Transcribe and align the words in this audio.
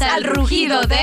Al 0.00 0.24
rugido 0.24 0.82
de 0.82 0.98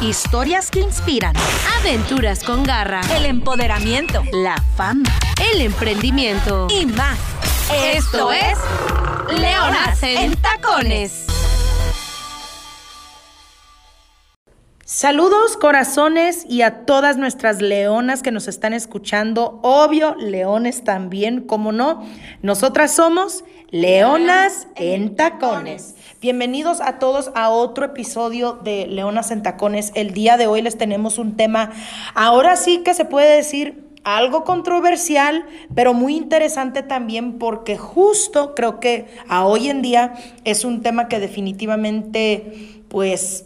Historias 0.00 0.70
que 0.70 0.80
inspiran. 0.80 1.34
Aventuras 1.80 2.44
con 2.44 2.62
garra. 2.62 3.00
El 3.16 3.26
empoderamiento. 3.26 4.22
La 4.32 4.56
fama. 4.76 5.10
El 5.52 5.62
emprendimiento. 5.62 6.68
Y 6.70 6.86
más. 6.86 7.18
Esto 7.92 8.30
es 8.30 8.56
Leonas 9.36 10.00
en 10.02 10.36
Tacones. 10.36 11.26
Saludos 14.84 15.56
corazones 15.56 16.46
y 16.48 16.62
a 16.62 16.86
todas 16.86 17.16
nuestras 17.16 17.60
leonas 17.60 18.22
que 18.22 18.30
nos 18.30 18.46
están 18.46 18.72
escuchando. 18.72 19.58
Obvio, 19.64 20.14
leones 20.14 20.84
también, 20.84 21.40
como 21.40 21.72
no. 21.72 22.06
Nosotras 22.42 22.94
somos 22.94 23.42
Leonas 23.70 24.68
en 24.76 25.16
Tacones. 25.16 25.95
Bienvenidos 26.18 26.80
a 26.80 26.98
todos 26.98 27.30
a 27.34 27.50
otro 27.50 27.84
episodio 27.84 28.54
de 28.64 28.86
Leonas 28.86 29.30
en 29.30 29.42
Tacones. 29.42 29.92
El 29.94 30.14
día 30.14 30.38
de 30.38 30.46
hoy 30.46 30.62
les 30.62 30.78
tenemos 30.78 31.18
un 31.18 31.36
tema, 31.36 31.72
ahora 32.14 32.56
sí 32.56 32.78
que 32.78 32.94
se 32.94 33.04
puede 33.04 33.36
decir 33.36 33.84
algo 34.02 34.42
controversial, 34.42 35.44
pero 35.74 35.92
muy 35.92 36.16
interesante 36.16 36.82
también 36.82 37.38
porque 37.38 37.76
justo 37.76 38.54
creo 38.54 38.80
que 38.80 39.08
a 39.28 39.44
hoy 39.44 39.68
en 39.68 39.82
día 39.82 40.14
es 40.44 40.64
un 40.64 40.80
tema 40.80 41.08
que 41.08 41.20
definitivamente 41.20 42.82
pues 42.88 43.44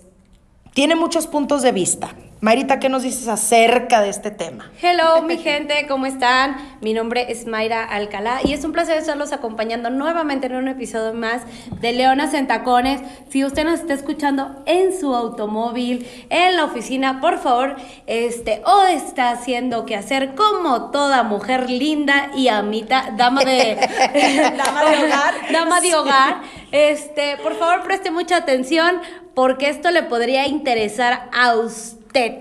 tiene 0.73 0.95
muchos 0.95 1.27
puntos 1.27 1.63
de 1.63 1.73
vista. 1.73 2.15
Marita, 2.43 2.79
¿qué 2.79 2.89
nos 2.89 3.03
dices 3.03 3.29
acerca 3.29 4.01
de 4.01 4.09
este 4.09 4.31
tema? 4.31 4.71
Hello, 4.81 5.21
mi 5.21 5.37
gente, 5.37 5.87
¿cómo 5.87 6.07
están? 6.07 6.57
Mi 6.81 6.95
nombre 6.95 7.31
es 7.31 7.47
Mayra 7.47 7.85
Alcalá 7.85 8.41
y 8.43 8.55
es 8.55 8.65
un 8.65 8.73
placer 8.73 8.97
estarlos 8.97 9.35
acompañando 9.35 9.91
nuevamente 9.91 10.47
en 10.47 10.55
un 10.55 10.69
episodio 10.69 11.13
más 11.13 11.43
de 11.83 11.93
Leonas 11.93 12.33
en 12.33 12.47
Tacones. 12.47 13.03
Si 13.29 13.45
usted 13.45 13.65
nos 13.65 13.81
está 13.81 13.93
escuchando 13.93 14.63
en 14.65 14.99
su 14.99 15.15
automóvil, 15.15 16.09
en 16.31 16.57
la 16.57 16.65
oficina, 16.65 17.21
por 17.21 17.41
favor, 17.41 17.77
este, 18.07 18.63
o 18.65 18.85
está 18.85 19.33
haciendo 19.33 19.85
que 19.85 19.95
hacer 19.95 20.35
como 20.35 20.91
toda 20.93 21.23
mujer 21.23 21.69
linda 21.69 22.31
y 22.35 22.49
amita, 22.49 23.13
dama 23.19 23.45
de, 23.45 23.75
dama 24.57 24.91
de 24.91 25.05
hogar. 25.05 25.35
dama 25.53 25.81
de 25.83 25.95
hogar, 25.95 26.41
este, 26.73 27.37
por 27.37 27.59
favor, 27.59 27.83
preste 27.83 28.11
mucha 28.11 28.37
atención 28.37 28.99
porque 29.35 29.69
esto 29.69 29.91
le 29.91 30.05
podría 30.05 30.47
interesar 30.47 31.29
a 31.35 31.55
usted 31.57 32.00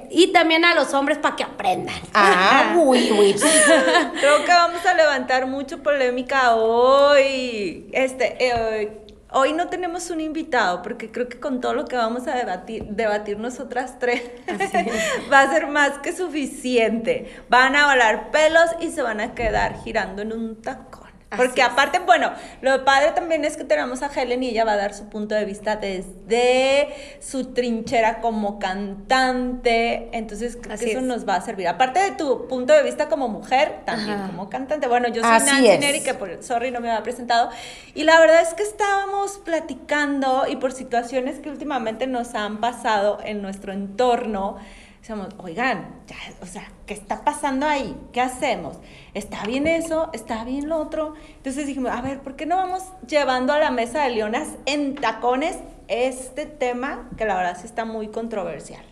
y 0.09 0.31
también 0.31 0.65
a 0.65 0.73
los 0.73 0.93
hombres 0.93 1.17
para 1.17 1.35
que 1.35 1.43
aprendan. 1.43 1.95
Ah, 2.13 2.75
uy, 2.83 3.11
uy. 3.11 3.33
Creo 4.19 4.45
que 4.45 4.51
vamos 4.51 4.85
a 4.85 4.93
levantar 4.93 5.47
mucho 5.47 5.83
polémica 5.83 6.55
hoy. 6.55 7.87
Este, 7.93 8.35
eh, 8.39 8.91
hoy 9.31 9.53
no 9.53 9.67
tenemos 9.67 10.09
un 10.09 10.21
invitado 10.21 10.81
porque 10.81 11.11
creo 11.11 11.29
que 11.29 11.39
con 11.39 11.61
todo 11.61 11.75
lo 11.75 11.85
que 11.85 11.95
vamos 11.95 12.27
a 12.27 12.35
debatir, 12.35 12.83
debatir 12.85 13.37
nosotras 13.37 13.99
tres 13.99 14.23
va 15.31 15.41
a 15.41 15.51
ser 15.51 15.67
más 15.67 15.99
que 15.99 16.13
suficiente. 16.13 17.31
Van 17.49 17.75
a 17.75 17.87
volar 17.87 18.31
pelos 18.31 18.69
y 18.79 18.89
se 18.89 19.01
van 19.01 19.19
a 19.19 19.35
quedar 19.35 19.83
girando 19.83 20.23
en 20.23 20.33
un 20.33 20.61
tacón. 20.61 21.08
Porque 21.35 21.61
aparte, 21.61 21.99
bueno, 21.99 22.31
lo 22.61 22.83
padre 22.83 23.11
también 23.11 23.45
es 23.45 23.55
que 23.55 23.63
tenemos 23.63 24.01
a 24.01 24.07
Helen 24.07 24.41
y 24.41 24.49
ella 24.49 24.65
va 24.65 24.73
a 24.73 24.77
dar 24.77 24.95
su 24.95 25.09
punto 25.09 25.35
de 25.35 25.45
vista 25.45 25.75
desde 25.75 26.89
su 27.19 27.53
trinchera 27.53 28.19
como 28.19 28.57
cantante. 28.57 30.09
Entonces, 30.11 30.57
creo 30.59 30.77
que 30.77 30.91
eso 30.91 31.01
nos 31.01 31.27
va 31.27 31.35
a 31.35 31.41
servir. 31.41 31.67
Aparte 31.67 31.99
de 31.99 32.11
tu 32.11 32.47
punto 32.47 32.73
de 32.73 32.81
vista 32.81 33.09
como 33.09 33.27
mujer, 33.27 33.81
también 33.85 34.25
como 34.25 34.49
cantante. 34.49 34.87
Bueno, 34.87 35.07
yo 35.09 35.21
soy 35.21 35.31
Así 35.31 35.45
Nancy. 35.45 35.77
Neri, 35.77 36.01
que 36.01 36.15
por, 36.15 36.41
sorry 36.41 36.71
no 36.71 36.79
me 36.79 36.89
había 36.89 37.03
presentado. 37.03 37.51
Y 37.93 38.03
la 38.05 38.19
verdad 38.19 38.41
es 38.41 38.55
que 38.55 38.63
estábamos 38.63 39.37
platicando 39.37 40.45
y 40.49 40.55
por 40.55 40.71
situaciones 40.71 41.39
que 41.39 41.51
últimamente 41.51 42.07
nos 42.07 42.33
han 42.33 42.59
pasado 42.59 43.19
en 43.23 43.43
nuestro 43.43 43.71
entorno. 43.71 44.57
Decíamos, 44.99 45.29
oigan, 45.37 45.95
ya, 46.07 46.17
o 46.41 46.45
sea, 46.45 46.69
¿qué 46.85 46.93
está 46.93 47.23
pasando 47.23 47.65
ahí? 47.65 47.95
¿Qué 48.11 48.21
hacemos? 48.21 48.77
¿Está 49.13 49.43
bien 49.45 49.65
eso? 49.65 50.09
¿Está 50.13 50.43
bien 50.43 50.67
lo 50.67 50.77
otro? 50.77 51.13
Entonces 51.37 51.67
dijimos, 51.67 51.91
a 51.91 52.01
ver, 52.01 52.19
¿por 52.19 52.35
qué 52.35 52.45
no 52.45 52.57
vamos 52.57 52.83
llevando 53.07 53.53
a 53.53 53.59
la 53.59 53.71
mesa 53.71 54.03
de 54.03 54.11
leonas 54.11 54.49
en 54.65 54.95
tacones 54.95 55.57
este 55.87 56.45
tema 56.45 57.09
que 57.17 57.25
la 57.25 57.35
verdad 57.35 57.57
sí 57.59 57.65
está 57.65 57.85
muy 57.85 58.09
controversial? 58.09 58.83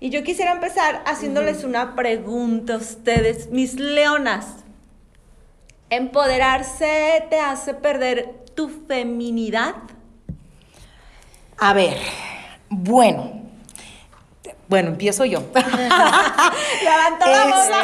Y 0.00 0.10
yo 0.10 0.22
quisiera 0.22 0.52
empezar 0.52 1.02
haciéndoles 1.04 1.64
una 1.64 1.94
pregunta 1.94 2.74
a 2.74 2.78
ustedes, 2.78 3.50
mis 3.50 3.74
leonas. 3.74 4.64
¿Empoderarse 5.90 7.24
te 7.28 7.40
hace 7.40 7.74
perder 7.74 8.44
tu 8.54 8.68
feminidad? 8.68 9.74
A 11.58 11.72
ver, 11.72 11.96
bueno. 12.68 13.43
Bueno, 14.68 14.90
empiezo 14.90 15.24
yo. 15.24 15.42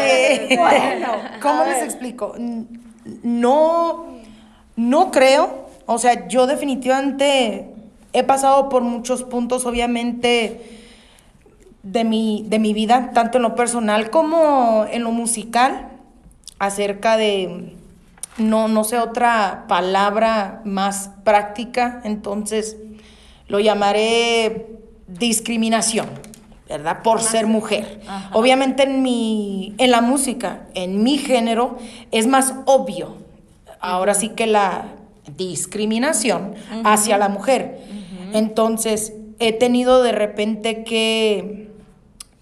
Este. 0.02 0.56
Bueno, 0.56 1.12
¿Cómo 1.40 1.64
les 1.64 1.82
explico? 1.82 2.34
No, 3.22 4.06
no 4.76 5.10
creo. 5.10 5.68
O 5.86 5.98
sea, 5.98 6.28
yo 6.28 6.46
definitivamente 6.46 7.70
he 8.12 8.22
pasado 8.22 8.68
por 8.68 8.82
muchos 8.82 9.22
puntos, 9.24 9.66
obviamente, 9.66 10.80
de 11.82 12.04
mi, 12.04 12.44
de 12.48 12.58
mi 12.58 12.72
vida, 12.72 13.10
tanto 13.14 13.38
en 13.38 13.42
lo 13.42 13.54
personal 13.54 14.10
como 14.10 14.86
en 14.90 15.02
lo 15.02 15.12
musical, 15.12 15.88
acerca 16.58 17.16
de, 17.16 17.74
no, 18.36 18.68
no 18.68 18.84
sé, 18.84 18.98
otra 18.98 19.64
palabra 19.66 20.60
más 20.64 21.10
práctica, 21.24 22.00
entonces 22.04 22.76
lo 23.48 23.60
llamaré 23.60 24.78
discriminación. 25.08 26.29
¿Verdad? 26.70 27.02
Por 27.02 27.20
ser 27.20 27.46
mujer. 27.46 28.00
Obviamente 28.32 28.84
en 28.84 29.02
mi, 29.02 29.74
en 29.78 29.90
la 29.90 30.00
música, 30.00 30.62
en 30.74 31.02
mi 31.02 31.18
género, 31.18 31.76
es 32.12 32.26
más 32.26 32.54
obvio. 32.64 33.16
Ahora 33.80 34.14
sí 34.14 34.30
que 34.30 34.46
la 34.46 34.84
discriminación 35.36 36.54
hacia 36.84 37.18
la 37.18 37.28
mujer. 37.28 37.80
Entonces, 38.32 39.14
he 39.40 39.52
tenido 39.52 40.02
de 40.02 40.12
repente 40.12 40.84
que 40.84 41.70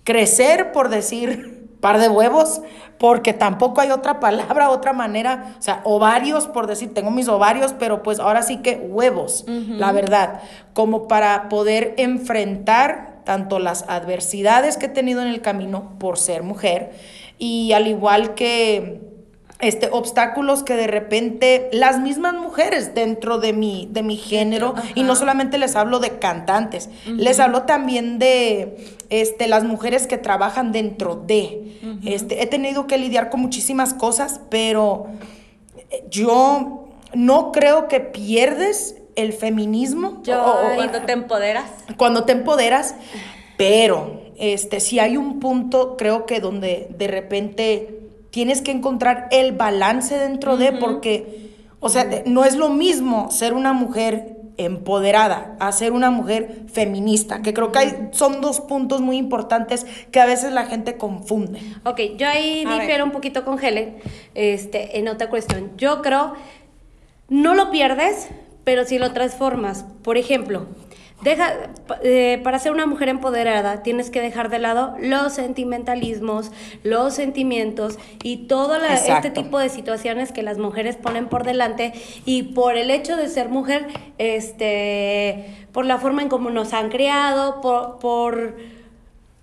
crecer, 0.04 0.72
por 0.72 0.90
decir, 0.90 1.70
par 1.80 1.98
de 1.98 2.08
huevos, 2.08 2.60
porque 2.98 3.32
tampoco 3.32 3.80
hay 3.80 3.92
otra 3.92 4.18
palabra, 4.20 4.70
otra 4.70 4.92
manera, 4.92 5.54
o 5.58 5.62
sea, 5.62 5.80
ovarios, 5.84 6.48
por 6.48 6.66
decir, 6.66 6.92
tengo 6.92 7.12
mis 7.12 7.28
ovarios, 7.28 7.72
pero 7.78 8.02
pues 8.02 8.18
ahora 8.18 8.42
sí 8.42 8.56
que 8.56 8.74
huevos, 8.74 9.44
la 9.46 9.92
verdad, 9.92 10.40
como 10.74 11.06
para 11.06 11.48
poder 11.48 11.94
enfrentar 11.96 13.17
tanto 13.28 13.58
las 13.58 13.84
adversidades 13.88 14.78
que 14.78 14.86
he 14.86 14.88
tenido 14.88 15.20
en 15.20 15.28
el 15.28 15.42
camino 15.42 15.98
por 15.98 16.16
ser 16.16 16.42
mujer 16.42 16.92
y 17.38 17.72
al 17.72 17.86
igual 17.86 18.34
que 18.34 19.02
este, 19.58 19.90
obstáculos 19.92 20.62
que 20.62 20.76
de 20.76 20.86
repente 20.86 21.68
las 21.70 22.00
mismas 22.00 22.32
mujeres 22.32 22.94
dentro 22.94 23.38
de 23.38 23.52
mi, 23.52 23.86
de 23.92 24.02
mi 24.02 24.16
género, 24.16 24.74
y 24.94 25.02
no 25.02 25.14
solamente 25.14 25.58
les 25.58 25.76
hablo 25.76 25.98
de 25.98 26.18
cantantes, 26.18 26.88
les 27.04 27.38
hablo 27.38 27.64
también 27.64 28.18
de 28.18 28.96
este, 29.10 29.46
las 29.46 29.64
mujeres 29.64 30.06
que 30.06 30.16
trabajan 30.16 30.72
dentro 30.72 31.14
de. 31.16 32.00
este, 32.06 32.42
he 32.42 32.46
tenido 32.46 32.86
que 32.86 32.96
lidiar 32.96 33.28
con 33.28 33.40
muchísimas 33.40 33.92
cosas, 33.92 34.40
pero 34.48 35.08
yo 36.08 36.86
no 37.12 37.52
creo 37.52 37.88
que 37.88 38.00
pierdes 38.00 38.97
el 39.18 39.32
feminismo 39.32 40.20
Yo, 40.22 40.42
o- 40.42 40.72
o- 40.72 40.74
cuando 40.76 41.02
te 41.02 41.12
empoderas. 41.12 41.64
cuando 41.96 42.24
te 42.24 42.32
empoderas, 42.32 42.94
pero 43.56 44.22
este, 44.38 44.80
si 44.80 44.98
hay 44.98 45.16
un 45.16 45.40
punto, 45.40 45.96
creo 45.96 46.24
que 46.26 46.40
donde 46.40 46.88
de 46.96 47.08
repente 47.08 48.00
tienes 48.30 48.62
que 48.62 48.70
encontrar 48.70 49.28
el 49.32 49.52
balance 49.52 50.16
dentro 50.18 50.56
de, 50.56 50.72
porque, 50.72 51.50
o 51.80 51.88
sea, 51.88 52.06
no 52.26 52.44
es 52.44 52.56
lo 52.56 52.68
mismo 52.68 53.30
ser 53.30 53.54
una 53.54 53.72
mujer 53.72 54.36
empoderada 54.58 55.56
a 55.60 55.70
ser 55.70 55.92
una 55.92 56.10
mujer 56.10 56.62
feminista, 56.72 57.42
que 57.42 57.54
creo 57.54 57.70
que 57.70 57.78
hay, 57.78 58.08
son 58.10 58.40
dos 58.40 58.60
puntos 58.60 59.00
muy 59.00 59.16
importantes 59.16 59.86
que 60.10 60.20
a 60.20 60.26
veces 60.26 60.52
la 60.52 60.66
gente 60.66 60.96
confunde. 60.96 61.60
Ok, 61.84 62.00
yo 62.16 62.28
ahí 62.28 62.64
A 62.66 62.70
ver. 62.70 62.80
difiero 62.80 63.04
un 63.04 63.12
poquito 63.12 63.44
con 63.44 63.62
Helen 63.64 63.96
este, 64.34 64.98
en 64.98 65.06
otra 65.08 65.30
cuestión. 65.30 65.70
Yo 65.76 66.02
creo, 66.02 66.34
no 67.28 67.54
lo 67.54 67.70
pierdes, 67.70 68.28
pero 68.68 68.84
sí 68.84 68.98
lo 68.98 69.12
transformas. 69.14 69.86
Por 70.02 70.18
ejemplo, 70.18 70.66
deja, 71.22 71.54
eh, 72.02 72.38
para 72.44 72.58
ser 72.58 72.70
una 72.70 72.84
mujer 72.84 73.08
empoderada 73.08 73.82
tienes 73.82 74.10
que 74.10 74.20
dejar 74.20 74.50
de 74.50 74.58
lado 74.58 74.94
los 75.00 75.32
sentimentalismos, 75.32 76.52
los 76.82 77.14
sentimientos 77.14 77.98
y 78.22 78.46
todo 78.46 78.76
la- 78.76 78.92
este 78.92 79.30
tipo 79.30 79.58
de 79.58 79.70
situaciones 79.70 80.32
que 80.32 80.42
las 80.42 80.58
mujeres 80.58 80.96
ponen 80.96 81.28
por 81.30 81.44
delante 81.44 81.94
y 82.26 82.42
por 82.42 82.76
el 82.76 82.90
hecho 82.90 83.16
de 83.16 83.30
ser 83.30 83.48
mujer, 83.48 83.86
este, 84.18 85.66
por 85.72 85.86
la 85.86 85.96
forma 85.96 86.20
en 86.20 86.28
cómo 86.28 86.50
nos 86.50 86.74
han 86.74 86.90
criado, 86.90 87.62
por, 87.62 87.98
por 88.00 88.56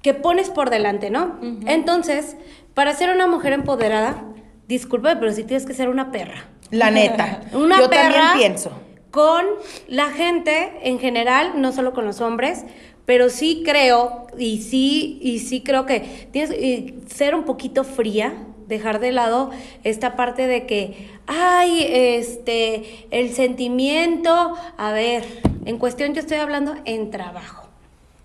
que 0.04 0.13
pones 0.13 0.51
por 0.51 0.69
delante, 0.69 1.10
¿no? 1.10 1.39
Entonces, 1.66 2.38
para 2.75 2.94
ser 2.94 3.10
una 3.10 3.25
mujer 3.25 3.54
empoderada, 3.54 4.24
disculpa, 4.68 5.18
pero 5.19 5.31
sí 5.31 5.44
tienes 5.45 5.66
que 5.66 5.74
ser 5.74 5.89
una 5.89 6.12
perra. 6.12 6.45
La 6.69 6.92
neta. 6.92 7.42
Una 7.54 7.80
Yo 7.80 7.89
perra 7.89 8.04
también 8.04 8.24
pienso. 8.38 8.72
Con 9.15 9.45
la 9.88 10.12
gente 10.12 10.73
en 10.83 11.00
general, 11.00 11.62
no 11.62 11.71
solo 11.71 11.94
con 11.94 12.03
los 12.03 12.19
hombres, 12.19 12.65
pero 13.06 13.29
sí 13.29 13.63
creo, 13.63 14.27
y 14.38 14.62
sí, 14.62 15.19
y 15.21 15.39
sí 15.39 15.62
creo 15.62 15.85
que 15.85 16.01
tienes 16.33 16.51
que 16.51 16.95
ser 17.07 17.33
un 17.33 17.45
poquito 17.45 17.85
fría, 17.85 18.33
dejar 18.67 19.00
de 19.00 19.13
lado 19.13 19.51
esta 19.85 20.17
parte 20.17 20.47
de 20.47 20.65
que, 20.65 21.07
ay, 21.27 21.88
este, 21.89 23.07
el 23.09 23.31
sentimiento, 23.33 24.57
a 24.75 24.91
ver, 24.91 25.23
en 25.63 25.77
cuestión 25.77 26.13
yo 26.13 26.19
estoy 26.19 26.39
hablando 26.39 26.75
en 26.83 27.09
trabajo, 27.09 27.64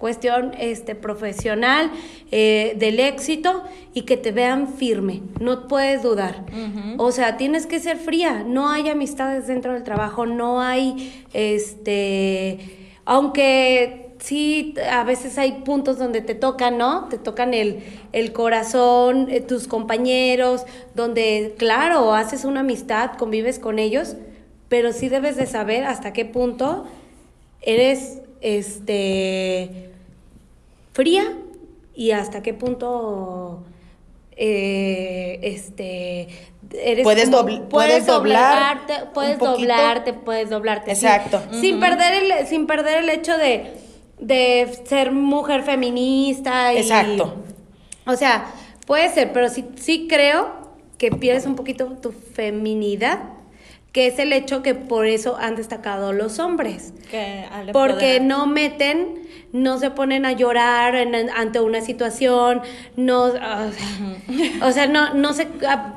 cuestión 0.00 0.52
este, 0.58 0.94
profesional, 0.94 1.90
eh, 2.32 2.74
del 2.76 2.98
éxito 2.98 3.62
y 3.92 4.02
que 4.02 4.16
te 4.16 4.32
vean 4.32 4.66
firme, 4.66 5.20
no 5.38 5.68
puedes 5.68 6.02
dudar. 6.02 6.46
O 6.96 7.12
sea, 7.12 7.36
tienes 7.36 7.66
que 7.66 7.78
ser 7.78 7.98
fría, 7.98 8.42
no 8.44 8.70
hay 8.70 8.88
amistades 8.88 9.46
dentro 9.46 9.74
del 9.74 9.84
trabajo, 9.84 10.24
no 10.24 10.62
hay, 10.62 11.24
este, 11.34 12.58
aunque 13.04 14.14
sí, 14.20 14.74
a 14.90 15.04
veces 15.04 15.36
hay 15.36 15.60
puntos 15.64 15.98
donde 15.98 16.22
te 16.22 16.34
tocan, 16.34 16.78
¿no? 16.78 17.08
Te 17.08 17.18
tocan 17.18 17.52
el, 17.52 17.80
el 18.12 18.32
corazón, 18.32 19.28
eh, 19.30 19.40
tus 19.40 19.68
compañeros, 19.68 20.64
donde, 20.94 21.54
claro, 21.58 22.14
haces 22.14 22.46
una 22.46 22.60
amistad, 22.60 23.12
convives 23.18 23.58
con 23.58 23.78
ellos, 23.78 24.16
pero 24.70 24.94
sí 24.94 25.10
debes 25.10 25.36
de 25.36 25.46
saber 25.46 25.84
hasta 25.84 26.14
qué 26.14 26.24
punto 26.24 26.86
eres, 27.62 28.22
este, 28.40 29.90
fría 30.92 31.24
y 31.94 32.12
hasta 32.12 32.42
qué 32.42 32.54
punto, 32.54 33.62
eh, 34.36 35.38
este, 35.42 36.28
eres 36.72 37.04
Puedes 37.04 37.28
como- 37.30 37.42
dobl- 37.48 37.68
puedes 37.68 38.06
doblar 38.06 38.78
doblarte, 38.86 39.06
puedes 39.12 39.36
poquito. 39.38 39.58
doblarte, 39.58 40.12
puedes 40.14 40.50
doblarte. 40.50 40.94
sí. 40.94 41.06
Exacto. 41.06 41.42
Sin 41.60 41.80
perder 41.80 42.22
el, 42.22 42.46
sin 42.46 42.66
perder 42.66 42.98
el 43.04 43.08
hecho 43.10 43.36
de, 43.36 43.72
de 44.18 44.68
ser 44.84 45.12
mujer 45.12 45.62
feminista 45.62 46.72
y. 46.74 46.78
Exacto. 46.78 47.34
O 48.06 48.16
sea, 48.16 48.50
puede 48.86 49.08
ser, 49.10 49.32
pero 49.32 49.48
sí, 49.48 49.64
sí 49.76 50.06
creo 50.08 50.58
que 50.96 51.10
pierdes 51.10 51.46
un 51.46 51.54
poquito 51.56 51.86
tu 52.00 52.12
feminidad, 52.12 53.20
que 53.92 54.06
es 54.06 54.18
el 54.18 54.32
hecho 54.32 54.62
que 54.62 54.74
por 54.74 55.06
eso 55.06 55.36
han 55.36 55.56
destacado 55.56 56.12
los 56.12 56.38
hombres. 56.38 56.92
Que 57.10 57.44
Porque 57.72 58.20
no 58.20 58.46
meten, 58.46 59.18
no 59.52 59.78
se 59.78 59.90
ponen 59.90 60.24
a 60.24 60.30
llorar 60.32 60.94
en- 60.94 61.28
ante 61.30 61.58
una 61.58 61.80
situación, 61.80 62.62
no, 62.96 63.32
o 64.62 64.70
sea, 64.72 64.86
no, 64.86 65.14
no 65.14 65.32
se 65.32 65.48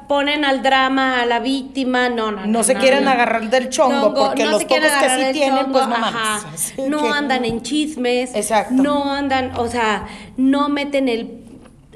ponen 0.07 0.44
al 0.44 0.63
drama, 0.63 1.22
a 1.22 1.25
la 1.28 1.40
víctima, 1.40 2.10
no, 2.10 2.31
no. 2.31 2.45
No 2.48 2.63
se 2.63 2.75
quieren 2.75 3.07
agarrar 3.07 3.50
del 3.50 3.69
chongo, 3.69 4.07
Chongo, 4.07 4.28
porque 4.30 4.44
no 4.45 4.51
los 4.51 4.66
pocos 4.66 4.80
que 4.80 5.10
sí 5.10 5.34
tienen, 5.34 5.57
chongo, 5.66 5.72
pues 5.74 5.88
no 5.88 5.98
mames. 6.00 6.74
No 6.90 7.01
que- 7.04 7.10
andan 7.10 7.45
en 7.45 7.62
chismes. 7.62 8.34
Exacto. 8.36 8.74
No 8.74 9.12
andan, 9.12 9.51
o 9.57 9.68
sea, 9.68 10.07
no 10.36 10.68
meten 10.69 11.10
el, 11.10 11.43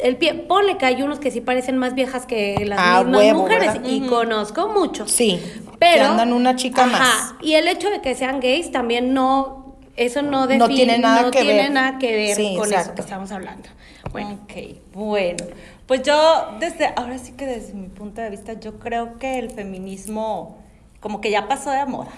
el 0.03 0.17
pie. 0.17 0.33
Ponle 0.33 0.77
que 0.77 0.85
hay 0.85 1.01
unos 1.01 1.19
que 1.19 1.31
sí 1.31 1.41
parecen 1.41 1.77
más 1.77 1.93
viejas 1.95 2.25
que 2.25 2.63
las 2.65 2.79
Ah, 2.81 3.03
mismas 3.03 3.21
huevo, 3.21 3.39
mujeres. 3.43 3.73
¿verdad? 3.73 3.89
Y 3.89 4.01
conozco 4.07 4.69
muchos. 4.69 5.11
Sí, 5.11 5.41
Pero. 5.79 5.93
que 5.95 6.01
andan 6.01 6.33
una 6.33 6.55
chica 6.55 6.85
más. 6.85 7.33
Y 7.41 7.53
el 7.53 7.67
hecho 7.67 7.89
de 7.89 8.01
que 8.01 8.15
sean 8.15 8.39
gays 8.39 8.71
también 8.71 9.13
no. 9.13 9.75
Eso 9.95 10.21
no 10.21 10.45
define. 10.45 10.57
No 10.59 10.67
tiene 10.75 10.97
nada 10.99 11.21
no 11.23 11.31
que 11.31 11.41
tiene 11.41 11.63
ver. 11.63 11.71
nada 11.71 11.97
que 11.97 12.15
ver 12.15 12.35
Sí, 12.35 12.55
con 12.57 12.71
eso 12.71 12.93
que 12.93 13.01
estamos 13.01 13.31
hablando. 13.31 13.67
Bueno. 14.11 14.39
Ok, 14.43 14.53
bueno. 14.93 15.43
Pues 15.87 16.03
yo, 16.03 16.49
desde, 16.59 16.87
ahora 16.95 17.17
sí 17.17 17.31
que 17.31 17.45
desde 17.45 17.73
mi 17.73 17.87
punto 17.87 18.21
de 18.21 18.29
vista, 18.29 18.53
yo 18.53 18.77
creo 18.77 19.17
que 19.17 19.39
el 19.39 19.49
feminismo 19.49 20.57
como 20.99 21.19
que 21.21 21.31
ya 21.31 21.47
pasó 21.47 21.71
de 21.71 21.85
moda. 21.85 22.11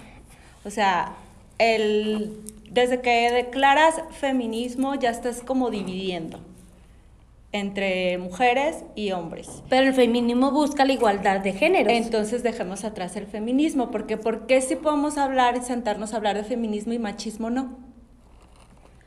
O 0.66 0.70
sea, 0.72 1.14
el, 1.58 2.38
desde 2.70 3.02
que 3.02 3.32
declaras 3.32 3.96
feminismo 4.20 4.96
ya 4.96 5.10
estás 5.10 5.42
como 5.42 5.70
dividiendo 5.70 6.40
entre 7.52 8.18
mujeres 8.20 8.84
y 8.96 9.12
hombres. 9.12 9.64
Pero 9.70 9.88
el 9.88 9.94
feminismo 9.94 10.52
busca 10.52 10.86
la 10.86 10.94
igualdad 10.94 11.40
de 11.40 11.54
géneros. 11.54 11.92
Entonces 11.92 12.44
dejemos 12.44 12.84
atrás 12.84 13.16
el 13.16 13.26
feminismo, 13.26 13.90
porque 13.90 14.18
¿por 14.18 14.46
qué 14.46 14.62
si 14.62 14.76
podemos 14.76 15.18
hablar 15.18 15.58
y 15.58 15.62
sentarnos 15.62 16.14
a 16.14 16.18
hablar 16.18 16.36
de 16.36 16.44
feminismo 16.44 16.94
y 16.94 17.00
machismo 17.00 17.50
no? 17.50 17.78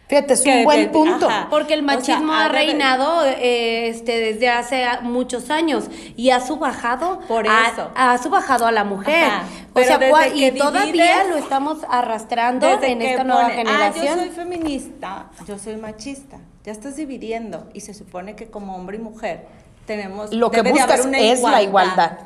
Fíjate, 0.08 0.34
es 0.34 0.40
Que- 0.42 0.58
un 0.58 0.64
buen 0.64 0.80
que- 0.82 0.88
punto. 0.90 1.26
ajá. 1.28 1.46
Porque 1.48 1.72
el 1.72 1.84
O 1.84 1.88
sea, 1.88 1.96
machismo 1.96 2.34
ha 2.34 2.48
reinado 2.48 3.24
eh, 3.24 3.88
este, 3.88 4.18
desde 4.18 4.48
hace 4.50 4.84
muchos 5.02 5.48
años 5.48 5.88
y 6.16 6.30
ha 6.30 6.40
subajado 6.40 7.20
Por 7.28 7.48
a- 7.48 7.68
eso. 7.72 7.90
ha 7.94 8.18
subajado 8.18 8.66
a 8.66 8.72
la 8.72 8.84
mujer. 8.84 9.24
Ajá. 9.24 9.44
O 9.70 9.74
Pero 9.74 9.86
sea, 9.86 9.98
desde 9.98 10.36
y 10.48 10.50
todavía 10.58 11.24
lo 11.30 11.36
estamos 11.36 11.78
arrastrando 11.88 12.66
en 12.82 13.00
esta 13.00 13.24
nueva 13.24 13.42
pone, 13.44 13.54
generación. 13.54 14.06
Ah, 14.06 14.14
yo 14.16 14.20
soy 14.20 14.30
feminista, 14.30 15.30
yo 15.46 15.58
soy 15.58 15.76
machista. 15.76 16.38
Ya 16.64 16.72
estás 16.72 16.96
dividiendo 16.96 17.68
y 17.74 17.80
se 17.80 17.94
supone 17.94 18.36
que 18.36 18.46
como 18.46 18.76
hombre 18.76 18.96
y 18.96 19.00
mujer 19.00 19.46
tenemos 19.86 20.32
Lo 20.32 20.50
que 20.50 20.62
buscas 20.62 21.06
es 21.12 21.42
la 21.42 21.62
igualdad. 21.62 22.18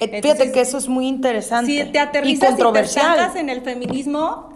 Eh, 0.00 0.06
Fíjate 0.08 0.16
Entonces, 0.16 0.52
que 0.52 0.60
eso 0.62 0.78
es 0.78 0.88
muy 0.88 1.06
interesante 1.06 1.70
Si 1.70 1.92
te 1.92 1.98
y 1.98 2.00
aterrizas 2.00 2.36
y 2.36 2.40
te 2.40 2.46
controversial. 2.48 3.10
estancas 3.12 3.36
en 3.36 3.48
el 3.50 3.60
feminismo, 3.60 4.52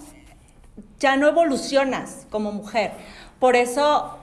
ya 0.98 1.16
no 1.16 1.28
evolucionas 1.28 2.26
como 2.30 2.50
mujer. 2.50 2.92
Por 3.38 3.54
eso 3.54 4.16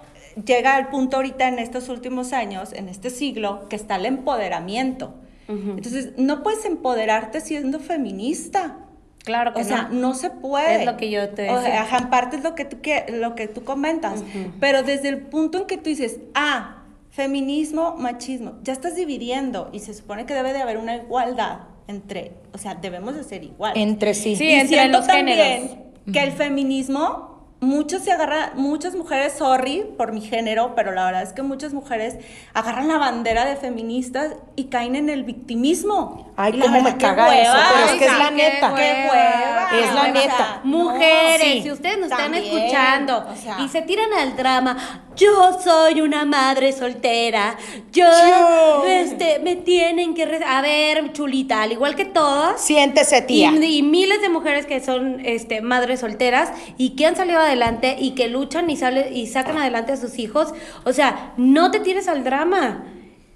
llega 0.46 0.78
el 0.80 0.88
punto 0.88 1.18
ahorita 1.18 1.48
en 1.48 1.60
estos 1.60 1.90
últimos 1.90 2.34
años, 2.34 2.74
en 2.74 2.90
este 2.90 3.10
siglo, 3.10 3.70
que 3.70 3.76
está 3.76 3.96
el 3.96 4.06
empoderamiento. 4.06 5.14
Entonces, 5.48 6.14
no 6.18 6.42
puedes 6.42 6.66
empoderarte 6.66 7.40
siendo 7.42 7.80
feminista. 7.80 8.78
Claro 9.24 9.54
que 9.54 9.62
o 9.62 9.64
sea, 9.64 9.84
no. 9.84 10.10
no 10.10 10.14
se 10.16 10.30
puede. 10.30 10.82
Es 10.82 10.86
lo 10.86 10.98
que 10.98 11.10
yo 11.10 11.30
te 11.30 11.50
O 11.50 11.56
decía. 11.56 11.72
sea, 11.72 11.82
ajá, 11.84 11.98
en 12.00 12.10
parte 12.10 12.36
es 12.38 12.44
lo 12.44 12.56
que 12.56 12.66
tú, 12.66 12.82
que, 12.82 13.06
lo 13.10 13.36
que 13.36 13.48
tú 13.48 13.64
comentas. 13.64 14.24
Pero 14.60 14.84
desde 14.84 15.10
el 15.10 15.20
punto 15.20 15.60
en 15.60 15.66
que 15.66 15.78
tú 15.78 15.86
dices, 15.86 16.20
ah, 16.36 16.84
feminismo, 17.10 17.96
machismo, 17.98 18.56
ya 18.64 18.74
estás 18.74 18.96
dividiendo 18.96 19.70
y 19.72 19.80
se 19.80 19.94
supone 19.94 20.26
que 20.26 20.34
debe 20.34 20.52
de 20.52 20.62
haber 20.62 20.78
una 20.78 20.96
igualdad 20.98 21.60
entre, 21.88 22.34
o 22.54 22.58
sea, 22.58 22.76
debemos 22.76 23.16
de 23.16 23.24
ser 23.24 23.44
iguales. 23.44 23.82
Entre 23.82 24.14
sí. 24.14 24.36
Sí, 24.36 24.46
y 24.46 24.52
entre 24.54 24.88
los 24.90 25.06
también 25.08 25.38
géneros. 25.38 25.78
que 26.12 26.24
el 26.24 26.32
feminismo, 26.32 27.33
muchos 27.64 28.04
se 28.04 28.12
agarran, 28.12 28.52
muchas 28.56 28.96
mujeres, 28.96 29.34
sorry 29.38 29.86
por 29.98 30.12
mi 30.12 30.22
género, 30.22 30.74
pero 30.76 30.92
la 30.92 31.06
verdad 31.06 31.24
es 31.24 31.34
que 31.34 31.42
muchas 31.42 31.74
mujeres 31.74 32.18
agarran 32.54 32.88
la 32.88 32.98
bandera 32.98 33.46
de 33.46 33.56
feministas 33.56 34.34
y 34.56 34.66
caen 34.66 34.96
en 34.96 35.10
el 35.10 35.24
victimismo. 35.24 36.32
Ay, 36.36 36.54
la 36.54 36.66
cómo 36.66 36.78
me 36.82 36.92
verdad, 36.92 37.00
caga 37.00 37.40
eso, 37.42 37.52
pero 37.74 37.86
es 37.86 37.92
que 38.00 38.06
es 38.06 38.18
la 38.18 38.30
qué 38.30 38.36
neta. 38.36 38.76
Qué 38.76 39.10
hueva. 39.10 39.70
Es 39.80 39.94
la 39.94 40.02
O 40.02 40.04
sea, 40.04 40.12
neta. 40.14 40.62
Mujeres, 40.64 41.42
sí, 41.42 41.62
si 41.64 41.72
ustedes 41.72 41.98
nos 42.00 42.12
están 42.12 42.34
escuchando 42.34 43.26
o 43.32 43.36
sea. 43.36 43.58
y 43.62 43.70
se 43.70 43.82
tiran 43.82 44.12
al 44.14 44.36
drama, 44.36 45.04
yo 45.16 45.60
soy 45.64 46.02
una 46.02 46.26
madre 46.26 46.72
soltera, 46.74 47.56
yo, 47.92 48.06
Yo. 48.06 48.84
este, 48.88 49.40
me 49.40 49.56
tienen 49.56 50.14
que, 50.16 50.26
re- 50.26 50.44
a 50.46 50.62
ver, 50.62 51.14
chulita, 51.14 51.62
al 51.62 51.72
igual 51.72 51.96
que 51.96 52.06
todas, 52.06 52.60
Siéntese, 52.62 53.22
tía. 53.22 53.52
y 53.52 53.84
miles 53.84 54.22
de 54.22 54.30
mujeres 54.30 54.66
que 54.66 54.80
son 54.84 55.22
este, 55.24 55.62
madres 55.62 56.00
solteras 56.00 56.52
y 56.78 56.92
que 56.96 57.06
han 57.06 57.16
salido 57.16 57.40
adelante 57.54 57.96
y 58.00 58.12
que 58.12 58.28
luchan 58.28 58.70
y, 58.70 58.76
sale, 58.78 59.12
y 59.14 59.28
sacan 59.28 59.58
adelante 59.58 59.94
a 59.94 59.98
sus 59.98 60.20
hijos, 60.20 60.54
o 60.84 60.94
sea, 60.94 61.34
no 61.38 61.72
te 61.72 61.80
tires 61.80 62.08
al 62.08 62.24
drama. 62.24 62.84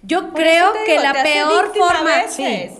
Yo 0.04 0.30
Por 0.30 0.42
creo 0.42 0.74
que 0.86 1.00
la 1.00 1.12
peor 1.12 1.74
forma, 1.76 2.12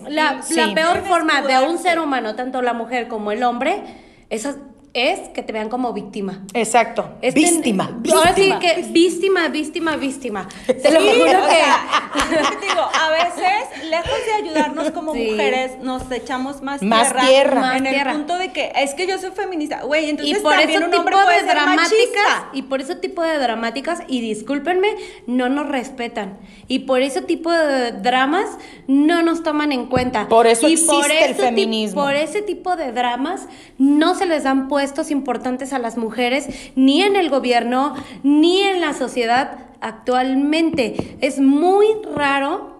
la, 0.08 0.42
Sí. 0.42 0.54
la 0.54 0.74
peor 0.74 1.02
forma 1.02 1.42
de 1.42 1.58
un 1.60 1.78
ser 1.78 1.98
humano, 1.98 2.34
tanto 2.34 2.62
la 2.62 2.72
mujer 2.72 3.08
como 3.08 3.32
el 3.32 3.42
hombre, 3.42 3.82
esa 4.30 4.56
es 4.94 5.28
que 5.30 5.42
te 5.42 5.52
vean 5.52 5.68
como 5.68 5.92
víctima. 5.92 6.42
Exacto. 6.54 7.10
Este- 7.22 7.38
víctima. 7.40 7.90
Ahora 8.14 8.34
sí 8.34 8.40
víctima. 8.42 8.58
que 8.60 8.82
víctima, 8.90 9.48
víctima, 9.48 9.96
víctima. 9.96 10.48
Te 10.66 10.90
lo 10.90 11.00
Sí, 11.00 11.08
juro 11.08 11.24
o 11.44 11.46
que 11.46 11.50
sea, 11.54 11.88
es 12.16 12.60
digo, 12.60 12.80
a 12.80 13.10
veces, 13.10 13.88
lejos 13.90 14.10
de 14.26 14.32
ayudarnos 14.48 14.90
como 14.90 15.14
Sí. 15.14 15.28
mujeres, 15.30 15.78
nos 15.82 16.10
echamos 16.10 16.62
más, 16.62 16.82
Más 16.82 17.08
tierra, 17.12 17.26
tierra. 17.28 17.60
Más 17.60 17.76
en 17.78 17.86
el 17.86 17.94
tierra. 17.94 18.12
punto 18.12 18.38
de 18.38 18.52
que 18.52 18.72
es 18.76 18.94
que 18.94 19.06
yo 19.06 19.18
soy 19.18 19.30
feminista, 19.30 19.82
güey, 19.82 20.10
entonces 20.10 20.38
y 20.38 20.40
por 20.42 20.52
también 20.54 20.82
un 20.82 20.90
tipo 20.90 20.98
hombre 21.00 21.14
puede 21.16 21.34
de 21.34 21.40
ser 21.40 21.50
dramáticas 21.50 21.88
machista. 21.92 22.48
y 22.52 22.62
por 22.62 22.80
ese 22.80 22.96
tipo 22.96 23.22
de 23.22 23.38
dramáticas 23.38 24.02
y 24.08 24.20
discúlpenme 24.20 24.88
no 25.26 25.48
nos 25.48 25.68
respetan 25.68 26.38
y 26.66 26.80
por 26.80 27.00
ese 27.02 27.22
tipo 27.22 27.50
de 27.52 27.92
dramas 27.92 28.46
no 28.86 29.22
nos 29.22 29.42
toman 29.42 29.72
en 29.72 29.86
cuenta 29.86 30.28
Por 30.28 30.46
eso 30.46 30.68
y 30.68 30.74
existe 30.74 31.06
el 31.24 31.30
ese 31.30 31.34
ti- 31.34 31.40
feminismo. 31.40 32.02
por 32.02 32.14
ese 32.14 32.42
tipo 32.42 32.76
de 32.76 32.92
dramas 32.92 33.46
no 33.78 34.14
se 34.14 34.26
les 34.26 34.44
dan 34.44 34.68
puestos 34.78 35.10
importantes 35.10 35.72
a 35.72 35.80
las 35.80 35.96
mujeres 35.96 36.46
ni 36.76 37.02
en 37.02 37.16
el 37.16 37.30
gobierno 37.30 37.96
ni 38.22 38.60
en 38.60 38.80
la 38.80 38.94
sociedad 38.94 39.58
actualmente 39.80 41.16
es 41.20 41.40
muy 41.40 41.88
raro 42.14 42.78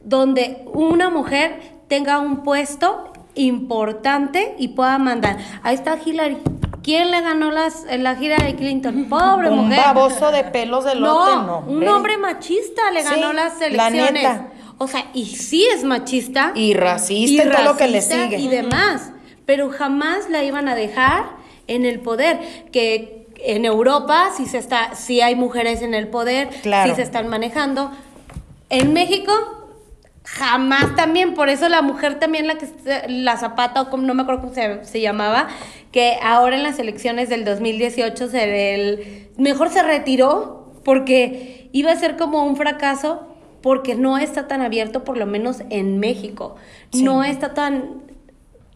donde 0.00 0.64
una 0.72 1.10
mujer 1.10 1.60
tenga 1.88 2.20
un 2.20 2.44
puesto 2.44 3.12
importante 3.34 4.54
y 4.58 4.68
pueda 4.68 4.96
mandar. 4.98 5.38
Ahí 5.64 5.74
está 5.74 5.98
Hillary. 6.04 6.38
¿Quién 6.84 7.10
le 7.10 7.20
ganó 7.20 7.50
las, 7.50 7.84
la 7.98 8.12
Hillary 8.14 8.54
Clinton? 8.54 9.06
Pobre 9.08 9.50
Un 9.50 9.64
mujer. 9.64 9.80
baboso 9.80 10.30
de 10.30 10.44
pelos 10.44 10.84
de 10.84 10.94
lote, 10.94 11.32
no. 11.34 11.64
un 11.66 11.88
hombre 11.88 12.16
machista 12.16 12.92
le 12.92 13.02
Sí, 13.02 13.08
ganó 13.10 13.32
las 13.32 13.58
la 13.58 13.66
elecciones. 13.66 14.12
neta. 14.12 14.48
O 14.78 14.86
sea, 14.86 15.06
y 15.14 15.26
sí 15.26 15.66
es 15.74 15.82
machista. 15.82 16.52
Y 16.54 16.74
racista 16.74 17.42
y, 17.44 17.50
todo 17.50 17.64
lo 17.64 17.76
que 17.76 17.88
le 17.88 18.02
sigue. 18.02 18.38
Y 18.38 18.46
demás. 18.46 19.10
Pero 19.46 19.68
jamás 19.68 20.30
la 20.30 20.44
iban 20.44 20.68
a 20.68 20.76
dejar 20.76 21.39
en 21.74 21.84
el 21.86 22.00
poder. 22.00 22.38
Que 22.72 23.26
en 23.42 23.64
Europa 23.64 24.30
sí 24.36 24.46
se 24.46 24.58
está, 24.58 24.94
sí 24.94 25.20
hay 25.20 25.34
mujeres 25.34 25.82
en 25.82 25.94
el 25.94 26.08
poder, 26.08 26.48
Claro. 26.62 26.90
sí 26.90 26.96
se 26.96 27.02
están 27.02 27.28
manejando. 27.28 27.90
En 28.68 28.92
México 28.92 29.32
jamás 30.24 30.94
también, 30.94 31.34
por 31.34 31.48
eso 31.48 31.68
la 31.68 31.82
mujer 31.82 32.18
también 32.18 32.46
la 32.46 32.56
que 32.56 32.68
la 33.08 33.36
Zapata 33.36 33.80
o 33.82 33.90
como 33.90 34.04
no 34.04 34.14
me 34.14 34.22
acuerdo 34.22 34.42
cómo 34.42 34.54
se, 34.54 34.84
se 34.84 35.00
llamaba, 35.00 35.48
que 35.90 36.18
ahora 36.22 36.56
en 36.56 36.62
las 36.62 36.78
elecciones 36.78 37.28
del 37.28 37.44
2018 37.44 38.28
se 38.28 38.74
el, 38.74 39.28
mejor 39.38 39.70
se 39.70 39.82
retiró 39.82 40.72
porque 40.84 41.68
iba 41.72 41.90
a 41.90 41.96
ser 41.96 42.16
como 42.16 42.44
un 42.44 42.56
fracaso 42.56 43.26
porque 43.62 43.94
no 43.94 44.18
está 44.18 44.46
tan 44.48 44.62
abierto 44.62 45.04
por 45.04 45.16
lo 45.16 45.26
menos 45.26 45.62
en 45.70 45.98
México. 45.98 46.56
Sí. 46.92 47.02
No 47.02 47.24
está 47.24 47.52
tan 47.54 48.02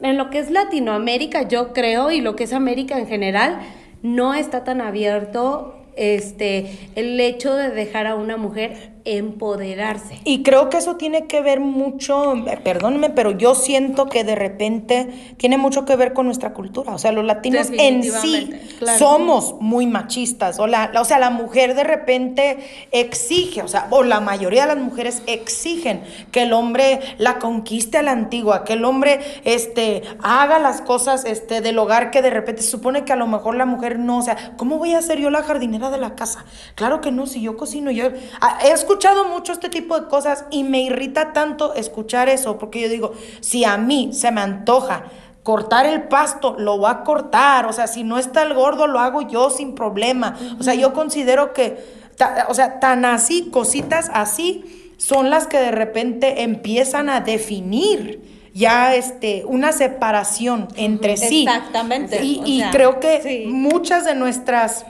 en 0.04 0.18
lo 0.18 0.30
que 0.30 0.38
es 0.38 0.50
Latinoamérica, 0.50 1.48
yo 1.48 1.72
creo, 1.72 2.10
y 2.10 2.20
lo 2.20 2.36
que 2.36 2.44
es 2.44 2.52
América 2.52 2.98
en 2.98 3.06
general, 3.06 3.58
no 4.02 4.34
está 4.34 4.62
tan 4.62 4.80
abierto 4.80 5.76
este 5.96 6.90
el 6.94 7.18
hecho 7.20 7.54
de 7.54 7.70
dejar 7.70 8.06
a 8.06 8.14
una 8.14 8.36
mujer 8.36 8.93
empoderarse. 9.04 10.20
Y 10.24 10.42
creo 10.42 10.68
que 10.70 10.78
eso 10.78 10.96
tiene 10.96 11.26
que 11.26 11.40
ver 11.40 11.60
mucho, 11.60 12.34
perdónenme, 12.62 13.10
pero 13.10 13.32
yo 13.32 13.54
siento 13.54 14.06
que 14.06 14.24
de 14.24 14.34
repente 14.34 15.08
tiene 15.36 15.58
mucho 15.58 15.84
que 15.84 15.96
ver 15.96 16.12
con 16.12 16.26
nuestra 16.26 16.52
cultura. 16.52 16.92
O 16.94 16.98
sea, 16.98 17.12
los 17.12 17.24
latinos 17.24 17.68
en 17.72 18.02
sí 18.02 18.50
claro. 18.78 18.98
somos 18.98 19.56
muy 19.60 19.86
machistas. 19.86 20.58
O, 20.58 20.66
la, 20.66 20.90
la- 20.92 21.00
o 21.00 21.04
sea, 21.04 21.18
la 21.18 21.30
mujer 21.30 21.74
de 21.74 21.84
repente 21.84 22.58
exige, 22.92 23.62
o 23.62 23.68
sea, 23.68 23.88
o 23.90 24.02
la 24.02 24.20
mayoría 24.20 24.66
de 24.66 24.74
las 24.74 24.82
mujeres 24.84 25.22
exigen 25.26 26.02
que 26.32 26.42
el 26.42 26.52
hombre 26.52 27.00
la 27.18 27.38
conquiste 27.38 27.98
a 27.98 28.02
la 28.02 28.12
antigua, 28.12 28.64
que 28.64 28.74
el 28.74 28.84
hombre 28.84 29.20
este, 29.44 30.02
haga 30.22 30.58
las 30.58 30.80
cosas 30.80 31.24
este, 31.24 31.60
del 31.60 31.78
hogar 31.78 32.10
que 32.10 32.22
de 32.22 32.30
repente 32.30 32.62
se 32.62 32.70
supone 32.70 33.04
que 33.04 33.12
a 33.12 33.16
lo 33.16 33.26
mejor 33.26 33.54
la 33.54 33.66
mujer 33.66 33.98
no. 33.98 34.18
O 34.18 34.22
sea, 34.22 34.54
¿cómo 34.56 34.78
voy 34.78 34.94
a 34.94 35.02
ser 35.02 35.18
yo 35.18 35.30
la 35.30 35.42
jardinera 35.42 35.90
de 35.90 35.98
la 35.98 36.14
casa? 36.14 36.44
Claro 36.74 37.00
que 37.00 37.12
no, 37.12 37.26
si 37.26 37.40
yo 37.42 37.56
cocino, 37.56 37.90
yo 37.90 38.04
Ah, 38.40 38.58
he 38.64 38.72
escuchado 38.94 39.24
mucho 39.28 39.52
este 39.52 39.68
tipo 39.68 39.98
de 40.00 40.06
cosas 40.06 40.44
y 40.50 40.62
me 40.62 40.80
irrita 40.82 41.32
tanto 41.32 41.74
escuchar 41.74 42.28
eso, 42.28 42.58
porque 42.58 42.80
yo 42.80 42.88
digo, 42.88 43.12
si 43.40 43.64
a 43.64 43.76
mí 43.76 44.10
se 44.12 44.30
me 44.30 44.40
antoja 44.40 45.04
cortar 45.42 45.84
el 45.86 46.04
pasto, 46.04 46.54
lo 46.58 46.78
voy 46.78 46.90
a 46.90 47.02
cortar, 47.02 47.66
o 47.66 47.72
sea, 47.72 47.86
si 47.88 48.04
no 48.04 48.18
está 48.18 48.42
el 48.42 48.54
gordo, 48.54 48.86
lo 48.86 49.00
hago 49.00 49.22
yo 49.22 49.50
sin 49.50 49.74
problema. 49.74 50.36
O 50.58 50.62
sea, 50.62 50.74
yo 50.74 50.92
considero 50.94 51.52
que, 51.52 51.84
ta- 52.16 52.46
o 52.48 52.54
sea, 52.54 52.78
tan 52.80 53.04
así, 53.04 53.50
cositas 53.50 54.10
así, 54.14 54.92
son 54.96 55.28
las 55.28 55.46
que 55.48 55.58
de 55.58 55.72
repente 55.72 56.42
empiezan 56.44 57.10
a 57.10 57.20
definir 57.20 58.22
ya 58.54 58.94
este 58.94 59.42
una 59.44 59.72
separación 59.72 60.68
entre 60.76 61.16
sí. 61.16 61.42
Exactamente, 61.46 62.24
Y, 62.24 62.38
o 62.40 62.46
y 62.46 62.58
sea, 62.60 62.70
creo 62.70 63.00
que 63.00 63.20
sí. 63.22 63.44
muchas 63.48 64.04
de 64.04 64.14
nuestras 64.14 64.86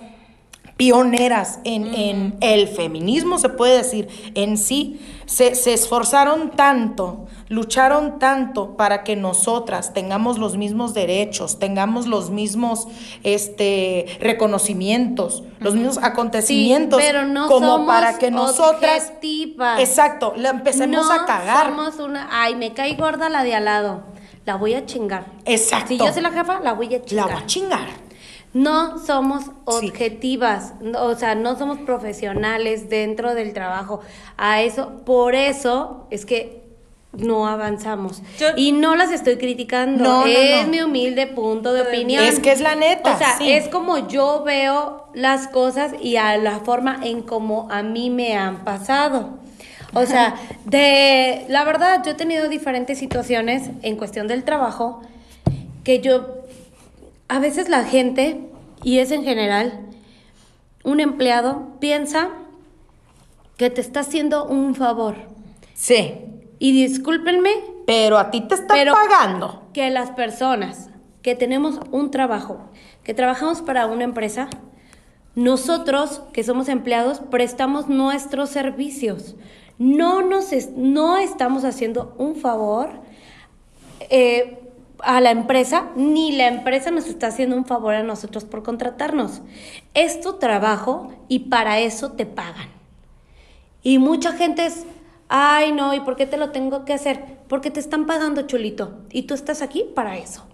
pioneras 0.76 1.60
en, 1.64 1.94
en 1.94 2.36
el 2.40 2.66
feminismo, 2.66 3.38
se 3.38 3.48
puede 3.48 3.76
decir, 3.76 4.08
en 4.34 4.58
sí, 4.58 5.00
se, 5.26 5.54
se 5.54 5.72
esforzaron 5.72 6.50
tanto, 6.50 7.26
lucharon 7.48 8.18
tanto 8.18 8.76
para 8.76 9.04
que 9.04 9.14
nosotras 9.14 9.92
tengamos 9.94 10.38
los 10.38 10.56
mismos 10.56 10.92
derechos, 10.92 11.60
tengamos 11.60 12.06
los 12.08 12.30
mismos 12.30 12.88
este, 13.22 14.06
reconocimientos, 14.20 15.44
los 15.60 15.74
mismos 15.74 15.98
acontecimientos, 16.02 17.00
pero 17.00 17.24
no 17.24 17.46
como 17.46 17.66
somos 17.74 17.86
para 17.86 18.18
que 18.18 18.30
nosotras... 18.32 19.04
objetivas. 19.08 19.78
Exacto, 19.80 20.34
la 20.36 20.50
empecemos 20.50 21.06
no 21.06 21.12
a 21.12 21.24
cagar. 21.24 21.68
Somos 21.68 22.00
una, 22.00 22.28
ay, 22.32 22.56
me 22.56 22.72
cae 22.72 22.94
gorda 22.96 23.28
la 23.28 23.44
de 23.44 23.54
al 23.54 23.64
lado. 23.66 24.02
La 24.44 24.56
voy 24.56 24.74
a 24.74 24.84
chingar. 24.84 25.24
Exacto. 25.46 25.88
Si 25.88 25.96
yo 25.96 26.12
soy 26.12 26.20
la 26.20 26.30
jefa, 26.30 26.60
la 26.60 26.74
voy 26.74 26.88
a 26.94 26.98
La 26.98 27.04
chingar. 27.04 27.24
voy 27.30 27.34
a 27.42 27.46
chingar. 27.46 28.03
No 28.54 28.98
somos 28.98 29.50
objetivas, 29.64 30.74
o 30.96 31.14
sea, 31.16 31.34
no 31.34 31.58
somos 31.58 31.78
profesionales 31.80 32.88
dentro 32.88 33.34
del 33.34 33.52
trabajo. 33.52 34.00
A 34.36 34.62
eso, 34.62 35.02
por 35.04 35.34
eso 35.34 36.06
es 36.10 36.24
que 36.24 36.62
no 37.12 37.46
avanzamos. 37.48 38.22
Yo- 38.38 38.48
y 38.56 38.72
no 38.72 38.94
las 38.96 39.10
estoy 39.12 39.36
criticando, 39.38 40.02
No, 40.04 40.20
no, 40.20 40.26
es 40.26 40.64
no. 40.66 40.70
mi 40.70 40.80
humilde 40.82 41.26
punto 41.26 41.72
de 41.72 41.82
opinión. 41.82 42.22
Es 42.24 42.40
que 42.40 42.52
es 42.52 42.60
la 42.60 42.74
neta, 42.76 43.14
O 43.14 43.18
sea, 43.18 43.36
sí. 43.38 43.50
es 43.52 43.68
como 43.68 44.06
yo 44.08 44.42
veo 44.44 45.06
las 45.14 45.46
cosas 45.48 45.92
y 46.00 46.16
a 46.16 46.36
la 46.38 46.60
forma 46.60 46.98
en 47.02 47.22
como 47.22 47.68
a 47.70 47.82
mí 47.82 48.08
me 48.10 48.36
han 48.36 48.64
pasado. 48.64 49.30
O 49.94 50.06
sea, 50.06 50.34
de 50.64 51.44
la 51.48 51.64
verdad, 51.64 52.02
yo 52.04 52.12
he 52.12 52.14
tenido 52.14 52.48
diferentes 52.48 52.98
situaciones 52.98 53.70
en 53.82 53.96
cuestión 53.96 54.26
del 54.26 54.42
trabajo 54.42 55.00
que 55.84 56.00
yo 56.00 56.43
a 57.28 57.38
veces 57.38 57.68
la 57.68 57.84
gente, 57.84 58.40
y 58.82 58.98
es 58.98 59.10
en 59.10 59.24
general, 59.24 59.80
un 60.84 61.00
empleado 61.00 61.68
piensa 61.80 62.30
que 63.56 63.70
te 63.70 63.80
está 63.80 64.00
haciendo 64.00 64.44
un 64.46 64.74
favor. 64.74 65.14
Sí, 65.74 66.14
Y 66.60 66.72
discúlpenme, 66.72 67.50
pero 67.86 68.16
a 68.16 68.30
ti 68.30 68.40
te 68.42 68.54
están 68.54 68.76
Pero- 68.78 68.92
pagando. 68.94 69.62
que 69.74 69.90
las 69.90 70.10
personas 70.12 70.88
que 71.20 71.34
tenemos 71.34 71.80
un 71.90 72.10
trabajo, 72.12 72.58
que 73.02 73.12
trabajamos 73.12 73.60
para 73.60 73.86
una 73.86 74.04
empresa, 74.04 74.48
nosotros 75.34 76.22
que 76.32 76.44
somos 76.44 76.68
empleados 76.68 77.20
prestamos 77.30 77.88
nuestros 77.88 78.50
servicios. 78.50 79.34
No 79.78 80.22
nos 80.22 80.52
es- 80.52 80.70
no 80.76 81.16
estamos 81.18 81.64
haciendo 81.64 82.14
un 82.18 82.36
favor 82.36 82.90
eh, 84.10 84.63
a 85.04 85.20
la 85.20 85.30
empresa, 85.30 85.90
ni 85.96 86.32
la 86.32 86.48
empresa 86.48 86.90
nos 86.90 87.06
está 87.06 87.28
haciendo 87.28 87.56
un 87.56 87.64
favor 87.64 87.94
a 87.94 88.02
nosotros 88.02 88.44
por 88.44 88.62
contratarnos. 88.62 89.42
Es 89.92 90.20
tu 90.20 90.34
trabajo 90.34 91.12
y 91.28 91.40
para 91.40 91.80
eso 91.80 92.12
te 92.12 92.26
pagan. 92.26 92.68
Y 93.82 93.98
mucha 93.98 94.32
gente 94.32 94.66
es, 94.66 94.84
ay 95.28 95.72
no, 95.72 95.94
¿y 95.94 96.00
por 96.00 96.16
qué 96.16 96.26
te 96.26 96.36
lo 96.36 96.50
tengo 96.50 96.84
que 96.84 96.94
hacer? 96.94 97.38
Porque 97.48 97.70
te 97.70 97.80
están 97.80 98.06
pagando, 98.06 98.42
chulito. 98.42 98.98
Y 99.10 99.22
tú 99.22 99.34
estás 99.34 99.62
aquí 99.62 99.84
para 99.94 100.16
eso. 100.16 100.46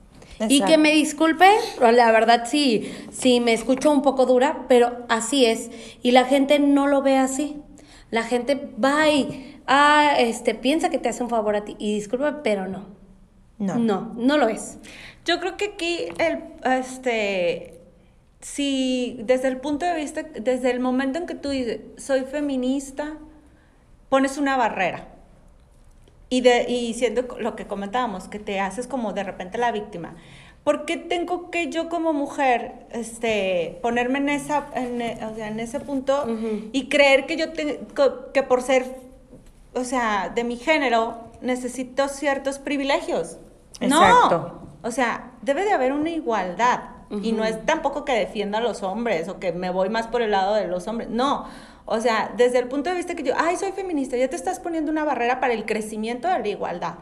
Y 0.48 0.62
que 0.62 0.78
me 0.78 0.92
disculpe, 0.92 1.46
la 1.80 2.10
verdad 2.10 2.44
sí, 2.46 2.90
sí 3.12 3.40
me 3.40 3.52
escucho 3.52 3.90
un 3.90 4.00
poco 4.00 4.24
dura, 4.24 4.64
pero 4.68 5.04
así 5.08 5.44
es. 5.44 5.70
Y 6.02 6.12
la 6.12 6.24
gente 6.24 6.58
no 6.58 6.86
lo 6.86 7.02
ve 7.02 7.18
así. 7.18 7.58
La 8.10 8.22
gente 8.22 8.70
va 8.82 9.08
y 9.10 9.60
ah, 9.66 10.14
este, 10.18 10.54
piensa 10.54 10.88
que 10.88 10.98
te 10.98 11.10
hace 11.10 11.22
un 11.22 11.28
favor 11.28 11.56
a 11.56 11.64
ti. 11.64 11.76
Y 11.78 11.94
disculpe, 11.94 12.32
pero 12.42 12.66
no. 12.66 12.99
No. 13.60 13.76
No, 13.76 14.12
no 14.16 14.36
lo 14.38 14.48
es. 14.48 14.78
Yo 15.24 15.38
creo 15.38 15.56
que 15.56 15.66
aquí 15.66 15.98
el 16.18 16.42
este 16.64 17.78
si 18.40 19.20
desde 19.24 19.48
el 19.48 19.58
punto 19.58 19.84
de 19.86 19.94
vista 19.94 20.22
desde 20.22 20.70
el 20.70 20.80
momento 20.80 21.18
en 21.18 21.26
que 21.26 21.34
tú 21.34 21.50
dices 21.50 21.80
soy 21.98 22.22
feminista 22.22 23.14
pones 24.08 24.38
una 24.38 24.56
barrera. 24.56 25.06
Y 26.30 26.40
de 26.42 26.64
y 26.70 26.94
siendo 26.94 27.22
lo 27.38 27.54
que 27.56 27.66
comentábamos 27.66 28.28
que 28.28 28.38
te 28.38 28.60
haces 28.60 28.86
como 28.86 29.12
de 29.12 29.24
repente 29.24 29.58
la 29.58 29.72
víctima. 29.72 30.14
¿Por 30.64 30.84
qué 30.84 30.96
tengo 30.96 31.50
que 31.50 31.70
yo 31.70 31.88
como 31.88 32.12
mujer 32.12 32.86
este 32.92 33.78
ponerme 33.82 34.18
en 34.18 34.28
esa 34.30 34.66
en, 34.74 35.00
e- 35.02 35.18
o 35.24 35.34
sea, 35.34 35.48
en 35.48 35.58
ese 35.60 35.80
punto 35.80 36.26
y 36.72 36.88
creer 36.88 37.26
que 37.26 37.36
yo 37.36 37.52
te- 37.52 37.80
que 38.32 38.42
por 38.42 38.62
ser 38.62 38.86
o 39.74 39.84
sea, 39.84 40.30
de 40.34 40.44
mi 40.44 40.56
género 40.56 41.30
necesito 41.42 42.08
ciertos 42.08 42.58
privilegios? 42.58 43.38
Exacto. 43.80 44.62
No. 44.62 44.88
O 44.88 44.90
sea, 44.90 45.32
debe 45.42 45.64
de 45.64 45.72
haber 45.72 45.92
una 45.92 46.10
igualdad. 46.10 46.80
Y 47.22 47.32
no 47.32 47.44
es 47.44 47.66
tampoco 47.66 48.04
que 48.04 48.12
defienda 48.12 48.58
a 48.58 48.60
los 48.60 48.84
hombres 48.84 49.28
o 49.28 49.40
que 49.40 49.50
me 49.50 49.70
voy 49.70 49.88
más 49.88 50.06
por 50.06 50.22
el 50.22 50.30
lado 50.30 50.54
de 50.54 50.68
los 50.68 50.86
hombres. 50.86 51.08
No. 51.10 51.44
O 51.84 52.00
sea, 52.00 52.32
desde 52.36 52.60
el 52.60 52.68
punto 52.68 52.88
de 52.88 52.94
vista 52.94 53.16
que 53.16 53.24
yo, 53.24 53.34
ay, 53.36 53.56
soy 53.56 53.72
feminista, 53.72 54.16
ya 54.16 54.28
te 54.28 54.36
estás 54.36 54.60
poniendo 54.60 54.92
una 54.92 55.02
barrera 55.02 55.40
para 55.40 55.52
el 55.52 55.66
crecimiento 55.66 56.28
de 56.28 56.38
la 56.38 56.46
igualdad. 56.46 56.94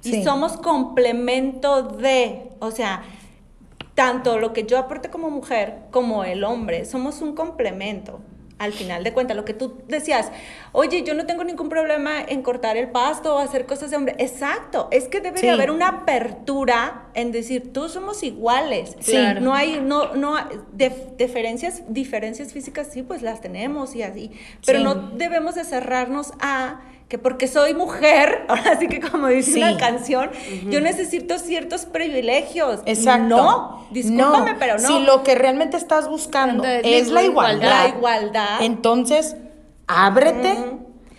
Sí. 0.00 0.16
Y 0.16 0.22
somos 0.22 0.58
complemento 0.58 1.82
de, 1.82 2.50
o 2.58 2.70
sea, 2.70 3.04
tanto 3.94 4.38
lo 4.38 4.52
que 4.52 4.64
yo 4.64 4.76
aporte 4.76 5.08
como 5.08 5.30
mujer 5.30 5.78
como 5.90 6.24
el 6.24 6.44
hombre, 6.44 6.84
somos 6.84 7.22
un 7.22 7.34
complemento. 7.34 8.20
Al 8.64 8.72
final 8.72 9.04
de 9.04 9.12
cuentas, 9.12 9.36
lo 9.36 9.44
que 9.44 9.54
tú 9.54 9.82
decías, 9.88 10.30
oye, 10.72 11.02
yo 11.02 11.14
no 11.14 11.26
tengo 11.26 11.44
ningún 11.44 11.68
problema 11.68 12.20
en 12.26 12.42
cortar 12.42 12.76
el 12.76 12.88
pasto 12.90 13.36
o 13.36 13.38
hacer 13.38 13.66
cosas 13.66 13.90
de 13.90 13.96
hombre. 13.96 14.14
Exacto, 14.18 14.88
es 14.90 15.08
que 15.08 15.20
debe 15.20 15.38
Sí. 15.38 15.46
de 15.46 15.52
haber 15.52 15.70
una 15.70 15.88
apertura 15.88 17.08
en 17.14 17.30
decir, 17.32 17.72
tú 17.72 17.88
somos 17.88 18.22
iguales. 18.22 18.96
Sí. 19.00 19.12
Claro. 19.12 19.40
No 19.40 19.54
hay, 19.54 19.80
no, 19.80 20.14
no, 20.14 20.36
dif- 20.76 21.16
diferencias, 21.16 21.82
diferencias 21.88 22.52
físicas 22.52 22.88
sí, 22.90 23.02
pues 23.02 23.22
las 23.22 23.40
tenemos 23.40 23.94
y 23.94 24.02
así. 24.02 24.30
Pero 24.66 24.78
Sí. 24.78 24.84
no 24.84 24.94
debemos 24.94 25.54
de 25.54 25.64
cerrarnos 25.64 26.32
a 26.40 26.80
que 27.14 27.18
porque 27.20 27.46
soy 27.46 27.74
mujer, 27.74 28.44
ahora 28.48 28.76
sí 28.80 28.88
que 28.88 28.98
como 28.98 29.28
dice 29.28 29.52
Sí. 29.52 29.58
una 29.58 29.76
canción, 29.76 30.30
yo 30.68 30.80
necesito 30.80 31.38
ciertos 31.38 31.84
privilegios. 31.86 32.80
Exacto. 32.86 33.36
No, 33.36 33.86
discúlpame, 33.92 34.56
pero 34.58 34.78
no. 34.78 34.88
Si 34.88 34.98
lo 34.98 35.22
que 35.22 35.36
realmente 35.36 35.76
estás 35.76 36.08
buscando 36.08 36.64
es 36.64 37.08
la 37.10 37.22
igualdad, 37.22 37.84
La 37.84 37.88
igualdad. 37.96 38.62
entonces 38.62 39.36
ábrete 39.86 40.56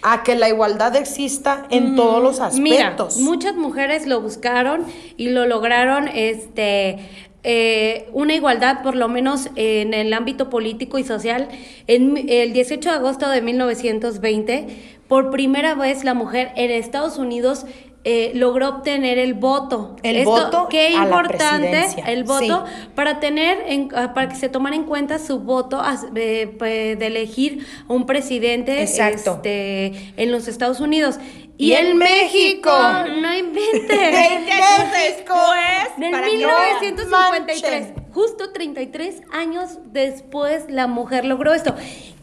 a 0.02 0.24
que 0.24 0.36
la 0.36 0.50
igualdad 0.50 0.98
exista 0.98 1.66
en 1.70 1.96
todos 1.96 2.22
los 2.22 2.60
Mira, 2.60 2.88
aspectos. 2.90 3.18
muchas 3.20 3.56
mujeres 3.56 4.06
lo 4.06 4.20
buscaron 4.20 4.84
y 5.16 5.30
lo 5.30 5.46
lograron, 5.46 6.10
este, 6.10 7.00
eh, 7.44 8.10
una 8.12 8.34
igualdad, 8.34 8.82
por 8.84 8.96
lo 8.96 9.08
menos 9.08 9.50
en 9.56 9.94
el 9.94 10.12
ámbito 10.14 10.50
político 10.50 10.98
y 11.00 11.04
social. 11.04 11.48
En 11.88 12.18
el 12.30 12.54
18 12.54 12.90
de 12.90 12.96
agosto 12.96 13.30
de 13.30 13.42
1920, 13.42 14.95
por 15.08 15.30
primera 15.32 15.76
vez 15.76 16.04
la 16.04 16.14
mujer 16.14 16.52
en 16.56 16.72
Estados 16.72 17.18
Unidos 17.18 17.66
eh, 18.08 18.32
logró 18.36 18.70
obtener 18.70 19.18
el 19.18 19.34
voto. 19.34 19.96
El 20.04 20.26
voto 20.26 20.68
Qué 20.70 20.92
importante 20.92 21.86
el 22.06 22.24
voto 22.24 22.66
sí. 22.68 22.88
para 22.94 23.20
tener, 23.20 23.64
en- 23.68 23.90
ah, 23.96 24.14
para 24.14 24.30
que 24.30 24.36
se 24.36 24.48
tomara 24.48 24.76
en 24.76 24.84
cuenta 24.84 25.18
su 25.18 25.40
voto 25.40 25.82
de, 26.12 26.54
pues, 26.60 27.00
de 27.00 27.08
elegir 27.08 27.66
un 27.88 28.06
presidente 28.06 28.84
este, 28.84 29.86
en 30.18 30.32
los 30.32 30.48
Estados 30.48 30.80
Unidos. 30.82 31.16
Y 31.58 31.72
en 31.72 31.98
México. 31.98 32.70
no 32.70 33.34
inventes. 33.36 33.88
20 33.88 34.52
años 34.52 34.92
después, 35.08 35.98
Del 35.98 36.12
para 36.12 36.28
que 36.28 36.38
1953, 36.38 37.88
manchen. 37.88 38.06
justo 38.14 38.52
33 38.52 39.22
años 39.32 39.80
después, 39.86 40.66
la 40.70 40.86
mujer 40.88 41.26
logró 41.26 41.54
esto. 41.56 41.74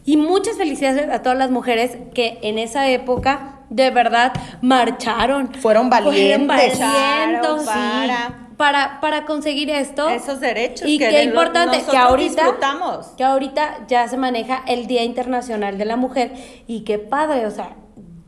Y 0.05 0.17
muchas 0.17 0.57
felicidades 0.57 1.09
a 1.09 1.21
todas 1.21 1.37
las 1.37 1.49
mujeres 1.51 1.97
que 2.13 2.39
en 2.41 2.57
esa 2.59 2.89
época 2.89 3.59
de 3.69 3.89
verdad 3.89 4.33
marcharon. 4.61 5.53
Fueron 5.55 5.89
valientes. 5.89 6.47
valientes, 6.47 6.79
Marcharon 6.79 7.65
para- 7.65 8.39
para, 8.57 8.99
para 9.01 9.25
conseguir 9.25 9.69
esto. 9.71 10.07
Esos 10.09 10.39
derechos 10.39 10.87
Y 10.87 10.99
que 10.99 11.09
qué 11.09 11.23
importante 11.23 11.81
que 11.89 11.97
ahorita, 11.97 12.43
disfrutamos. 12.43 13.07
que 13.17 13.23
ahorita 13.23 13.79
ya 13.87 14.07
se 14.07 14.15
maneja 14.17 14.61
el 14.67 14.85
Día 14.87 15.03
Internacional 15.03 15.77
de 15.77 15.85
la 15.85 15.95
Mujer. 15.95 16.33
Y 16.67 16.81
qué 16.81 16.99
padre, 16.99 17.45
o 17.47 17.51
sea, 17.51 17.75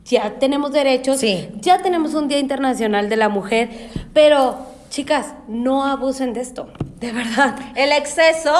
ya 0.04 0.34
tenemos 0.38 0.72
derechos, 0.72 1.20
Sí. 1.20 1.48
ya 1.60 1.78
tenemos 1.82 2.14
un 2.14 2.26
Día 2.28 2.38
Internacional 2.38 3.08
de 3.08 3.16
la 3.16 3.28
Mujer, 3.28 3.70
pero 4.12 4.56
chicas, 4.90 5.34
no 5.46 5.84
abusen 5.84 6.32
de 6.32 6.40
esto, 6.40 6.70
de 6.98 7.12
verdad. 7.12 7.56
El 7.76 7.92
exceso 7.92 8.52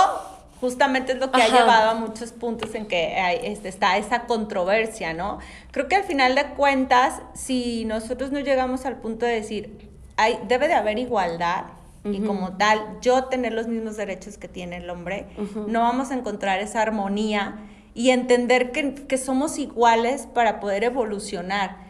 justamente 0.61 1.13
es 1.13 1.19
lo 1.19 1.31
que 1.31 1.41
ha 1.43 1.49
llevado 1.61 1.91
a 1.91 1.95
muchos 1.95 2.33
puntos 2.33 2.75
en 2.75 2.87
que 2.87 3.15
hay- 3.17 3.41
este, 3.43 3.69
está 3.69 3.97
esa 3.99 4.23
controversia, 4.27 5.13
¿no? 5.13 5.39
Creo 5.71 5.89
que 5.89 5.97
al 5.97 6.05
final 6.05 6.35
de 6.35 6.45
cuentas, 6.55 7.21
si 7.35 7.85
nosotros 7.85 8.33
no 8.33 8.41
llegamos 8.41 8.87
al 8.87 8.97
punto 8.97 9.27
de 9.27 9.33
decir, 9.35 9.91
hay, 10.17 10.39
debe 10.49 10.67
de 10.69 10.75
haber 10.75 10.99
igualdad 10.99 11.65
y 12.05 12.21
como 12.21 12.53
tal, 12.57 12.81
yo 13.01 13.25
tener 13.25 13.53
los 13.53 13.67
mismos 13.67 13.97
derechos 13.97 14.39
que 14.39 14.47
tiene 14.47 14.77
el 14.77 14.89
hombre, 14.91 15.27
no 15.67 15.81
vamos 15.81 16.11
a 16.13 16.15
encontrar 16.15 16.61
esa 16.61 16.81
armonía 16.81 17.57
y 17.95 18.11
entender 18.11 18.71
que, 18.71 18.95
que 18.95 19.19
somos 19.19 19.59
iguales 19.59 20.29
para 20.33 20.61
poder 20.61 20.85
evolucionar. 20.85 21.86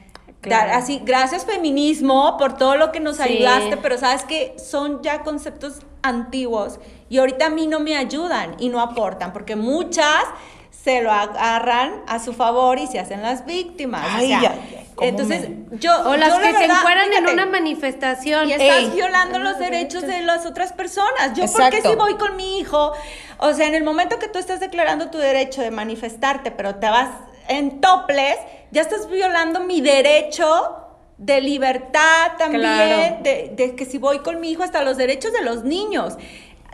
Claro. 0.47 0.73
Así, 0.75 1.01
gracias 1.05 1.45
feminismo 1.45 2.37
por 2.39 2.57
todo 2.57 2.77
lo 2.77 2.93
que 2.93 3.01
nos 3.01 3.17
Sí. 3.17 3.23
ayudaste, 3.23 3.77
pero 3.79 3.99
sabes 3.99 4.25
que 4.25 4.55
son 4.59 5.03
ya 5.03 5.23
conceptos 5.23 5.81
antiguos 6.03 6.79
y 7.09 7.19
ahorita 7.19 7.47
a 7.47 7.51
mí 7.51 7.67
no 7.67 7.81
me 7.81 7.97
ayudan 7.97 8.55
y 8.59 8.69
no 8.69 8.81
aportan, 8.81 9.33
porque 9.33 9.57
muchas 9.57 10.25
se 10.71 11.03
lo 11.03 11.11
agarran 11.11 12.03
a 12.07 12.21
su 12.21 12.33
favor 12.33 12.79
y 12.79 12.87
se 12.87 13.01
hacen 13.01 13.21
las 13.23 13.45
víctimas. 13.45 14.05
o 14.07 14.17
Ay, 14.19 14.29
sea, 14.29 14.39
ay, 14.39 14.47
ay, 14.79 14.87
cómo 14.95 15.09
entonces, 15.09 15.49
me- 15.49 15.79
yo. 15.79 15.93
O 16.09 16.17
las 16.17 16.29
yo 16.29 16.39
la 16.41 16.47
que 16.47 16.53
se 16.53 16.59
verdad, 16.61 16.77
encueran 16.79 17.05
en 17.07 17.11
fíjate, 17.13 17.33
una 17.33 17.47
manifestación. 17.47 18.49
y 18.49 18.53
estás 18.53 18.79
Ey. 18.85 18.91
violando 18.95 19.39
los 19.41 19.59
derechos 19.59 20.03
de 20.03 20.23
las 20.23 20.47
otras 20.47 20.73
personas. 20.73 21.31
Yo, 21.35 21.45
¿por 21.47 21.61
Exacto. 21.63 21.77
qué 21.83 21.89
si 21.89 21.95
voy 21.97 22.15
con 22.15 22.37
mi 22.37 22.59
hijo? 22.61 22.93
O 23.39 23.53
sea, 23.53 23.67
en 23.67 23.75
el 23.75 23.83
momento 23.83 24.19
que 24.21 24.29
tú 24.29 24.39
estás 24.39 24.61
declarando 24.61 25.11
tu 25.11 25.19
derecho 25.19 25.61
de 25.61 25.73
manifestarte, 25.73 26.53
pero 26.53 26.77
te 26.77 26.89
vas 26.89 27.09
en 27.49 27.81
toples, 27.81 28.37
ya 28.71 28.83
estás 28.83 29.09
violando 29.09 29.61
mi 29.61 29.81
derecho 29.81 30.77
de 31.19 31.41
libertad 31.41 32.33
también, 32.39 32.61
Claro. 32.63 33.17
de, 33.23 33.53
de 33.57 33.75
que 33.75 33.85
si 33.85 33.99
voy 33.99 34.19
con 34.21 34.41
mi 34.41 34.51
hijo, 34.51 34.63
hasta 34.63 34.83
los 34.83 34.97
derechos 34.97 35.33
de 35.33 35.43
los 35.43 35.65
niños. 35.65 36.15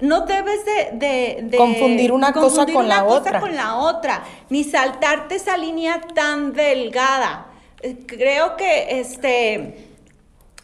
No 0.00 0.22
debes 0.22 0.64
de, 0.64 0.90
de- 0.94 1.38
de 1.44 1.56
Confundir 1.56 2.10
una 2.10 2.32
cosa 2.32 2.66
con 2.66 2.86
una 2.86 2.96
la 2.96 3.04
cosa 3.04 3.18
otra. 3.20 3.40
con 3.40 3.54
la 3.54 3.76
otra, 3.76 4.24
ni 4.50 4.64
saltarte 4.64 5.36
esa 5.36 5.56
línea 5.56 6.00
tan 6.14 6.52
delgada. 6.54 7.46
Eh, 7.82 7.96
Creo 8.06 8.56
que 8.56 8.98
este 9.00 9.91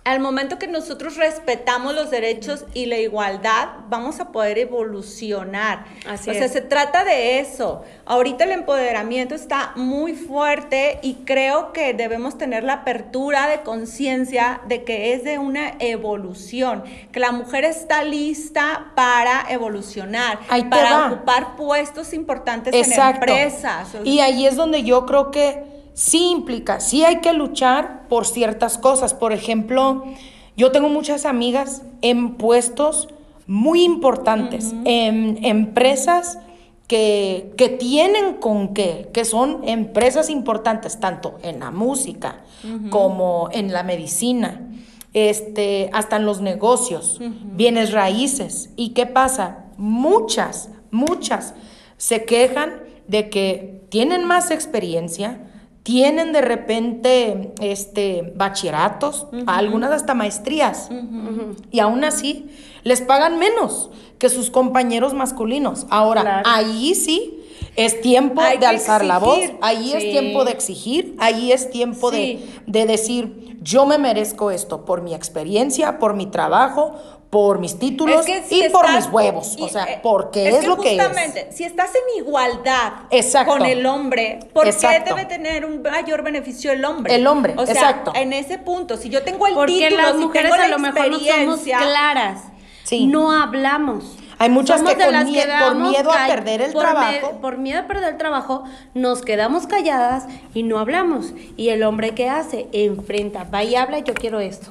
al 0.09 0.21
momento 0.21 0.59
que 0.59 0.68
nosotros 0.68 1.16
respetamos 1.16 1.94
los 1.94 2.11
derechos 2.11 2.64
y 2.73 2.87
la 2.87 2.97
igualdad, 2.97 3.68
vamos 3.90 4.21
a 4.21 4.33
poder 4.33 4.57
evolucionar. 4.57 5.85
Así 6.09 6.31
o 6.31 6.33
sea, 6.33 6.47
es. 6.47 6.53
se 6.53 6.62
trata 6.62 7.05
de 7.05 7.40
eso. 7.40 7.83
Ahorita 8.07 8.44
el 8.44 8.53
empoderamiento 8.53 9.35
está 9.35 9.73
muy 9.77 10.14
fuerte 10.14 10.99
y 11.03 11.16
creo 11.27 11.75
que 11.75 11.92
debemos 11.92 12.38
tener 12.38 12.64
la 12.64 12.73
apertura 12.73 13.49
de 13.49 13.61
conciencia 13.61 14.62
de 14.66 14.83
que 14.83 15.12
es 15.12 15.25
de 15.25 15.38
una 15.38 15.75
evolución, 15.79 16.85
que 17.12 17.21
la 17.21 17.33
mujer 17.33 17.64
está 17.64 18.03
lista 18.03 18.92
para 18.94 19.44
evolucionar, 19.51 20.40
Ahí 20.49 20.64
para 20.64 21.09
ocupar 21.09 21.55
puestos 21.57 22.14
importantes 22.14 22.75
Exacto. 22.75 23.25
en 23.25 23.37
empresas. 23.37 23.94
O 23.94 24.05
Y 24.05 24.21
ahí 24.21 24.47
es 24.47 24.57
donde 24.57 24.85
yo 24.85 25.05
creo 25.05 25.31
que 25.31 25.78
sí 25.99 26.31
implica, 26.31 26.79
sí 26.79 27.05
hay 27.05 27.17
que 27.17 27.33
luchar 27.33 28.07
por 28.09 28.25
ciertas 28.25 28.79
cosas. 28.79 29.15
Por 29.15 29.33
ejemplo, 29.33 30.05
yo 30.57 30.71
tengo 30.71 30.89
muchas 30.89 31.27
amigas 31.27 31.83
en 32.03 32.35
puestos 32.35 33.09
muy 33.49 33.83
importantes, 33.83 34.75
en 34.85 35.45
empresas 35.45 36.39
que, 36.87 37.53
que 37.57 37.69
tienen 37.69 38.35
con 38.35 38.75
qué, 38.75 39.11
que 39.13 39.25
son 39.25 39.67
empresas 39.67 40.31
importantes, 40.31 41.01
tanto 41.01 41.39
en 41.43 41.59
la 41.59 41.73
música 41.73 42.45
como 42.91 43.49
en 43.51 43.73
la 43.73 43.83
medicina. 43.83 44.71
Este, 45.15 45.91
hasta 45.95 46.17
en 46.17 46.27
los 46.27 46.41
negocios, 46.41 47.19
bienes 47.57 47.91
raíces. 47.93 48.71
¿Y 48.77 48.91
qué 48.91 49.07
pasa? 49.07 49.65
Muchas, 49.79 50.69
muchas 50.93 51.55
se 51.97 52.25
quejan 52.25 52.83
de 53.09 53.31
que 53.31 53.83
tienen 53.89 54.25
más 54.27 54.53
experiencia, 54.53 55.48
tienen 55.88 56.35
de 56.35 56.42
repente 56.42 57.55
este, 57.62 58.35
bachilleratos, 58.37 59.27
algunas 59.46 59.90
hasta 59.90 60.12
maestrías, 60.12 60.90
y 61.70 61.79
aún 61.81 62.05
así 62.05 62.51
les 62.85 63.01
pagan 63.01 63.38
menos 63.38 63.88
que 64.18 64.29
sus 64.29 64.51
compañeros 64.51 65.14
masculinos. 65.14 65.87
Ahora, 65.88 66.20
Claro. 66.20 66.42
ahí 66.53 66.94
sí 66.94 67.40
es 67.74 68.03
tiempo 68.03 68.42
Hay 68.42 68.59
de 68.59 68.66
alzar 68.66 69.03
la 69.03 69.18
voz, 69.18 69.38
ahí 69.62 69.94
es 69.94 70.11
tiempo 70.11 70.44
de 70.44 70.51
exigir, 70.51 71.16
ahí 71.20 71.53
es 71.53 71.70
tiempo 71.70 72.11
de, 72.11 72.38
de 72.66 72.85
decir, 72.85 73.57
yo 73.62 73.87
me 73.87 73.96
merezco 73.96 74.51
esto 74.51 74.85
por 74.85 75.01
mi 75.01 75.14
experiencia, 75.14 75.98
por 75.98 76.12
mi 76.12 76.27
trabajo, 76.27 76.96
por 77.31 77.59
mis 77.59 77.79
títulos 77.79 78.21
Es 78.21 78.27
que 78.27 78.43
si 78.49 78.64
y 78.64 78.69
por 78.71 78.87
estás- 78.87 79.05
mis 79.07 79.12
huevos. 79.14 79.57
y, 79.59 79.62
o 79.62 79.69
sea, 79.69 79.85
eh, 79.85 80.01
porque 80.03 80.49
es, 80.49 80.67
lo 80.67 80.79
que 80.79 80.95
es. 80.97 81.03
justamente, 81.03 81.49
Si 81.53 81.64
estás 81.64 81.91
en 81.95 82.25
igualdad 82.25 82.93
Exacto. 83.11 83.53
con 83.53 83.67
el 83.67 83.85
hombre, 83.85 84.38
¿por 84.55 84.67
Exacto. 84.67 85.05
qué 85.05 85.11
debe 85.11 85.25
tener 85.27 85.67
un 85.67 85.83
mayor 85.83 86.23
beneficio 86.23 86.73
el 86.73 86.85
hombre? 86.85 87.14
El 87.14 87.27
hombre, 87.27 87.55
o 87.59 87.67
sea, 87.67 87.75
exacto. 87.75 88.12
En 88.14 88.33
ese 88.33 88.57
punto, 88.59 88.97
si 88.97 89.11
yo 89.11 89.23
tengo 89.25 89.47
el 89.47 89.55
Porque 89.55 89.73
título, 89.88 90.03
las 90.03 90.12
si 90.12 90.19
mujeres 90.19 90.51
tengo 90.51 90.55
a 90.55 90.69
la 90.69 90.77
lo 90.77 90.79
mejor 90.79 90.99
no 91.11 91.19
somos 91.19 91.23
experiencia, 91.27 91.79
claras. 91.79 92.41
Sí. 92.85 93.07
No 93.07 93.31
hablamos. 93.33 94.17
Hay 94.41 94.49
muchas 94.51 94.79
Somos 94.79 94.93
que 94.95 94.99
de 95.01 95.05
con 95.07 95.12
las 95.14 95.27
mie- 95.27 95.45
por 95.67 95.75
miedo 95.75 96.12
a 96.12 96.27
perder 96.29 96.62
el 96.62 96.73
por 96.73 96.83
trabajo. 96.83 97.33
me- 97.33 97.38
por 97.41 97.59
miedo 97.59 97.81
a 97.81 97.87
perder 97.88 98.11
el 98.12 98.19
trabajo, 98.19 98.64
nos 98.95 99.21
quedamos 99.21 99.67
calladas 99.67 100.27
y 100.55 100.62
no 100.62 100.79
hablamos. 100.79 101.35
Y 101.57 101.71
el 101.71 101.83
hombre 101.83 102.14
que 102.14 102.31
hace, 102.31 102.69
enfrenta, 102.73 103.45
va 103.53 103.64
y 103.64 103.75
habla, 103.75 103.99
yo 103.99 104.14
quiero 104.14 104.38
esto. 104.41 104.71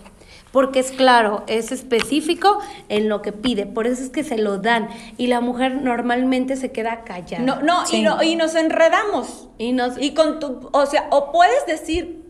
Porque 0.52 0.80
es 0.80 0.92
claro, 0.92 1.44
es 1.48 1.72
específico 1.72 2.60
en 2.90 3.10
lo 3.10 3.22
que 3.22 3.32
pide, 3.34 3.66
por 3.66 3.86
eso 3.86 4.02
es 4.04 4.10
que 4.10 4.24
se 4.24 4.38
lo 4.38 4.58
dan. 4.58 4.90
Y 5.18 5.28
la 5.28 5.42
mujer 5.42 5.82
normalmente 5.82 6.56
se 6.56 6.72
queda 6.72 7.02
callada. 7.04 7.44
No, 7.44 7.62
no, 7.62 7.86
Sí. 7.86 7.98
y 7.98 8.02
no, 8.04 8.24
y 8.24 8.36
nos 8.36 8.56
enredamos. 8.56 9.50
Y 9.58 9.74
nos- 9.74 9.98
Y 10.02 10.14
con 10.14 10.40
tu, 10.40 10.70
o 10.72 10.86
sea, 10.86 11.08
o 11.12 11.32
puedes 11.32 11.66
decir 11.66 12.24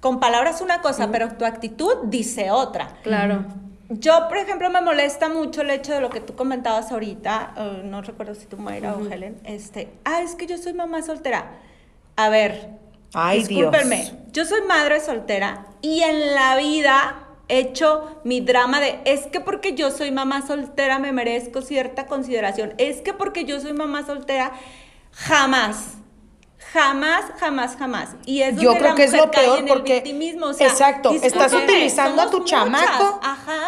con 0.00 0.18
palabras 0.20 0.60
una 0.60 0.80
cosa, 0.80 1.10
pero 1.10 1.28
tu 1.36 1.44
actitud 1.44 1.92
dice 2.04 2.50
otra. 2.50 2.96
Claro. 3.02 3.44
Yo, 3.90 4.28
por 4.28 4.36
ejemplo, 4.38 4.68
me 4.70 4.80
molesta 4.80 5.28
mucho 5.28 5.62
el 5.62 5.70
hecho 5.70 5.92
de 5.94 6.00
lo 6.00 6.10
que 6.10 6.20
tú 6.20 6.34
comentabas 6.36 6.92
ahorita, 6.92 7.52
eh, 7.56 7.82
no 7.84 8.02
recuerdo 8.02 8.34
si 8.34 8.46
tú, 8.46 8.56
Mayra 8.58 8.94
o 8.94 9.06
Helen, 9.10 9.38
este, 9.44 9.88
ah, 10.04 10.20
es 10.22 10.34
que 10.34 10.46
yo 10.46 10.58
soy 10.58 10.74
mamá 10.74 11.00
soltera. 11.02 11.52
A 12.16 12.28
ver, 12.28 12.70
Ay, 13.14 13.38
discúlpenme, 13.44 13.96
Dios. 13.96 14.14
yo 14.32 14.44
soy 14.44 14.60
madre 14.68 15.00
soltera 15.00 15.66
y 15.80 16.00
en 16.02 16.34
la 16.34 16.56
vida 16.56 17.27
hecho 17.48 18.20
mi 18.24 18.40
drama 18.40 18.80
de, 18.80 19.00
es 19.04 19.26
que 19.26 19.40
porque 19.40 19.74
yo 19.74 19.90
soy 19.90 20.10
mamá 20.10 20.46
soltera 20.46 20.98
me 20.98 21.12
merezco 21.12 21.62
cierta 21.62 22.06
consideración, 22.06 22.74
es 22.78 23.00
que 23.00 23.12
porque 23.12 23.44
yo 23.44 23.60
soy 23.60 23.72
mamá 23.72 24.04
soltera, 24.06 24.52
jamás. 25.12 25.94
Jamás, 26.72 27.24
jamás, 27.38 27.76
jamás. 27.76 28.10
Y 28.26 28.42
es 28.42 28.56
Yo 28.56 28.76
creo 28.76 28.94
que 28.94 29.04
es 29.04 29.14
lo 29.14 29.30
peor 29.30 29.64
porque 29.66 30.02
o 30.42 30.52
sea, 30.52 30.66
exacto, 30.66 31.12
estás 31.12 31.54
utilizando 31.54 32.20
a 32.20 32.30
tu 32.30 32.40
muchas, 32.40 32.60
chamaco 32.60 33.20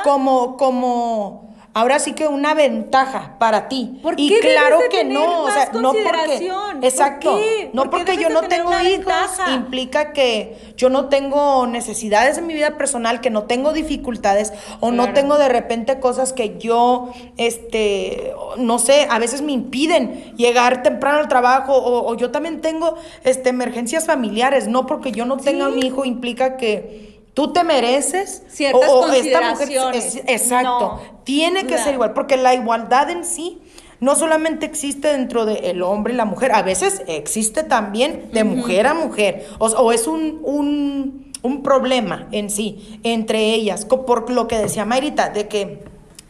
como 0.04 0.58
como 0.58 1.49
ahora 1.72 1.98
sí 1.98 2.12
que 2.14 2.26
una 2.26 2.54
ventaja 2.54 3.36
para 3.38 3.68
ti. 3.68 3.98
¿Por 4.02 4.18
y 4.18 4.28
qué 4.28 4.36
debes 4.36 4.56
claro 4.56 4.78
de 4.78 4.88
que 4.88 4.98
tener 4.98 5.12
no, 5.12 5.44
o 5.44 5.50
sea, 5.50 5.70
no 5.72 5.92
porque 5.92 6.50
exacto, 6.82 7.36
qué? 7.36 7.70
no 7.72 7.82
¿Por 7.84 7.90
qué 7.90 8.04
porque 8.12 8.22
yo 8.22 8.30
no 8.30 8.42
tengo 8.42 8.70
hijos 8.80 9.04
ventaja? 9.04 9.54
implica 9.54 10.12
que 10.12 10.56
yo 10.76 10.88
no 10.88 11.08
tengo 11.08 11.66
necesidades 11.66 12.38
en 12.38 12.46
mi 12.46 12.54
vida 12.54 12.76
personal, 12.76 13.20
que 13.20 13.30
no 13.30 13.44
tengo 13.44 13.72
dificultades 13.72 14.52
o 14.80 14.90
no 14.90 15.12
tengo 15.12 15.38
de 15.38 15.48
repente 15.48 16.00
cosas 16.00 16.32
que 16.32 16.58
yo 16.58 17.12
este 17.36 18.34
no 18.56 18.78
sé, 18.78 19.06
a 19.08 19.18
veces 19.18 19.42
me 19.42 19.52
impiden 19.52 20.34
llegar 20.36 20.82
temprano 20.82 21.18
al 21.18 21.28
trabajo 21.28 21.74
o, 21.74 22.10
o 22.10 22.14
yo 22.16 22.30
también 22.30 22.60
tengo 22.60 22.96
este 23.24 23.50
emergencias 23.50 24.06
familiares, 24.06 24.68
no 24.68 24.86
porque 24.86 25.12
yo 25.12 25.24
no 25.24 25.36
tenga 25.36 25.68
un 25.68 25.82
hijo 25.82 26.04
implica 26.04 26.56
que 26.56 27.09
tú 27.40 27.54
te 27.54 27.64
mereces 27.64 28.42
Ciertas 28.50 28.90
o- 28.90 29.00
o 29.00 29.06
esta 29.12 29.40
mujer- 29.40 29.56
consideraciones. 29.56 30.14
es- 30.16 30.22
exacto, 30.26 30.78
No. 30.78 31.00
tiene 31.24 31.60
que 31.62 31.68
Claro. 31.68 31.84
ser 31.84 31.94
igual, 31.94 32.12
porque 32.12 32.36
la 32.36 32.52
igualdad 32.52 33.08
en 33.08 33.24
sí 33.24 33.62
no 33.98 34.14
solamente 34.14 34.66
existe 34.66 35.08
dentro 35.08 35.46
del 35.46 35.80
hombre 35.82 36.12
y 36.12 36.16
la 36.18 36.26
mujer, 36.26 36.52
a 36.52 36.60
veces 36.60 37.02
existe 37.06 37.62
también 37.62 38.28
de 38.34 38.44
mujer 38.44 38.86
a 38.86 38.92
mujer, 38.92 39.46
o, 39.58 39.68
o 39.68 39.90
es 39.92 40.06
un, 40.06 40.40
un, 40.42 41.32
un 41.40 41.62
problema 41.62 42.28
en 42.30 42.50
sí 42.50 43.00
entre 43.04 43.54
ellas, 43.54 43.86
por 43.86 44.28
lo 44.30 44.46
que 44.46 44.58
decía 44.58 44.84
Mayrita, 44.84 45.30
de 45.30 45.48
que 45.48 45.82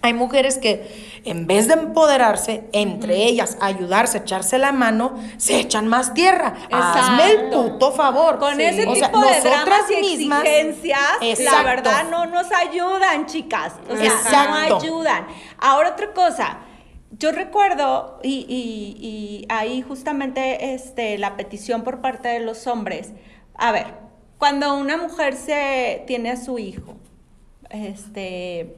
hay 0.03 0.15
mujeres 0.15 0.59
que 0.59 0.87
en 1.25 1.47
vez 1.47 1.69
de 1.69 1.75
empoderarse 1.75 2.65
entre 2.73 3.25
ellas, 3.25 3.57
ayudarse, 3.61 4.19
echarse 4.19 4.59
la 4.59 4.73
mano, 4.73 5.15
se 5.37 5.59
echan 5.61 5.87
más 5.89 6.15
tierra. 6.15 6.55
Hazme 6.71 7.31
el 7.31 7.51
puto 7.51 7.93
favor. 7.93 8.39
Con 8.39 8.57
Sí. 8.57 8.63
ese 8.63 8.87
O 8.87 8.95
sea, 8.95 9.07
tipo 9.09 9.21
de 9.21 9.27
nosotras 9.31 9.65
dramas 9.67 9.91
y 9.91 10.01
mismas- 10.19 10.45
exigencias, 10.45 11.41
la 11.41 11.63
verdad 11.63 12.05
no 12.11 12.27
nos 12.27 12.47
ayudan, 12.53 13.27
chicas. 13.27 13.75
O 13.89 13.97
sea, 13.97 14.05
Exacto. 14.07 14.51
no 14.51 14.77
ayudan. 14.79 15.27
Ahora 15.59 15.91
otra 15.91 16.13
cosa. 16.13 16.59
Yo 17.19 17.33
recuerdo, 17.33 18.21
y, 18.23 18.47
y- 18.49 19.07
y 19.07 19.47
ahí 19.49 19.83
justamente 19.83 20.75
este, 20.75 21.19
la 21.19 21.37
petición 21.37 21.83
por 21.83 22.01
parte 22.01 22.29
de 22.29 22.41
los 22.41 22.67
hombres. 22.67 23.13
A 23.57 23.73
ver, 23.73 23.95
cuando 24.39 24.75
una 24.75 24.97
mujer 24.97 25.35
se 25.37 26.05
tiene 26.07 26.31
a 26.31 26.37
su 26.37 26.59
hijo, 26.59 26.95
este, 27.71 28.77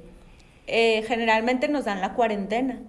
eh, 0.66 1.02
generalmente 1.06 1.68
nos 1.68 1.84
dan 1.84 2.00
la 2.00 2.14
cuarentena. 2.14 2.80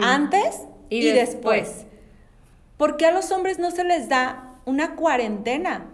Antes 0.00 0.60
y, 0.88 0.98
Y 0.98 1.10
después. 1.10 1.68
después. 1.68 1.86
¿Por 2.76 2.96
qué 2.96 3.06
a 3.06 3.12
los 3.12 3.30
hombres 3.32 3.58
no 3.58 3.70
se 3.70 3.84
les 3.84 4.08
da 4.08 4.54
una 4.64 4.94
cuarentena? 4.94 5.86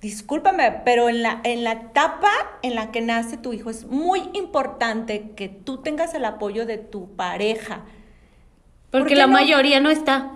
Discúlpame, 0.00 0.80
pero 0.84 1.08
en 1.08 1.22
la, 1.22 1.40
en 1.44 1.62
la 1.64 1.72
etapa 1.72 2.30
en 2.62 2.74
la 2.74 2.90
que 2.90 3.00
nace 3.00 3.36
tu 3.36 3.52
hijo 3.52 3.70
es 3.70 3.84
muy 3.84 4.30
importante 4.34 5.30
que 5.36 5.48
tú 5.48 5.78
tengas 5.78 6.14
el 6.14 6.24
apoyo 6.24 6.66
de 6.66 6.78
tu 6.78 7.14
pareja. 7.14 7.84
¿Por 8.92 9.00
Porque 9.00 9.16
la 9.16 9.26
no? 9.26 9.32
mayoría 9.32 9.80
no 9.80 9.88
está. 9.90 10.32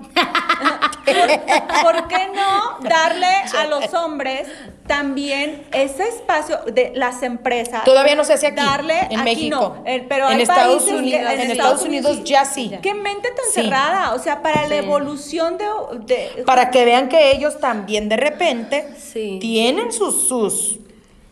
¿Por 1.83 2.09
qué 2.09 2.29
no 2.35 2.89
darle 2.89 3.27
a 3.59 3.67
los 3.67 3.93
hombres 3.93 4.49
también 4.87 5.67
ese 5.73 6.09
espacio 6.09 6.61
de 6.73 6.91
las 6.95 7.23
empresas? 7.23 7.85
Todavía 7.85 8.15
no 8.15 8.25
se 8.25 8.33
hace 8.33 8.47
aquí, 8.47 8.57
Darle 8.57 8.99
en 9.11 9.21
aquí 9.21 9.23
México. 9.25 9.77
no, 9.77 9.83
eh, 9.85 10.07
pero 10.09 10.31
en 10.31 10.37
hay 10.37 10.43
Estados 10.43 10.85
países 10.85 10.89
que- 10.89 10.97
Unidos, 10.99 11.33
en 11.35 11.51
Estados 11.51 11.83
Unidos 11.83 12.25
ya 12.25 12.47
sí. 12.47 12.73
Qué 12.83 12.95
mente 12.95 13.29
tan 13.29 13.45
Sí. 13.53 13.61
cerrada, 13.63 14.15
o 14.15 14.19
sea, 14.19 14.41
para 14.41 14.67
la 14.67 14.77
evolución 14.77 15.59
de, 15.59 15.67
de- 16.07 16.43
Para 16.45 16.71
que 16.71 16.87
vean 16.87 17.09
que 17.11 17.33
ellos 17.33 17.61
también 17.61 18.09
de 18.09 18.17
repente 18.17 18.89
Sí. 18.99 19.37
tienen 19.39 19.93
sus, 19.93 20.27
sus 20.29 20.79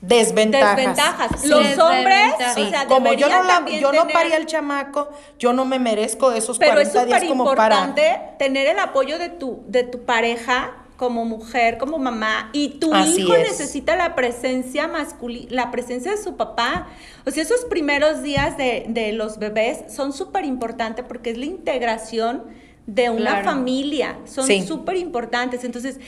desventajas. 0.06 0.76
desventajas. 0.76 1.44
Los 1.46 1.60
Desventajas. 1.60 1.98
hombres, 1.98 2.54
Sí, 2.54 2.62
o 2.62 2.68
sea, 2.70 2.86
como 2.86 3.12
yo 3.14 3.28
no, 3.28 3.42
la- 3.44 3.64
yo 3.80 3.92
no 3.92 4.00
tener- 4.02 4.12
parí 4.12 4.32
al 4.32 4.46
chamaco, 4.46 5.08
yo 5.38 5.52
no 5.52 5.64
me 5.64 5.78
merezco 5.78 6.32
esos 6.32 6.58
Pero 6.58 6.80
es 6.80 6.90
40 6.90 7.04
días 7.18 7.24
como 7.28 7.44
para... 7.54 7.76
importante 7.76 8.20
tener 8.38 8.66
el 8.68 8.78
apoyo 8.78 9.18
de 9.18 9.28
tu, 9.30 9.62
de 9.66 9.82
tu 9.84 10.04
pareja 10.04 10.72
como 10.96 11.24
mujer, 11.24 11.76
como 11.76 11.98
mamá, 11.98 12.50
y 12.52 12.78
tu 12.78 12.94
Así 12.94 13.22
hijo 13.22 13.34
es. 13.34 13.48
necesita 13.48 13.96
la 13.96 14.14
presencia 14.14 14.86
masculina, 14.86 15.48
la 15.50 15.70
presencia 15.72 16.12
de 16.12 16.22
su 16.22 16.36
papá. 16.36 16.86
O 17.26 17.30
sea, 17.32 17.42
esos 17.42 17.64
primeros 17.64 18.22
días 18.22 18.56
de, 18.56 18.84
de 18.88 19.12
los 19.12 19.38
bebés 19.40 19.92
son 19.92 20.12
súper 20.12 20.44
importantes 20.44 21.04
porque 21.06 21.30
es 21.30 21.36
la 21.38 21.46
integración 21.46 22.44
de 22.86 23.10
una 23.10 23.30
Claro. 23.40 23.44
familia, 23.50 24.18
son 24.24 24.46
Sí. 24.46 24.64
súper 24.64 24.96
importantes. 24.96 25.64
Entonces, 25.64 25.98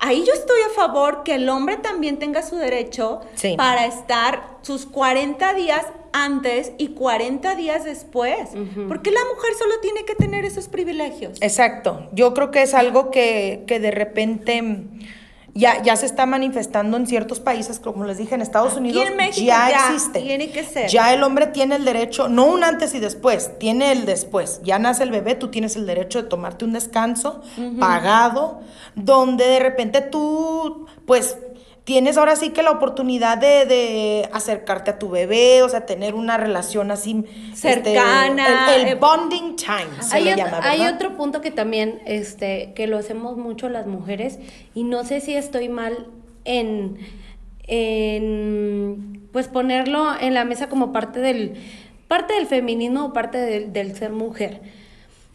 ahí 0.00 0.24
yo 0.26 0.32
estoy 0.32 0.58
a 0.66 0.74
favor 0.74 1.22
que 1.22 1.34
el 1.36 1.48
hombre 1.48 1.76
también 1.76 2.18
tenga 2.18 2.42
su 2.42 2.56
derecho 2.56 3.20
Sí. 3.34 3.54
para 3.56 3.86
estar 3.86 4.58
sus 4.62 4.86
40 4.86 5.54
días 5.54 5.86
antes 6.12 6.72
y 6.78 6.88
40 6.88 7.54
días 7.54 7.84
después. 7.84 8.50
Porque 8.88 9.10
la 9.12 9.20
mujer 9.34 9.54
solo 9.56 9.74
tiene 9.80 10.04
que 10.04 10.14
tener 10.16 10.44
esos 10.44 10.66
privilegios. 10.68 11.38
Exacto. 11.40 12.08
Yo 12.12 12.34
creo 12.34 12.50
que 12.50 12.62
es 12.62 12.74
algo 12.74 13.10
que, 13.12 13.62
que 13.68 13.78
de 13.78 13.92
repente 13.92 14.62
ya, 15.54 15.82
ya 15.82 15.96
se 15.96 16.06
está 16.06 16.26
manifestando 16.26 16.96
en 16.96 17.06
ciertos 17.06 17.40
países, 17.40 17.80
como 17.80 18.04
les 18.04 18.18
dije, 18.18 18.34
en 18.34 18.42
Estados 18.42 18.72
Aquí 18.72 18.80
Unidos 18.80 19.06
en 19.06 19.16
México 19.16 19.46
ya, 19.46 19.70
ya 19.70 19.86
existe. 19.92 20.20
tiene 20.20 20.50
que 20.50 20.64
ser. 20.64 20.90
Ya 20.90 21.12
el 21.12 21.22
hombre 21.22 21.46
tiene 21.48 21.76
el 21.76 21.84
derecho, 21.84 22.28
no 22.28 22.46
un 22.46 22.64
antes 22.64 22.94
y 22.94 23.00
después, 23.00 23.58
tiene 23.58 23.92
el 23.92 24.06
después. 24.06 24.60
Ya 24.62 24.78
nace 24.78 25.02
el 25.02 25.10
bebé, 25.10 25.34
tú 25.34 25.48
tienes 25.48 25.76
el 25.76 25.86
derecho 25.86 26.22
de 26.22 26.28
tomarte 26.28 26.64
un 26.64 26.72
descanso 26.72 27.42
pagado, 27.78 28.60
donde 28.94 29.46
de 29.46 29.58
repente 29.60 30.00
tú, 30.00 30.86
pues, 31.06 31.36
tienes 31.90 32.16
ahora 32.18 32.36
sí 32.36 32.50
que 32.50 32.62
la 32.62 32.70
oportunidad 32.70 33.36
de, 33.36 33.66
de 33.66 34.28
acercarte 34.32 34.92
a 34.92 34.98
tu 35.00 35.10
bebé, 35.10 35.64
o 35.64 35.68
sea, 35.68 35.86
tener 35.86 36.14
una 36.14 36.36
relación 36.36 36.92
así 36.92 37.24
este, 37.52 37.82
Cercana, 37.82 38.76
el, 38.76 38.82
el 38.82 38.88
eh, 38.90 38.94
bonding 38.94 39.56
time 39.56 40.00
se 40.00 40.14
hay, 40.14 40.22
le 40.22 40.40
hay 40.40 40.86
otro 40.86 41.16
punto 41.16 41.40
que 41.40 41.50
también 41.50 42.00
este 42.06 42.74
que 42.76 42.86
lo 42.86 42.96
hacemos 42.96 43.36
mucho 43.38 43.68
las 43.68 43.88
mujeres 43.88 44.38
y 44.72 44.84
no 44.84 45.02
sé 45.02 45.20
si 45.20 45.34
estoy 45.34 45.68
mal 45.68 46.06
en 46.44 46.96
en 47.66 49.28
pues 49.32 49.48
ponerlo 49.48 50.12
en 50.20 50.34
la 50.34 50.44
mesa 50.44 50.68
como 50.68 50.92
parte 50.92 51.18
del 51.18 51.54
parte 52.06 52.34
del 52.34 52.46
feminismo 52.46 53.06
o 53.06 53.12
parte 53.12 53.38
del, 53.38 53.72
del 53.72 53.96
ser 53.96 54.12
mujer. 54.12 54.60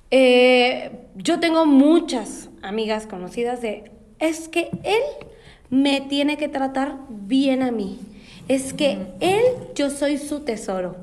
Eh, 0.10 0.89
yo 1.15 1.41
tengo 1.41 1.65
muchas 1.65 2.48
amigas 2.62 3.08
conocidas 3.08 3.62
de 3.62 3.91
es 4.20 4.48
que 4.48 4.70
él 4.86 5.04
me 5.69 6.01
tiene 6.01 6.38
que 6.38 6.47
tratar 6.47 6.97
bien 7.10 7.62
a 7.62 7.71
mí. 7.71 7.99
Es 8.47 8.73
que 8.73 8.99
él 9.19 9.41
yo 9.75 9.89
soy 9.89 10.17
su 10.17 10.41
tesoro. 10.41 10.95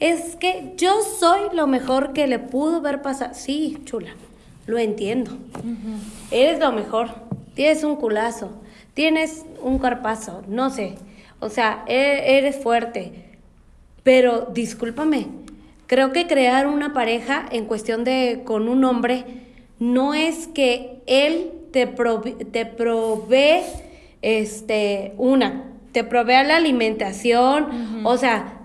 Es 0.00 0.36
que 0.36 0.72
yo 0.76 0.92
soy 1.18 1.40
lo 1.54 1.66
mejor 1.66 2.12
que 2.12 2.26
le 2.26 2.38
pudo 2.38 2.76
haber 2.76 3.02
pasado. 3.02 3.34
Sí 3.34 3.78
chula 3.84 4.10
lo 4.66 4.78
entiendo. 4.78 5.32
Eres 6.30 6.60
lo 6.60 6.72
mejor. 6.72 7.08
Tienes 7.54 7.82
un 7.84 7.96
culazo. 7.96 8.50
Tienes 8.94 9.44
un 9.62 9.78
cuerpazo 9.78 10.42
no 10.46 10.70
sé. 10.70 10.94
O 11.40 11.48
sea 11.48 11.84
e- 11.86 12.38
eres 12.38 12.56
fuerte. 12.62 13.24
Pero 14.02 14.48
discúlpame, 14.54 15.26
creo 15.86 16.12
que 16.12 16.26
crear 16.26 16.66
una 16.66 16.92
pareja 16.94 17.46
en 17.50 17.66
cuestión 17.66 18.04
de 18.04 18.42
con 18.44 18.68
un 18.68 18.84
hombre 18.84 19.24
no 19.78 20.14
es 20.14 20.46
que 20.48 21.02
él 21.06 21.50
te, 21.72 21.86
te 21.86 22.66
provee 22.66 23.60
este 24.22 25.14
una, 25.16 25.64
te 25.92 26.04
provea 26.04 26.42
la 26.44 26.56
alimentación, 26.56 28.04
o 28.04 28.16
sea, 28.16 28.58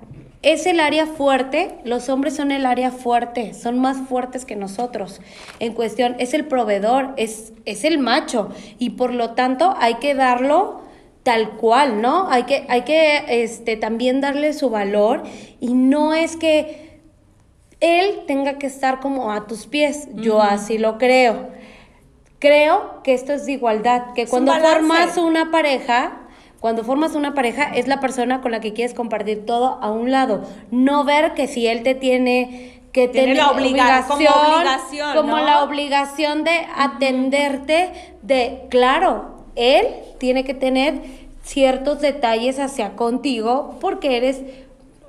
es 0.43 0.65
el 0.65 0.81
área 0.81 1.05
fuerte, 1.05 1.75
los 1.85 2.09
hombres 2.09 2.35
son 2.35 2.51
el 2.51 2.65
área 2.65 2.91
fuerte, 2.91 3.53
son 3.53 3.79
más 3.79 3.97
fuertes 4.09 4.43
que 4.43 4.57
nosotros. 4.57 5.21
En 5.59 5.73
cuestión, 5.73 6.17
es 6.19 6.33
el 6.33 6.45
proveedor, 6.45 7.13
es, 7.15 7.53
es 7.63 7.85
el 7.85 7.97
macho, 7.97 8.49
y 8.77 8.91
por 8.91 9.13
lo 9.13 9.31
tanto 9.31 9.73
hay 9.79 9.95
que 9.95 10.15
darlo 10.15 10.81
tal 11.23 11.51
cual, 11.51 12.01
¿no? 12.01 12.29
Hay 12.29 12.43
que, 12.43 12.65
hay 12.67 12.81
que 12.81 13.23
este, 13.43 13.77
también 13.77 14.19
darle 14.19 14.51
su 14.51 14.69
valor, 14.69 15.23
y 15.61 15.73
no 15.73 16.13
es 16.13 16.35
que 16.35 16.99
él 17.79 18.23
tenga 18.27 18.59
que 18.59 18.67
estar 18.67 18.99
como 18.99 19.31
a 19.31 19.47
tus 19.47 19.65
pies, 19.65 20.09
yo 20.15 20.41
así 20.41 20.77
lo 20.77 20.97
creo. 20.97 21.47
Creo 22.43 23.01
que 23.05 23.13
esto 23.13 23.31
es 23.31 23.45
de 23.45 23.53
igualdad, 23.53 24.11
que 24.15 24.27
cuando 24.27 24.51
balance. 24.51 24.79
formas 24.79 25.17
una 25.17 25.49
pareja, 25.49 26.17
cuando 26.59 26.83
formas 26.83 27.15
una 27.15 27.33
pareja 27.33 27.71
es 27.73 27.87
la 27.87 28.01
persona 28.01 28.41
con 28.41 28.51
la 28.51 28.59
que 28.59 28.73
quieres 28.73 28.93
compartir 28.93 29.45
todo 29.45 29.79
a 29.81 29.89
un 29.89 30.11
lado, 30.11 30.41
no 30.69 31.05
ver 31.05 31.35
que 31.35 31.47
si 31.47 31.67
él 31.67 31.83
te 31.83 31.95
tiene 31.95 32.81
que 32.91 33.07
Tiene 33.07 33.27
tener 33.27 33.37
la 33.37 33.45
como 33.45 33.61
obligación, 33.61 35.15
como 35.15 35.37
¿no? 35.37 35.45
la 35.45 35.63
obligación 35.63 36.43
de 36.43 36.67
atenderte 36.75 37.93
de 38.23 38.65
claro, 38.69 39.45
él 39.55 39.87
tiene 40.17 40.43
que 40.43 40.53
tener 40.53 40.95
ciertos 41.43 42.01
detalles 42.01 42.59
hacia 42.59 42.97
contigo 42.97 43.77
porque 43.79 44.17
eres 44.17 44.41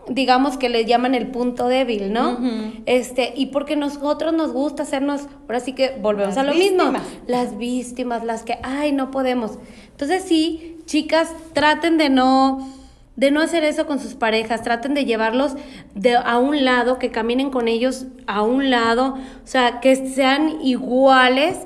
digamos 0.08 0.56
que 0.56 0.68
le 0.68 0.84
llaman 0.84 1.14
el 1.14 1.28
punto 1.28 1.68
débil, 1.68 2.12
¿no? 2.12 2.38
Este, 2.86 3.32
y 3.36 3.46
porque 3.46 3.76
nosotros 3.76 4.32
nos 4.32 4.52
gusta 4.52 4.82
hacernos, 4.82 5.22
ahora 5.42 5.60
sí 5.60 5.72
que 5.72 5.96
volvemos 6.00 6.36
Las 6.36 6.44
a 6.44 6.50
lo 6.50 6.54
mismo, 6.54 6.92
las 7.26 7.56
víctimas, 7.56 8.24
las 8.24 8.42
que, 8.42 8.58
ay, 8.62 8.92
no 8.92 9.10
podemos. 9.10 9.58
Entonces 9.90 10.24
sí, 10.24 10.78
chicas, 10.86 11.32
traten 11.52 11.98
de 11.98 12.10
no, 12.10 12.68
de 13.16 13.30
no 13.30 13.40
hacer 13.40 13.64
eso 13.64 13.86
con 13.86 13.98
sus 13.98 14.14
parejas, 14.14 14.62
traten 14.62 14.94
de 14.94 15.04
llevarlos 15.04 15.52
de 15.94 16.16
a 16.16 16.38
un 16.38 16.64
lado, 16.64 16.98
que 16.98 17.10
caminen 17.10 17.50
con 17.50 17.68
ellos 17.68 18.06
a 18.26 18.42
un 18.42 18.70
lado, 18.70 19.14
o 19.14 19.46
sea, 19.46 19.80
que 19.80 19.94
sean 19.96 20.60
iguales. 20.62 21.58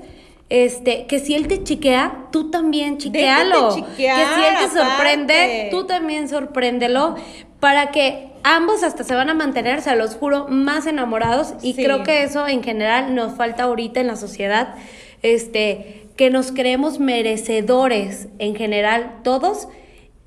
Este, 0.51 1.05
que 1.05 1.19
si 1.19 1.35
él 1.35 1.47
te 1.47 1.63
chiquea, 1.63 2.29
tú 2.33 2.51
también 2.51 2.97
chiquealo. 2.97 3.75
chiquear, 3.75 4.17
que 4.17 4.35
si 4.35 4.41
él 4.41 4.55
te 4.57 4.65
aparte. 4.65 4.79
sorprende, 4.79 5.69
tú 5.71 5.85
también 5.85 6.27
sorpréndelo 6.27 7.17
para 7.61 7.91
que 7.91 8.31
ambos 8.45 8.83
hasta 8.83 9.05
se 9.05 9.15
van 9.15 9.31
a 9.31 9.35
mantener, 9.35 9.83
se 9.83 9.95
los 9.97 10.15
juro, 10.15 10.47
más 10.49 10.87
enamorados 10.87 11.55
y 11.63 11.75
Sí. 11.75 11.85
creo 11.85 12.03
que 12.05 12.23
eso 12.23 12.47
en 12.47 12.63
general 12.63 13.15
nos 13.15 13.35
falta 13.37 13.65
ahorita 13.65 14.01
en 14.01 14.07
la 14.07 14.17
sociedad, 14.17 14.75
este, 15.23 16.07
que 16.17 16.31
nos 16.31 16.53
creemos 16.53 17.01
merecedores 17.01 18.29
en 18.39 18.55
general 18.55 19.17
todos 19.23 19.69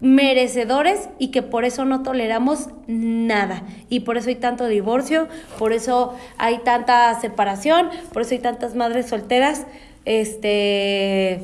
merecedores 0.01 1.09
y 1.19 1.27
que 1.29 1.43
por 1.43 1.63
eso 1.63 1.85
no 1.85 2.01
toleramos 2.01 2.69
nada 2.87 3.63
y 3.87 3.99
por 4.01 4.17
eso 4.17 4.29
hay 4.29 4.35
tanto 4.35 4.65
divorcio, 4.65 5.27
por 5.59 5.73
eso 5.73 6.15
hay 6.37 6.57
tanta 6.59 7.17
separación, 7.21 7.89
por 8.11 8.23
eso 8.23 8.31
hay 8.33 8.39
tantas 8.39 8.73
madres 8.75 9.07
solteras, 9.09 9.67
este 10.05 11.43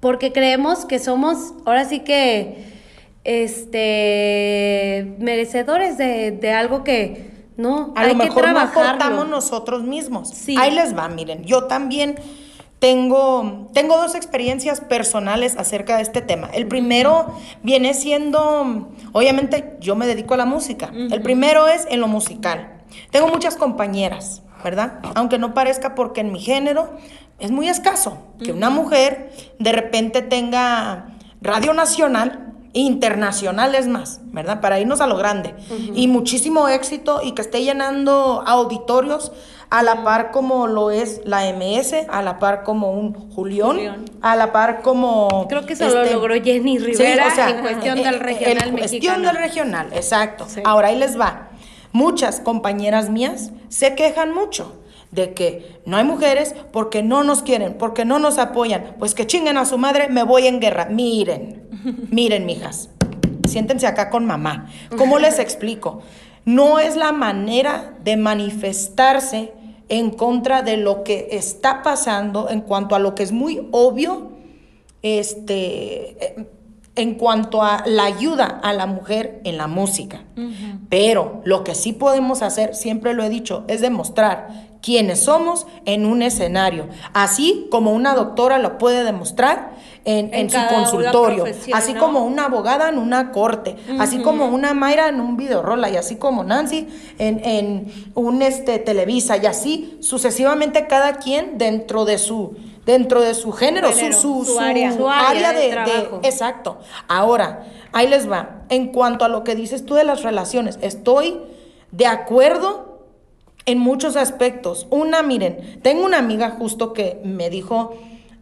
porque 0.00 0.32
creemos 0.32 0.84
que 0.86 0.98
somos 0.98 1.52
ahora 1.66 1.84
sí 1.84 2.00
que 2.00 2.73
este 3.24 5.16
merecedores 5.18 5.98
de, 5.98 6.30
de 6.30 6.52
algo 6.52 6.84
que 6.84 7.32
no 7.56 7.92
A 7.96 8.02
hay 8.02 8.08
lo 8.10 8.16
mejor 8.16 8.44
que 8.44 8.52
no 8.52 8.60
aportamos 8.60 9.28
nosotros 9.28 9.82
mismos. 9.82 10.28
Sí. 10.30 10.56
Ahí 10.58 10.70
les 10.70 10.96
va, 10.96 11.08
miren. 11.08 11.44
Yo 11.44 11.64
también 11.64 12.16
tengo, 12.78 13.68
tengo 13.72 13.96
dos 13.96 14.14
experiencias 14.14 14.80
personales 14.80 15.56
acerca 15.56 15.96
de 15.96 16.02
este 16.02 16.20
tema. 16.20 16.50
El 16.52 16.66
primero 16.66 17.32
viene 17.62 17.94
siendo, 17.94 18.90
obviamente, 19.12 19.76
yo 19.80 19.96
me 19.96 20.06
dedico 20.06 20.34
a 20.34 20.36
la 20.36 20.46
música. 20.46 20.90
El 20.92 21.22
primero 21.22 21.66
es 21.68 21.86
en 21.90 22.00
lo 22.00 22.08
musical. 22.08 22.82
Tengo 23.10 23.28
muchas 23.28 23.56
compañeras, 23.56 24.42
¿verdad? 24.62 24.98
Aunque 25.14 25.38
no 25.38 25.54
parezca 25.54 25.94
porque 25.94 26.20
en 26.20 26.32
mi 26.32 26.40
género 26.40 26.90
es 27.38 27.50
muy 27.50 27.68
escaso 27.68 28.18
que 28.42 28.52
una 28.52 28.70
mujer 28.70 29.32
de 29.58 29.72
repente 29.72 30.22
tenga 30.22 31.06
radio 31.40 31.72
nacional 31.72 32.53
internacional 32.74 33.74
es 33.74 33.86
más, 33.86 34.20
¿verdad? 34.24 34.60
Para 34.60 34.78
irnos 34.78 35.00
a 35.00 35.06
lo 35.06 35.16
grande. 35.16 35.54
Y 35.94 36.08
muchísimo 36.08 36.68
éxito 36.68 37.20
y 37.22 37.32
que 37.32 37.40
esté 37.42 37.62
llenando 37.62 38.42
auditorios 38.46 39.32
a 39.70 39.82
la 39.82 40.04
par 40.04 40.30
como 40.30 40.66
lo 40.66 40.90
es 40.90 41.22
la 41.24 41.50
MS, 41.52 41.94
a 42.08 42.22
la 42.22 42.38
par 42.38 42.62
como 42.62 42.92
un 42.92 43.14
Julión, 43.30 43.76
Julián. 43.76 44.04
a 44.20 44.36
la 44.36 44.52
par 44.52 44.82
como... 44.82 45.46
Creo 45.48 45.64
que 45.66 45.72
eso 45.72 45.88
lo 45.88 46.04
logró 46.04 46.34
Jenny 46.34 46.78
Sí, 46.78 46.84
Rivera 46.84 47.28
o 47.28 47.34
sea, 47.34 47.50
en 47.50 47.60
cuestión 47.62 47.96
del 47.96 48.14
eh, 48.14 48.18
regional 48.18 48.68
en 48.68 48.76
cuestión 48.76 49.20
mexicano. 49.20 49.26
del 49.28 49.36
regional, 49.36 49.88
exacto. 49.92 50.46
Sí. 50.48 50.60
Ahora 50.64 50.88
ahí 50.88 50.98
les 50.98 51.18
va. 51.18 51.48
Muchas 51.92 52.40
compañeras 52.40 53.08
mías 53.10 53.52
se 53.68 53.94
quejan 53.94 54.34
mucho 54.34 54.80
de 55.14 55.32
que 55.32 55.80
no 55.86 55.96
hay 55.96 56.04
mujeres 56.04 56.54
porque 56.72 57.02
no 57.02 57.24
nos 57.24 57.42
quieren, 57.42 57.74
porque 57.74 58.04
no 58.04 58.18
nos 58.18 58.38
apoyan. 58.38 58.96
Pues 58.98 59.14
que 59.14 59.26
chinguen 59.26 59.56
a 59.58 59.64
su 59.64 59.78
madre, 59.78 60.08
me 60.08 60.22
voy 60.22 60.46
en 60.46 60.60
guerra. 60.60 60.86
Miren, 60.86 61.68
miren, 62.10 62.46
mijas. 62.46 62.90
Siéntense 63.48 63.86
acá 63.86 64.10
con 64.10 64.26
mamá. 64.26 64.70
¿Cómo 64.96 65.18
les 65.18 65.38
explico? 65.38 66.02
No 66.44 66.78
es 66.78 66.96
la 66.96 67.12
manera 67.12 67.94
de 68.02 68.16
manifestarse 68.16 69.52
en 69.88 70.10
contra 70.10 70.62
de 70.62 70.76
lo 70.76 71.04
que 71.04 71.28
está 71.32 71.82
pasando 71.82 72.48
en 72.48 72.62
cuanto 72.62 72.94
a 72.94 72.98
lo 72.98 73.14
que 73.14 73.22
es 73.22 73.32
muy 73.32 73.68
obvio 73.70 74.32
este, 75.02 76.24
eh, 76.24 76.48
en 76.96 77.14
cuanto 77.14 77.62
a 77.62 77.82
la 77.86 78.04
ayuda 78.04 78.46
a 78.62 78.72
la 78.72 78.86
mujer 78.86 79.40
en 79.44 79.58
la 79.58 79.66
música. 79.66 80.24
Pero 80.88 81.42
lo 81.44 81.64
que 81.64 81.74
sí 81.74 81.92
podemos 81.92 82.42
hacer, 82.42 82.74
siempre 82.74 83.14
lo 83.14 83.22
he 83.24 83.28
dicho, 83.28 83.64
es 83.68 83.80
demostrar 83.80 84.48
quiénes 84.84 85.24
somos 85.24 85.66
en 85.86 86.04
un 86.04 86.20
escenario, 86.20 86.86
así 87.14 87.68
como 87.70 87.92
una 87.92 88.14
doctora 88.14 88.58
lo 88.58 88.76
puede 88.76 89.02
demostrar 89.02 89.72
en, 90.04 90.26
En 90.26 90.34
en 90.34 90.50
su 90.50 90.58
consultorio, 90.68 91.46
así 91.72 91.94
¿no? 91.94 92.00
como 92.00 92.24
una 92.26 92.44
abogada 92.44 92.90
en 92.90 92.98
una 92.98 93.32
corte, 93.32 93.76
así 93.98 94.18
como 94.18 94.44
una 94.48 94.74
Mayra 94.74 95.08
en 95.08 95.20
un 95.20 95.38
videorola 95.38 95.88
y 95.88 95.96
así 95.96 96.16
como 96.16 96.44
Nancy 96.44 96.86
en, 97.18 97.40
en 97.42 98.10
un 98.14 98.42
este, 98.42 98.78
Televisa 98.78 99.38
y 99.38 99.46
así 99.46 99.96
sucesivamente 100.02 100.86
cada 100.86 101.14
quien 101.14 101.56
dentro 101.56 102.04
de 102.04 102.18
su 102.18 102.54
dentro 102.84 103.22
de 103.22 103.32
su 103.32 103.50
género, 103.52 103.90
su- 103.90 103.96
Género, 103.96 104.18
su, 104.20 104.44
su 104.44 104.52
su 104.52 104.60
área. 104.60 104.92
Su 104.94 105.08
área 105.08 105.30
área 105.30 105.52
de 105.54 105.60
de, 105.60 105.68
de- 106.20 106.28
exacto. 106.28 106.76
Ahora, 107.08 107.64
ahí 107.92 108.06
les 108.06 108.30
va. 108.30 108.64
En 108.68 108.88
cuanto 108.92 109.24
a 109.24 109.28
lo 109.28 109.42
que 109.42 109.54
dices 109.54 109.86
tú 109.86 109.94
de 109.94 110.04
las 110.04 110.22
relaciones, 110.22 110.78
estoy 110.82 111.40
de 111.92 112.04
acuerdo 112.06 112.93
en 113.66 113.78
muchos 113.78 114.16
aspectos. 114.16 114.86
Una, 114.90 115.22
miren, 115.22 115.80
tengo 115.82 116.04
una 116.04 116.18
amiga 116.18 116.50
justo 116.50 116.92
que 116.92 117.20
me 117.24 117.50
dijo 117.50 117.96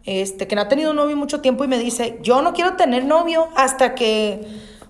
este, 0.05 0.47
que 0.47 0.55
no 0.55 0.61
ha 0.61 0.67
tenido 0.67 0.93
novio 0.93 1.15
mucho 1.15 1.39
tiempo 1.41 1.63
y 1.63 1.67
me 1.67 1.79
dice, 1.79 2.19
yo 2.21 2.41
no 2.41 2.53
quiero 2.53 2.75
tener 2.75 3.05
novio 3.05 3.47
hasta 3.55 3.95
que, 3.95 4.45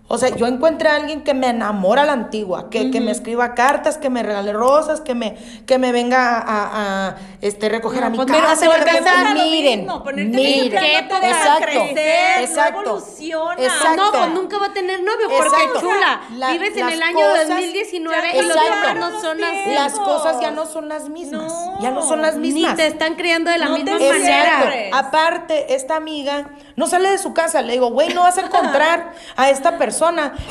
o 0.09 0.17
sea, 0.17 0.29
yo 0.35 0.45
encuentre 0.47 0.89
a 0.89 0.95
alguien 0.97 1.23
que 1.23 1.33
me 1.33 1.47
enamora 1.47 2.03
a 2.03 2.05
la 2.05 2.11
antigua, 2.13 2.69
que, 2.69 2.91
que 2.91 2.99
me 3.01 3.09
escriba 3.11 3.55
cartas, 3.55 3.97
que 3.97 4.09
me 4.09 4.21
regale 4.21 4.51
rosas, 4.53 5.01
que 5.01 5.15
me, 5.15 5.35
que 5.65 5.77
me 5.79 5.91
venga 5.91 6.37
a, 6.37 6.41
a, 6.41 7.07
a, 7.09 7.15
este, 7.41 7.69
recoger 7.69 8.01
No, 8.01 8.07
a 8.07 8.09
mi 8.09 8.17
pues, 8.17 8.27
casa. 8.27 8.69
pero 8.69 9.33
miren, 9.33 9.79
mismo, 9.79 10.03
ponerte 10.03 10.37
miren, 10.37 10.69
plan 10.71 11.07
no 11.07 11.19
te 11.19 11.25
deja 11.27 11.39
exacto, 11.39 11.61
crecer, 11.63 12.37
no 12.37 12.43
exacto, 12.43 12.81
evoluciona. 12.81 13.63
exacto. 13.63 13.95
No, 14.03 14.11
pues 14.11 14.29
nunca 14.31 14.57
va 14.59 14.65
a 14.67 14.73
tener 14.73 14.99
novio 15.01 15.27
porque 15.29 15.47
Exacto. 15.47 15.79
chula. 15.79 16.21
La- 16.35 16.51
vives 16.51 16.75
en 16.77 16.85
las 16.85 16.93
el 16.93 17.01
año 17.01 17.15
cosas- 17.19 17.47
2019 17.47 18.27
ya 18.33 18.37
y 18.39 18.41
los 18.47 18.55
Exacto. 18.57 18.81
tiempos 18.91 18.99
no 19.13 19.21
son 19.21 19.43
así. 19.43 19.53
tiempos. 19.53 19.73
Las 19.73 19.93
cosas 19.93 20.41
ya 20.41 20.51
no 20.51 20.65
son 20.65 20.89
las 20.89 21.09
mismas. 21.09 21.43
No, 21.51 21.81
ya 21.81 21.91
no 21.91 22.01
son 22.01 22.21
las 22.21 22.35
Ni 22.35 22.51
mismas. 22.51 22.75
te 22.75 22.87
están 22.87 23.15
criando 23.15 23.49
de 23.49 23.57
la 23.57 23.65
No 23.69 23.77
misma 23.77 23.93
manera. 23.93 24.17
Exacto. 24.17 24.97
Aparte, 24.97 25.73
esta 25.73 25.95
amiga 25.95 26.49
no 26.75 26.87
sale 26.87 27.09
de 27.09 27.17
su 27.17 27.33
casa. 27.33 27.61
Le 27.61 27.73
digo, 27.73 27.89
güey, 27.89 28.13
no 28.13 28.21
vas 28.21 28.37
a 28.37 28.41
encontrar 28.41 29.13
a 29.37 29.49
esta 29.49 29.77
persona. 29.77 29.92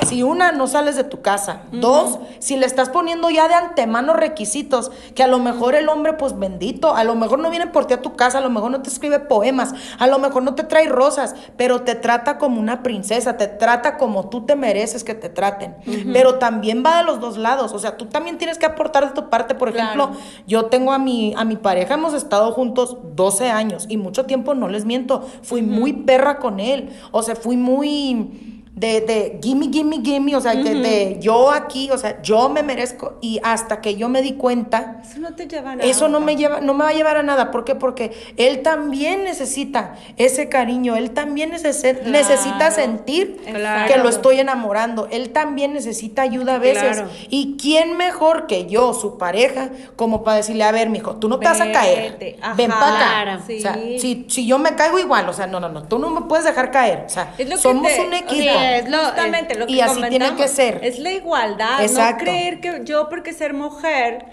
Si 0.06 0.22
una, 0.22 0.52
no 0.52 0.66
sales 0.66 0.96
de 0.96 1.04
tu 1.04 1.20
casa. 1.22 1.62
Dos, 1.72 2.18
si 2.38 2.56
le 2.56 2.66
estás 2.66 2.88
poniendo 2.88 3.30
ya 3.30 3.48
de 3.48 3.54
antemano 3.54 4.14
requisitos, 4.14 4.90
que 5.14 5.22
a 5.22 5.26
lo 5.26 5.38
mejor 5.38 5.74
el 5.74 5.88
hombre, 5.88 6.14
pues 6.14 6.38
bendito, 6.38 6.94
a 6.94 7.04
lo 7.04 7.14
mejor 7.14 7.38
no 7.38 7.50
viene 7.50 7.66
por 7.66 7.86
ti 7.86 7.94
a 7.94 8.02
tu 8.02 8.14
casa, 8.14 8.38
a 8.38 8.40
lo 8.40 8.50
mejor 8.50 8.70
no 8.70 8.82
te 8.82 8.90
escribe 8.90 9.20
poemas, 9.20 9.74
a 9.98 10.06
lo 10.06 10.18
mejor 10.18 10.42
no 10.42 10.54
te 10.54 10.64
trae 10.64 10.88
rosas, 10.88 11.34
pero 11.56 11.82
te 11.82 11.94
trata 11.94 12.38
como 12.38 12.60
una 12.60 12.82
princesa, 12.82 13.36
te 13.36 13.46
trata 13.48 13.96
como 13.98 14.28
tú 14.28 14.44
te 14.46 14.56
mereces 14.56 15.04
que 15.04 15.14
te 15.14 15.28
traten. 15.28 15.76
Pero 16.12 16.36
también 16.36 16.82
va 16.84 16.98
de 16.98 17.04
los 17.04 17.20
dos 17.20 17.36
lados. 17.38 17.72
O 17.72 17.78
sea, 17.78 17.96
tú 17.96 18.06
también 18.06 18.38
tienes 18.38 18.58
que 18.58 18.66
aportar 18.66 19.06
de 19.08 19.14
tu 19.14 19.28
parte. 19.28 19.54
Por 19.54 19.68
ejemplo, 19.68 20.08
Claro. 20.08 20.20
yo 20.46 20.66
tengo 20.66 20.92
a 20.92 20.98
mi, 20.98 21.34
a 21.36 21.44
mi 21.44 21.56
pareja, 21.56 21.94
hemos 21.94 22.14
estado 22.14 22.52
juntos 22.52 22.96
12 23.14 23.50
años 23.50 23.86
y 23.88 23.96
mucho 23.96 24.26
tiempo, 24.26 24.54
no 24.54 24.68
les 24.68 24.84
miento, 24.84 25.26
fui 25.42 25.62
muy 25.62 25.92
perra 25.92 26.38
con 26.38 26.60
él. 26.60 26.90
O 27.10 27.22
sea, 27.22 27.36
fui 27.36 27.56
muy 27.56 28.61
de, 28.74 29.02
de 29.02 29.38
gimme, 29.42 29.68
gimme, 29.70 30.00
gimme, 30.02 30.34
o 30.34 30.40
sea, 30.40 30.54
de, 30.54 30.74
de 30.74 31.18
yo 31.20 31.50
aquí, 31.50 31.90
o 31.90 31.98
sea, 31.98 32.22
yo 32.22 32.48
me 32.48 32.62
merezco. 32.62 33.18
Y 33.20 33.38
hasta 33.44 33.80
que 33.82 33.96
yo 33.96 34.08
me 34.08 34.22
di 34.22 34.32
cuenta, 34.32 35.02
Eso 35.08 35.20
no 35.20 35.34
te 35.34 35.46
lleva 35.46 35.72
a 35.72 35.76
nada. 35.76 35.88
eso 35.90 36.08
no 36.08 36.20
me 36.20 36.36
lleva, 36.36 36.60
no 36.60 36.72
me 36.72 36.84
va 36.84 36.90
a 36.90 36.94
llevar 36.94 37.18
a 37.18 37.22
nada. 37.22 37.50
¿Por 37.50 37.64
qué? 37.64 37.74
Porque 37.74 38.12
él 38.38 38.62
también 38.62 39.24
necesita 39.24 39.94
ese 40.16 40.48
cariño, 40.48 40.96
él 40.96 41.10
también 41.10 41.52
necesi- 41.52 42.02
necesita 42.04 42.70
sentir 42.70 43.36
Claro. 43.44 43.92
que 43.92 43.98
lo 43.98 44.08
estoy 44.08 44.40
enamorando. 44.40 45.06
Él 45.10 45.30
también 45.30 45.74
necesita 45.74 46.22
ayuda 46.22 46.54
a 46.54 46.58
veces. 46.58 46.96
Claro. 46.96 47.10
¿Y 47.28 47.56
quién 47.60 47.96
mejor 47.98 48.46
que 48.46 48.66
yo, 48.66 48.94
su 48.94 49.18
pareja, 49.18 49.68
como 49.96 50.24
para 50.24 50.38
decirle, 50.38 50.64
a 50.64 50.72
ver, 50.72 50.88
mijo, 50.88 51.16
tú 51.16 51.28
no 51.28 51.38
te 51.38 51.44
vas 51.46 51.60
a 51.60 51.70
caer. 51.72 52.12
Vete, 52.18 52.38
Ven 52.56 52.70
ajá, 52.72 52.80
para 52.80 52.96
acá. 52.96 53.06
Claro. 53.22 53.42
O 53.42 53.60
sea, 53.60 53.74
sí. 53.74 53.98
si, 53.98 54.26
si 54.28 54.46
yo 54.46 54.58
me 54.58 54.74
caigo 54.76 54.98
igual, 54.98 55.28
o 55.28 55.32
sea, 55.34 55.46
no, 55.46 55.60
no, 55.60 55.68
no, 55.68 55.82
tú 55.84 55.98
no 55.98 56.08
me 56.08 56.22
puedes 56.22 56.46
dejar 56.46 56.70
caer. 56.70 57.04
O 57.06 57.08
sea, 57.10 57.34
que 57.36 57.56
somos 57.58 57.92
te- 57.92 58.00
un 58.00 58.12
o 58.12 58.16
equipo. 58.16 58.61
Es 58.62 58.88
lo- 58.88 58.98
justamente 59.04 59.54
lo 59.58 59.66
que 59.66 59.72
y 59.72 59.80
así 59.80 60.02
tiene 60.08 60.34
que 60.36 60.48
ser. 60.48 60.80
Es 60.82 60.98
la 60.98 61.12
igualdad, 61.12 61.82
Exacto. 61.82 62.24
no 62.24 62.30
creer 62.30 62.60
que 62.60 62.80
yo 62.84 63.08
porque 63.08 63.32
ser 63.32 63.54
mujer 63.54 64.26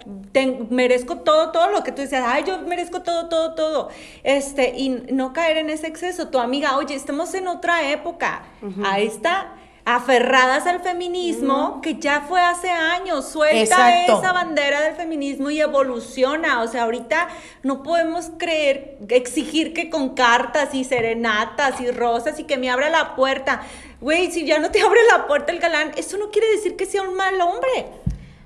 merezco 0.70 1.18
todo, 1.18 1.52
todo 1.52 1.70
lo 1.70 1.84
que 1.84 1.92
tú 1.92 2.02
dices, 2.02 2.22
ay, 2.26 2.44
yo 2.46 2.60
merezco 2.62 3.02
todo, 3.02 3.28
todo, 3.30 3.56
todo. 3.56 3.90
Este, 4.24 4.74
y 4.78 4.90
no 5.12 5.34
caer 5.34 5.58
en 5.58 5.70
ese 5.70 5.88
exceso. 5.88 6.30
Tu 6.30 6.40
amiga, 6.40 6.78
oye, 6.78 6.96
estamos 6.96 7.34
en 7.34 7.48
otra 7.48 7.90
época. 7.92 8.44
Ahí 8.86 9.08
está. 9.08 9.54
Aferradas 9.86 10.68
al 10.68 10.82
feminismo, 10.82 11.82
que 11.82 11.96
ya 11.96 12.22
fue 12.22 12.42
hace 12.42 12.70
años, 12.70 13.30
suelta 13.30 13.60
Exacto. 13.60 14.20
esa 14.20 14.34
bandera 14.34 14.82
del 14.82 14.96
feminismo 14.96 15.50
y 15.50 15.62
evoluciona. 15.62 16.62
O 16.62 16.68
sea, 16.68 16.84
ahorita 16.84 17.28
no 17.64 17.82
podemos 17.82 18.30
creer, 18.38 18.98
exigir 19.10 19.74
que 19.74 19.90
con 19.90 20.16
cartas 20.16 20.74
y 20.74 20.84
serenatas 20.84 21.82
y 21.82 21.90
rosas 21.92 22.40
y 22.40 22.44
que 22.44 22.58
me 22.58 22.70
abra 22.70 22.90
la 22.90 23.16
puerta. 23.16 23.62
Güey, 24.02 24.32
si 24.32 24.46
ya 24.46 24.60
no 24.60 24.72
te 24.72 24.82
abre 24.84 25.00
la 25.12 25.28
puerta 25.28 25.52
el 25.52 25.60
galán, 25.60 25.92
eso 25.98 26.18
no 26.18 26.30
quiere 26.30 26.50
decir 26.52 26.76
que 26.76 26.86
sea 26.86 27.02
un 27.02 27.16
mal 27.16 27.40
hombre. 27.42 27.88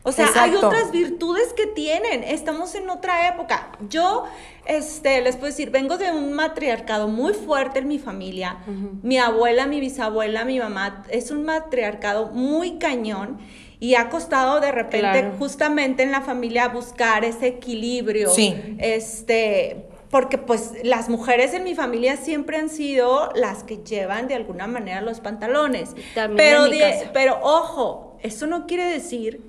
O 0.05 0.11
sea, 0.11 0.27
hay 0.35 0.53
otras 0.55 0.91
virtudes 0.91 1.53
que 1.53 1.65
tienen. 1.65 2.23
Estamos 2.23 2.75
en 2.75 2.89
otra 2.89 3.29
época. 3.29 3.69
Yo, 3.89 4.25
este, 4.65 5.21
les 5.21 5.35
puedo 5.37 5.47
decir, 5.47 5.69
vengo 5.71 5.97
de 5.97 6.11
un 6.11 6.33
matriarcado 6.33 7.07
muy 7.07 7.33
fuerte 7.33 7.79
en 7.79 7.87
mi 7.87 7.99
familia. 7.99 8.57
Mi 9.01 9.17
abuela, 9.17 9.65
mi 9.65 9.79
bisabuela, 9.79 10.43
mi 10.43 10.59
mamá, 10.59 11.03
es 11.09 11.31
un 11.31 11.43
matriarcado 11.45 12.27
muy 12.27 12.77
cañón. 12.79 13.39
Y 13.79 13.95
ha 13.95 14.09
costado 14.09 14.59
de 14.61 14.71
repente, 14.71 14.99
Claro. 15.19 15.33
justamente 15.39 16.03
en 16.03 16.11
la 16.11 16.21
familia, 16.21 16.67
buscar 16.69 17.25
ese 17.25 17.47
equilibrio. 17.47 18.29
Sí. 18.29 18.55
Este, 18.79 19.87
porque 20.09 20.37
pues 20.37 20.71
las 20.83 21.09
mujeres 21.09 21.53
en 21.53 21.63
mi 21.63 21.75
familia 21.75 22.15
siempre 22.17 22.57
han 22.57 22.69
sido 22.69 23.29
las 23.35 23.63
que 23.63 23.77
llevan 23.77 24.27
de 24.27 24.35
alguna 24.35 24.67
manera 24.67 25.01
los 25.01 25.19
pantalones. 25.19 25.95
También 26.13 26.37
pero, 26.37 26.65
en 26.65 26.71
mi 26.71 26.77
de- 26.79 26.91
casa. 26.91 27.09
pero 27.13 27.39
ojo, 27.41 28.12
eso 28.23 28.47
no 28.47 28.65
quiere 28.65 28.85
decir 28.85 29.41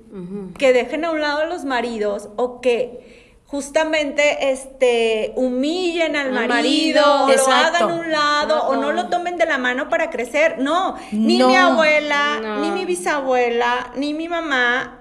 que 0.59 0.73
dejen 0.73 1.05
a 1.05 1.11
un 1.13 1.21
lado 1.21 1.41
a 1.41 1.47
los 1.47 1.65
maridos 1.65 2.29
o 2.37 2.61
que 2.61 3.41
justamente 3.47 4.51
este 4.51 5.33
humillen 5.37 6.17
al 6.17 6.33
marido, 6.33 6.49
marido. 6.55 7.25
o 7.25 7.29
lo 7.29 7.33
Exacto. 7.33 7.77
hagan 7.77 7.83
a 7.91 7.95
un 7.95 8.11
lado 8.11 8.63
o 8.67 8.77
no 8.77 8.91
lo 8.93 9.09
tomen 9.09 9.37
de 9.37 9.47
la 9.47 9.59
mano 9.59 9.89
para 9.89 10.11
crecer. 10.11 10.57
No, 10.59 10.97
ni 11.13 11.39
No. 11.39 11.49
mi 11.49 11.57
abuela, 11.57 12.41
No. 12.43 12.61
ni 12.61 12.71
mi 12.73 12.85
bisabuela, 12.85 13.93
ni 13.97 14.13
mi 14.13 14.29
mamá 14.29 14.99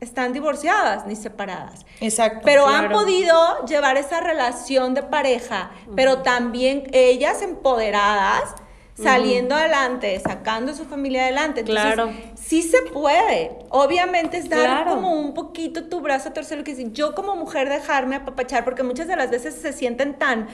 están 0.00 0.32
divorciadas 0.32 1.06
ni 1.06 1.16
separadas. 1.16 1.84
Exacto. 2.00 2.42
Pero 2.44 2.66
han 2.68 2.90
podido 2.90 3.64
llevar 3.66 3.96
esa 3.96 4.20
relación 4.20 4.94
de 4.94 5.02
pareja, 5.02 5.70
pero 5.96 6.18
también 6.18 6.84
ellas 6.92 7.42
empoderadas, 7.42 8.54
saliendo 9.00 9.54
adelante, 9.54 10.18
sacando 10.20 10.72
a 10.72 10.74
su 10.74 10.84
familia 10.86 11.22
adelante. 11.24 11.60
Entonces, 11.60 11.92
Claro. 11.94 12.10
sí 12.34 12.62
se 12.62 12.80
puede. 12.92 13.50
Obviamente 13.68 14.38
es 14.38 14.48
dar 14.48 14.60
Claro. 14.84 14.90
como 14.90 15.12
un 15.12 15.34
poquito 15.34 15.84
tu 15.84 16.00
brazo 16.00 16.30
a 16.30 16.32
torcer, 16.32 16.58
lo 16.58 16.64
que 16.64 16.74
decir, 16.74 16.92
yo 16.92 17.14
como 17.14 17.36
mujer 17.36 17.68
dejarme 17.68 18.16
apapachar, 18.16 18.64
porque 18.64 18.82
muchas 18.82 19.06
de 19.06 19.16
las 19.16 19.30
veces 19.30 19.54
se 19.54 19.72
sienten 19.72 20.14
tan, 20.14 20.48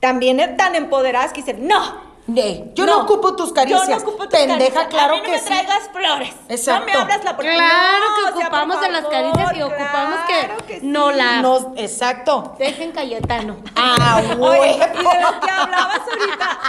también 0.00 0.56
tan 0.56 0.74
empoderadas 0.74 1.32
que 1.32 1.42
dicen, 1.42 1.66
no. 1.68 2.13
Ey, 2.26 2.72
yo 2.74 2.86
no, 2.86 3.02
ocupo 3.02 3.36
tus 3.36 3.52
caricias. 3.52 3.86
Yo 3.86 3.96
no 3.96 4.00
ocupo 4.00 4.26
tus 4.26 4.28
Pendeja, 4.38 4.56
caricias. 4.56 4.86
claro 4.88 5.12
a 5.12 5.16
mí 5.16 5.22
no 5.22 5.24
que 5.26 5.30
me 5.32 5.38
sí. 5.40 5.44
traigas 5.44 5.90
flores. 5.92 6.34
Exacto. 6.48 6.80
No 6.80 6.86
me 6.86 7.00
abras 7.02 7.24
la 7.24 7.36
puerta. 7.36 7.52
Claro 7.54 8.04
No, 8.08 8.14
que 8.16 8.22
o 8.22 8.24
sea, 8.38 8.46
ocupamos 8.46 8.80
de 8.80 8.90
las 8.92 9.04
caricias 9.06 9.56
y 9.56 9.62
ocupamos 9.62 10.18
que 10.26 10.38
claro 10.46 10.56
que 10.66 10.80
no 10.82 11.10
sí. 11.10 11.16
la- 11.18 11.42
No, 11.42 11.72
exacto. 11.76 12.54
Dejen 12.58 12.92
Cayetano. 12.92 13.56
Ah, 13.76 14.22
Oye, 14.26 14.36
huevo. 14.36 14.64
y 14.64 14.78
de 14.78 14.86
lo 15.22 15.40
que 15.40 15.50
hablabas 15.50 16.00
ahorita. 16.08 16.60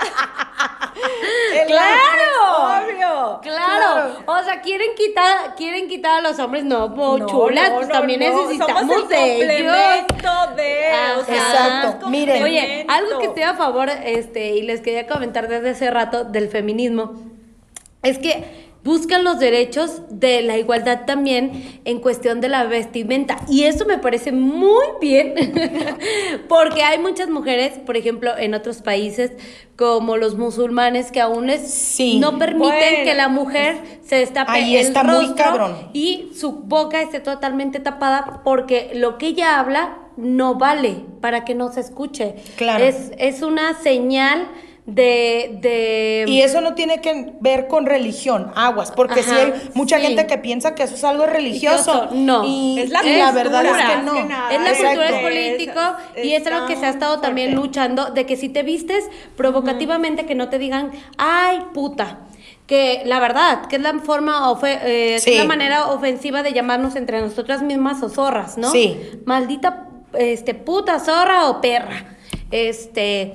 ¡Claro! 1.67 2.83
Obvio. 2.83 3.39
Claro. 3.41 4.17
o 4.25 4.43
sea, 4.43 4.61
quieren 4.61 4.95
quitar, 4.95 5.55
quieren 5.55 5.87
quitar 5.87 6.19
a 6.19 6.21
los 6.21 6.39
hombres, 6.39 6.63
no, 6.63 6.93
po, 6.93 7.17
No, 7.17 7.25
chulas, 7.27 7.69
no, 7.69 7.75
pues 7.75 7.87
no, 7.87 7.93
también 7.93 8.19
no, 8.21 8.41
necesitamos 8.43 8.81
somos 8.81 9.01
el 9.03 9.07
de 9.09 9.57
ellos. 9.59 9.73
de, 10.55 10.91
o 11.19 11.25
sea, 11.25 11.35
Exacto. 11.35 12.07
Miren. 12.07 12.43
Oye, 12.43 12.85
algo 12.89 13.19
que 13.19 13.25
estoy 13.27 13.43
a 13.43 13.53
favor, 13.55 13.89
este, 13.89 14.47
y 14.55 14.61
les 14.63 14.81
quería 14.81 15.07
comentar 15.07 15.44
desde 15.47 15.69
hace 15.71 15.91
rato 15.91 16.23
del 16.23 16.47
feminismo, 16.49 17.13
es 18.03 18.17
que 18.19 18.65
buscan 18.83 19.23
los 19.23 19.39
derechos 19.39 20.03
de 20.11 20.43
la 20.43 20.59
igualdad 20.59 21.05
también 21.07 21.79
en 21.85 21.99
cuestión 21.99 22.39
de 22.39 22.49
la 22.49 22.65
vestimenta. 22.65 23.37
Y 23.49 23.63
eso 23.63 23.83
me 23.85 23.97
parece 23.97 24.31
muy 24.31 24.85
bien, 25.01 25.33
porque 26.47 26.83
hay 26.83 26.99
muchas 26.99 27.29
mujeres, 27.29 27.73
por 27.85 27.97
ejemplo, 27.97 28.37
en 28.37 28.53
otros 28.53 28.83
países, 28.83 29.31
como 29.75 30.17
los 30.17 30.37
musulmanes, 30.37 31.11
que 31.11 31.19
aún 31.19 31.47
les 31.47 31.61
Sí. 31.67 32.19
no 32.19 32.37
permiten 32.37 32.69
Bueno. 32.69 33.03
que 33.05 33.13
la 33.15 33.27
mujer 33.27 33.77
se 34.05 34.17
destape 34.17 34.51
Ahí 34.51 34.75
el 34.77 34.85
está 34.85 35.03
muy 35.03 35.15
rostro 35.15 35.35
cabrón. 35.35 35.75
y 35.93 36.29
su 36.39 36.51
boca 36.51 37.01
esté 37.01 37.19
totalmente 37.19 37.79
tapada 37.79 38.41
porque 38.43 38.91
lo 38.93 39.17
que 39.17 39.27
ella 39.27 39.59
habla 39.59 39.97
no 40.15 40.55
vale 40.55 40.97
para 41.21 41.43
que 41.43 41.55
no 41.55 41.71
se 41.73 41.79
escuche. 41.81 42.35
Claro. 42.55 42.83
Es, 42.83 43.11
es 43.17 43.41
una 43.41 43.73
señal 43.81 44.47
de... 44.85 45.57
de 45.61 46.25
Y 46.27 46.41
eso 46.41 46.61
no 46.61 46.75
tiene 46.75 47.01
que 47.01 47.33
ver 47.39 47.67
con 47.67 47.85
religión, 47.85 48.51
aguas, 48.55 48.91
porque 48.91 49.23
sí 49.23 49.31
Ajá, 49.31 49.41
hay 49.45 49.53
mucha 49.73 49.97
sí. 49.97 50.03
gente 50.03 50.27
que 50.27 50.37
piensa 50.37 50.75
que 50.75 50.83
eso 50.83 50.93
es 50.95 51.03
algo 51.03 51.25
religioso. 51.25 51.91
Religioso, 52.09 52.15
no. 52.15 52.43
Y, 52.45 52.79
Es 52.79 52.89
la 52.91 53.03
y 53.03 53.17
la 53.17 53.31
cultura, 53.31 53.61
verdad 53.61 53.65
es 53.65 53.95
que 53.95 54.01
no. 54.03 54.13
que 54.13 54.23
nada. 54.25 54.53
Es 54.53 54.61
la 54.61 54.69
Exacto. 54.69 54.87
cultura, 55.01 55.09
es 55.09 55.15
Es- 55.15 55.21
político 55.55 55.81
y 56.23 56.33
es 56.33 56.47
algo 56.47 56.67
que 56.67 56.75
se 56.75 56.85
ha 56.85 56.89
estado 56.89 57.19
también 57.19 57.55
luchando 57.55 58.05
de 58.11 58.25
que 58.25 58.35
si 58.37 58.49
te 58.49 58.61
vistes 58.63 59.05
provocativamente 59.35 60.25
que 60.25 60.35
no 60.35 60.49
te 60.49 60.59
digan, 60.59 60.91
ay, 61.17 61.59
puta. 61.73 62.19
Que 62.67 63.03
la 63.05 63.19
verdad, 63.19 63.67
que 63.67 63.75
es 63.75 63.81
la 63.81 63.93
forma, 63.99 64.49
ofe- 64.51 64.79
eh, 64.83 65.17
Sí. 65.19 65.33
es 65.33 65.37
la 65.39 65.45
manera 65.45 65.87
ofensiva 65.87 66.41
de 66.41 66.51
llamarnos 66.51 66.95
entre 66.95 67.21
nosotras 67.21 67.61
mismas 67.61 68.01
o 68.01 68.09
zorras, 68.09 68.57
¿no? 68.57 68.71
Sí. 68.71 68.99
Maldita, 69.25 69.87
este, 70.13 70.55
puta, 70.55 70.99
zorra 70.99 71.47
o 71.49 71.61
perra. 71.61 72.15
Este, 72.49 73.33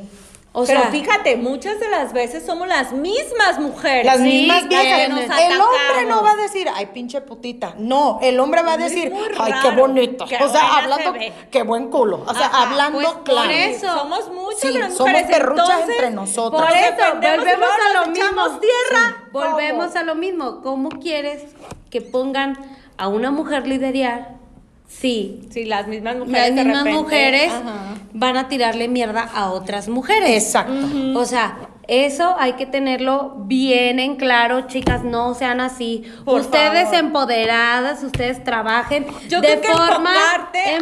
o 0.53 0.65
Pero 0.65 0.81
sea, 0.83 0.91
fíjate, 0.91 1.37
muchas 1.37 1.79
de 1.79 1.89
las 1.89 2.13
veces 2.13 2.45
somos 2.45 2.67
las 2.67 2.93
mismas 2.93 3.61
mujeres. 3.61 4.05
Las 4.05 4.17
Sí, 4.17 4.23
mismas 4.25 4.63
que 4.63 4.69
viejas. 4.69 5.09
nos 5.09 5.21
El 5.21 5.61
hombre 5.61 6.07
no 6.09 6.23
va 6.25 6.33
a 6.33 6.37
decir, 6.37 6.69
ay, 6.75 6.87
pinche 6.87 7.21
putita. 7.21 7.75
No, 7.79 8.19
el 8.21 8.41
hombre 8.41 8.63
va 8.63 8.73
a 8.73 8.77
decir, 8.77 9.13
ay, 9.39 9.53
qué. 9.63 10.17
Qué 10.27 10.39
o 10.43 10.49
sea, 10.49 10.79
hablando, 10.79 11.13
se 11.13 11.33
qué 11.53 11.63
buen 11.63 11.89
culo. 11.89 12.25
O 12.27 12.35
sea, 12.35 12.47
Ajá, 12.47 12.63
hablando 12.71 12.99
pues, 12.99 13.13
por 13.13 13.23
claro. 13.25 13.51
eso. 13.51 13.87
Somos 13.97 14.29
muchas 14.33 14.61
Sí, 14.61 14.73
de 14.73 14.79
las 14.81 14.95
somos 14.95 15.13
mujeres. 15.13 15.37
perruchas 15.37 15.69
entonces, 15.71 15.95
entre 15.97 16.11
nosotras. 16.11 16.63
Por 16.69 16.77
eso, 16.77 17.15
volvemos 17.15 17.69
a 17.71 18.01
lo 18.01 18.11
mismo. 18.11 18.61
tierra. 18.61 19.25
Volvemos 19.33 19.95
a 19.97 20.03
lo 20.03 20.15
mismo. 20.17 20.61
¿Cómo 20.63 20.89
quieres 20.89 21.45
que 21.91 22.01
pongan 22.01 22.59
a 22.99 23.07
una 23.07 23.31
mujer 23.31 23.69
liderar? 23.69 24.40
Sí. 24.91 25.41
Sí, 25.51 25.65
las 25.65 25.87
mismas 25.87 26.17
mujeres. 26.17 26.49
Las 26.49 26.55
de 26.57 26.65
mismas 26.65 26.85
repente, 26.85 27.03
mujeres 27.03 27.53
ajá. 27.53 27.95
van 28.13 28.37
a 28.37 28.49
tirarle 28.49 28.89
mierda 28.89 29.23
a 29.23 29.51
otras 29.51 29.89
mujeres. 29.89 30.45
Exacto. 30.45 30.87
O 31.15 31.25
sea, 31.25 31.70
eso 31.91 32.37
hay 32.39 32.53
que 32.55 32.67
tenerlo 32.67 33.35
bien 33.39 33.99
en 33.99 34.17
claro, 34.17 34.63
chicas, 34.69 35.03
no 35.05 35.35
sean 35.35 35.61
así. 35.61 36.05
Por 36.25 36.41
ustedes 36.43 36.85
favor. 36.85 36.95
empoderadas, 37.01 38.03
ustedes 38.05 38.43
trabajen 38.45 39.07
Yo 39.29 39.41
de 39.41 39.49
creo 39.59 39.61
que 39.61 39.69
forma 39.69 40.13
enfocarte 40.15 40.59
a- 40.61 40.77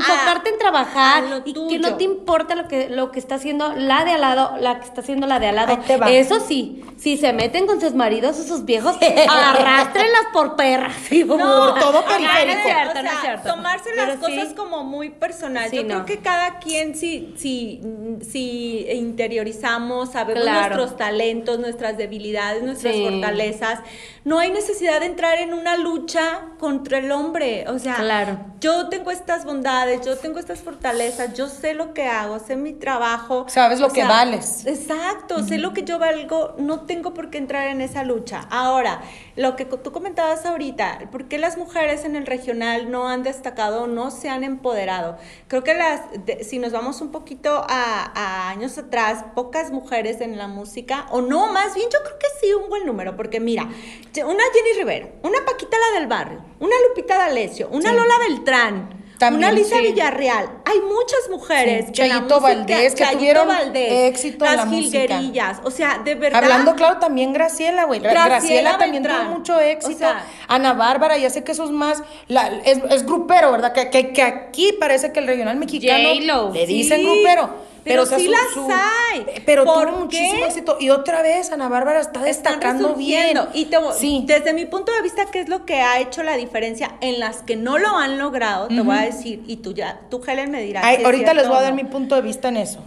en 0.53 0.59
trabajar 0.59 1.25
a 1.25 1.29
lo 1.29 1.43
y 1.45 1.53
que 1.69 1.79
no 1.79 1.97
te 1.97 2.05
importa 2.05 2.55
lo 2.55 2.69
que 2.69 2.89
lo 2.91 3.11
que 3.11 3.19
está 3.19 3.37
haciendo 3.37 3.73
la 3.75 4.05
de 4.05 4.13
al 4.13 4.21
lado, 4.21 4.57
la 4.61 4.79
que 4.81 4.85
está 4.87 5.01
haciendo 5.01 5.27
la 5.27 5.39
de 5.39 5.49
al 5.49 5.57
lado. 5.57 5.79
Eso 6.09 6.41
sí, 6.41 6.83
si 6.97 7.17
se 7.17 7.33
meten 7.33 7.67
con 7.67 7.81
sus 7.81 7.95
maridos 7.95 8.39
o 8.39 8.43
sus 8.43 8.65
viejos, 8.65 8.97
arrastrenlas 9.29 10.27
por 10.33 10.57
perras. 10.57 10.95
sí, 11.09 11.25
Por 11.25 11.39
todo 11.39 11.99
Ajá, 12.01 12.19
no 12.19 12.27
es 12.27 12.29
periférico. 12.29 12.63
cierto, 12.69 13.03
No 13.03 13.11
es 13.11 13.21
cierto. 13.21 13.49
Tomarse 13.55 13.95
las 13.95 14.07
Pero 14.11 14.27
sí. 14.27 14.37
cosas 14.37 14.55
como 14.55 14.85
muy 14.85 15.11
personal. 15.11 15.71
Sí, 15.71 15.77
Yo 15.77 15.83
no. 15.85 15.89
creo 15.89 16.05
que 16.05 16.19
cada 16.19 16.59
quien 16.59 16.95
si, 16.95 17.35
si, 17.37 17.81
si 18.29 18.87
interiorizamos, 18.91 20.11
sabemos 20.13 20.43
Claro. 20.43 20.77
nuestros 20.77 20.98
talentos, 20.99 21.59
nuestras 21.59 21.97
debilidades, 21.97 22.63
nuestras 22.63 22.95
Sí. 22.95 23.03
fortalezas, 23.09 23.81
no 24.25 24.39
hay 24.39 24.51
necesidad 24.51 25.01
de 25.01 25.07
entrar 25.07 25.39
en 25.39 25.55
una 25.55 25.77
lucha 25.79 26.43
contra 26.59 26.99
el 26.99 27.11
hombre. 27.13 27.65
O 27.69 27.79
sea, 27.79 27.97
Claro. 27.97 28.39
yo 28.61 28.89
tengo 28.91 29.11
estas 29.11 29.45
bondades, 29.47 30.05
yo 30.05 30.19
tengo 30.19 30.39
estas 30.39 30.61
fortalezas, 30.61 31.33
yo 31.35 31.49
sé 31.49 31.73
lo 31.75 31.95
que 31.95 32.07
hago, 32.07 32.39
sé 32.39 32.57
mi 32.57 32.73
trabajo. 32.75 33.47
Sabes 33.49 33.81
lo 33.81 33.89
que 33.89 34.01
sea, 34.03 34.09
vales. 34.09 34.67
Exacto, 34.67 35.43
sé 35.45 35.57
lo 35.59 35.73
que 35.73 35.85
yo 35.85 35.99
valgo, 35.99 36.55
no 36.59 36.81
tengo 36.81 37.15
por 37.15 37.31
qué 37.31 37.39
entrar 37.39 37.69
en 37.69 37.81
esa 37.81 38.03
lucha. 38.05 38.47
Ahora, 38.51 39.01
lo 39.37 39.55
que 39.57 39.65
tú 39.65 39.93
comentabas 39.93 40.45
ahorita, 40.45 40.99
¿por 41.13 41.29
qué 41.29 41.39
las 41.39 41.57
mujeres 41.57 42.05
en 42.05 42.17
el 42.17 42.27
regional 42.27 42.91
no 42.91 43.09
han 43.09 43.23
destacado, 43.23 43.87
no 43.87 44.11
se 44.11 44.29
han 44.29 44.43
empoderado? 44.45 45.17
Creo 45.47 45.63
que 45.63 45.75
las, 45.75 46.01
de- 46.27 46.43
si 46.45 46.59
nos 46.59 46.73
vamos 46.73 47.01
un 47.01 47.13
poquito 47.13 47.65
a, 47.69 48.13
a 48.15 48.51
años 48.51 48.77
atrás, 48.79 49.25
pocas 49.35 49.71
mujeres 49.71 50.21
en 50.21 50.37
la 50.37 50.49
música, 50.49 50.88
o 51.11 51.21
no, 51.21 51.47
más 51.53 51.75
bien 51.75 51.89
yo 51.93 51.99
creo 52.03 52.19
que 52.19 52.27
sí, 52.41 52.53
un 52.53 52.69
buen 52.69 52.85
número, 52.87 53.17
porque 53.17 53.41
mira, 53.41 53.63
una 53.65 54.45
Jenny 54.53 54.79
Rivera, 54.79 55.09
una 55.23 55.39
Paquita 55.45 55.77
la 55.79 55.99
del 55.99 56.09
barrio, 56.09 56.41
una 56.61 56.75
Lupita 56.89 57.17
D'Alessio, 57.19 57.69
una 57.71 57.91
Sí. 57.91 57.97
Lola 57.97 58.15
Beltrán. 58.29 58.99
También, 59.19 59.49
una 59.51 59.53
Lisa 59.53 59.79
sí. 59.79 59.83
Villarreal. 59.83 60.49
Hay 60.65 60.79
muchas 60.81 61.29
mujeres 61.29 61.87
Sí. 61.87 61.93
que 61.93 62.03
en 62.05 62.09
la 62.11 62.21
música- 62.21 62.39
Valdés, 62.39 62.95
que 62.95 62.99
Chayito 63.03 63.19
tuvieron 63.19 63.49
Valdés, 63.49 63.93
éxito 64.15 64.45
en 64.45 64.51
las 64.53 64.57
la 64.59 64.65
música. 64.67 64.99
jilguerillas, 65.01 65.61
o 65.65 65.71
sea, 65.73 65.99
de 66.05 66.15
verdad. 66.15 66.41
Hablando 66.45 66.77
claro, 66.77 67.01
también 67.01 67.33
Graciela, 67.33 67.83
güey. 67.87 67.99
Gra- 67.99 68.13
Graciela 68.13 68.29
Graciela, 68.39 68.79
también 68.79 69.03
tuvo 69.03 69.37
mucho 69.37 69.59
éxito. 69.59 69.97
O 69.97 69.99
sea- 69.99 70.25
Ana 70.47 70.73
Bárbara, 70.75 71.19
ya 71.19 71.31
sé 71.31 71.43
que 71.43 71.51
eso 71.51 71.65
es 71.65 71.71
más, 71.73 72.01
la- 72.29 72.47
es, 72.65 72.79
es 72.91 73.05
grupero, 73.05 73.51
¿verdad? 73.51 73.73
Que, 73.73 73.91
que, 73.91 74.13
que 74.13 74.23
aquí 74.23 74.73
parece 74.79 75.11
que 75.13 75.19
el 75.19 75.27
regional 75.27 75.57
mexicano 75.57 76.11
le 76.53 76.67
dicen 76.67 77.01
Sí, 77.01 77.05
grupero. 77.05 77.51
Pero 77.89 78.03
o 78.03 78.07
sea, 78.07 78.19
sí 78.19 78.27
su- 78.27 78.31
las 78.31 78.41
su- 78.55 78.69
hay. 78.71 79.43
Pero 79.47 79.65
¿Por 79.65 79.87
tuvo 79.89 79.97
qué? 79.97 80.21
muchísimo 80.21 80.45
éxito. 80.47 80.77
Y 80.81 80.91
otra 80.91 81.23
vez, 81.23 81.51
Ana 81.51 81.69
Bárbara 81.69 82.01
está 82.01 82.23
destacando 82.23 82.95
bien. 82.95 83.39
Y 83.55 83.65
te- 83.67 83.79
sí. 83.99 84.23
desde 84.27 84.53
mi 84.53 84.67
punto 84.67 84.93
de 84.93 85.03
vista, 85.03 85.27
¿qué 85.33 85.41
es 85.41 85.49
lo 85.49 85.65
que 85.65 85.81
ha 85.81 85.99
hecho 86.01 86.23
la 86.23 86.37
diferencia 86.37 86.97
en 87.01 87.19
las 87.19 87.43
que 87.43 87.57
no 87.57 87.79
lo 87.79 87.97
han 87.97 88.19
logrado? 88.19 88.69
Te 88.69 88.81
voy 88.81 88.97
a 88.97 89.01
decir, 89.03 89.43
y 89.47 89.57
tú 89.57 89.73
ya, 89.75 90.01
tú 90.11 90.23
Helen 90.27 90.51
me 90.51 90.63
dirás. 90.63 90.85
Ay, 90.85 90.97
si 90.97 91.01
es 91.03 91.07
ahorita 91.07 91.35
les 91.35 91.49
voy 91.49 91.57
a 91.59 91.63
dar 91.63 91.71
no. 91.71 91.77
mi 91.77 91.85
punto 91.85 92.15
de 92.15 92.23
vista 92.23 92.49
en 92.49 92.59
eso. 92.59 92.81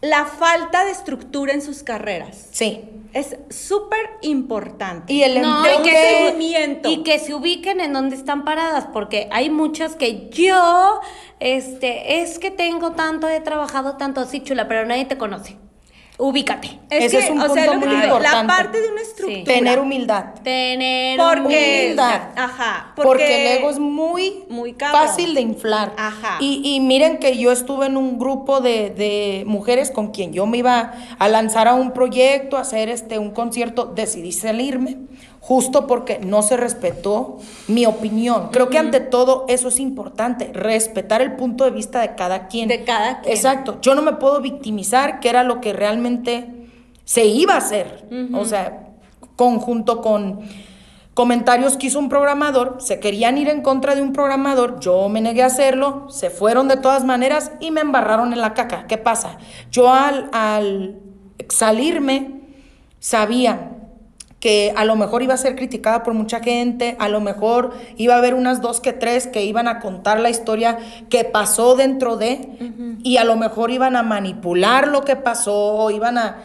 La 0.00 0.24
falta 0.26 0.84
de 0.84 0.90
estructura 0.90 1.52
en 1.52 1.62
sus 1.62 1.82
carreras. 1.82 2.48
Sí. 2.52 2.80
es 3.12 3.34
súper 3.48 4.10
importante. 4.20 5.10
Y 5.10 5.22
el 5.22 5.40
No, 5.40 5.64
y 5.64 5.82
que, 5.82 5.90
se, 5.90 6.26
seguimiento. 6.26 6.90
y 6.90 7.02
que 7.02 7.18
se 7.18 7.32
ubiquen 7.34 7.80
en 7.80 7.94
donde 7.94 8.14
están 8.14 8.44
paradas, 8.44 8.88
porque 8.92 9.26
hay 9.32 9.48
muchas 9.48 9.94
que 9.96 10.28
yo, 10.28 11.00
este, 11.40 12.20
es 12.22 12.38
que 12.38 12.50
tengo 12.50 12.92
tanto, 12.92 13.28
he 13.28 13.40
trabajado 13.40 13.96
tanto 13.96 14.20
así, 14.20 14.40
chula, 14.42 14.68
pero 14.68 14.86
nadie 14.86 15.04
te 15.04 15.16
conoce. 15.18 15.56
Ubícate. 16.18 16.78
es 16.88 17.04
Ese 17.12 17.18
que, 17.18 17.24
es 17.24 17.30
un 17.30 17.42
o 17.42 17.48
sea, 17.52 17.66
punto 17.66 17.74
lo 17.74 17.80
que 17.80 17.86
muy 17.88 17.96
te 17.96 18.02
digo, 18.06 18.18
la 18.18 18.28
importante. 18.40 18.46
parte 18.54 18.80
de 18.80 18.88
una 18.88 19.02
estructura. 19.02 19.44
Tener 19.44 19.78
humildad. 19.78 20.24
Tener 20.42 21.18
Porque, 21.18 21.82
humildad. 21.88 22.20
ajá, 22.36 22.92
Porque, 22.96 23.52
el 23.52 23.58
ego 23.58 23.68
es 23.68 23.78
muy, 23.78 24.44
muy 24.48 24.72
cabrón. 24.72 25.08
fácil 25.08 25.34
de 25.34 25.42
inflar. 25.42 25.92
Ajá. 25.98 26.38
Y, 26.40 26.62
y 26.64 26.80
miren 26.80 27.18
que 27.18 27.36
yo 27.36 27.52
estuve 27.52 27.84
en 27.84 27.98
un 27.98 28.18
grupo 28.18 28.62
de, 28.62 28.88
de 28.88 29.44
mujeres 29.46 29.90
con 29.90 30.10
quien 30.10 30.32
yo 30.32 30.46
me 30.46 30.56
iba 30.56 30.94
a 31.18 31.28
lanzar 31.28 31.68
a 31.68 31.74
un 31.74 31.90
proyecto, 31.92 32.56
a 32.56 32.60
hacer 32.60 32.88
este, 32.88 33.18
un 33.18 33.32
concierto, 33.32 33.84
decidí 33.84 34.32
salirme, 34.32 34.96
justo 35.46 35.86
porque 35.86 36.18
no 36.18 36.42
se 36.42 36.56
respetó 36.56 37.38
mi 37.68 37.86
opinión. 37.86 38.48
Creo 38.50 38.68
que 38.68 38.78
ante 38.78 38.98
todo 38.98 39.44
eso 39.46 39.68
es 39.68 39.78
importante, 39.78 40.50
respetar 40.52 41.22
el 41.22 41.36
punto 41.36 41.62
de 41.64 41.70
vista 41.70 42.00
de 42.00 42.16
cada 42.16 42.48
quien. 42.48 42.68
De 42.68 42.82
cada 42.82 43.20
quien. 43.20 43.32
Exacto. 43.32 43.78
Yo 43.80 43.94
no 43.94 44.02
me 44.02 44.14
puedo 44.14 44.40
victimizar, 44.40 45.20
que 45.20 45.28
era 45.28 45.44
lo 45.44 45.60
que 45.60 45.72
realmente 45.72 46.50
se 47.04 47.26
iba 47.26 47.54
a 47.54 47.58
hacer. 47.58 48.08
O 48.34 48.44
sea, 48.44 48.88
conjunto 49.36 50.02
con 50.02 50.40
comentarios 51.14 51.76
que 51.76 51.86
hizo 51.86 52.00
un 52.00 52.08
programador, 52.08 52.78
se 52.80 52.98
querían 52.98 53.38
ir 53.38 53.48
en 53.48 53.62
contra 53.62 53.94
de 53.94 54.02
un 54.02 54.12
programador, 54.12 54.80
yo 54.80 55.08
me 55.08 55.20
negué 55.20 55.44
a 55.44 55.46
hacerlo, 55.46 56.06
se 56.10 56.28
fueron 56.28 56.66
de 56.66 56.76
todas 56.76 57.04
maneras 57.04 57.52
y 57.60 57.70
me 57.70 57.82
embarraron 57.82 58.32
en 58.32 58.40
la 58.40 58.52
caca. 58.52 58.86
¿Qué 58.88 58.98
pasa? 58.98 59.38
Yo 59.70 59.94
al, 59.94 60.28
al 60.32 60.98
salirme 61.48 62.40
sabía 62.98 63.75
que 64.46 64.72
a 64.76 64.84
lo 64.84 64.94
mejor 64.94 65.24
iba 65.24 65.34
a 65.34 65.38
ser 65.38 65.56
criticada 65.56 66.04
por 66.04 66.14
mucha 66.14 66.38
gente, 66.38 66.94
a 67.00 67.08
lo 67.08 67.20
mejor 67.20 67.72
iba 67.96 68.14
a 68.14 68.18
haber 68.18 68.32
unas 68.32 68.60
dos 68.60 68.80
que 68.80 68.92
tres 68.92 69.26
que 69.26 69.44
iban 69.44 69.66
a 69.66 69.80
contar 69.80 70.20
la 70.20 70.30
historia 70.30 70.78
que 71.08 71.24
pasó 71.24 71.74
dentro 71.74 72.16
de, 72.16 72.96
y 73.02 73.16
a 73.16 73.24
lo 73.24 73.34
mejor 73.34 73.72
iban 73.72 73.96
a 73.96 74.04
manipular 74.04 74.86
lo 74.86 75.02
que 75.02 75.16
pasó, 75.16 75.74
o 75.74 75.90
iban 75.90 76.16
a 76.16 76.44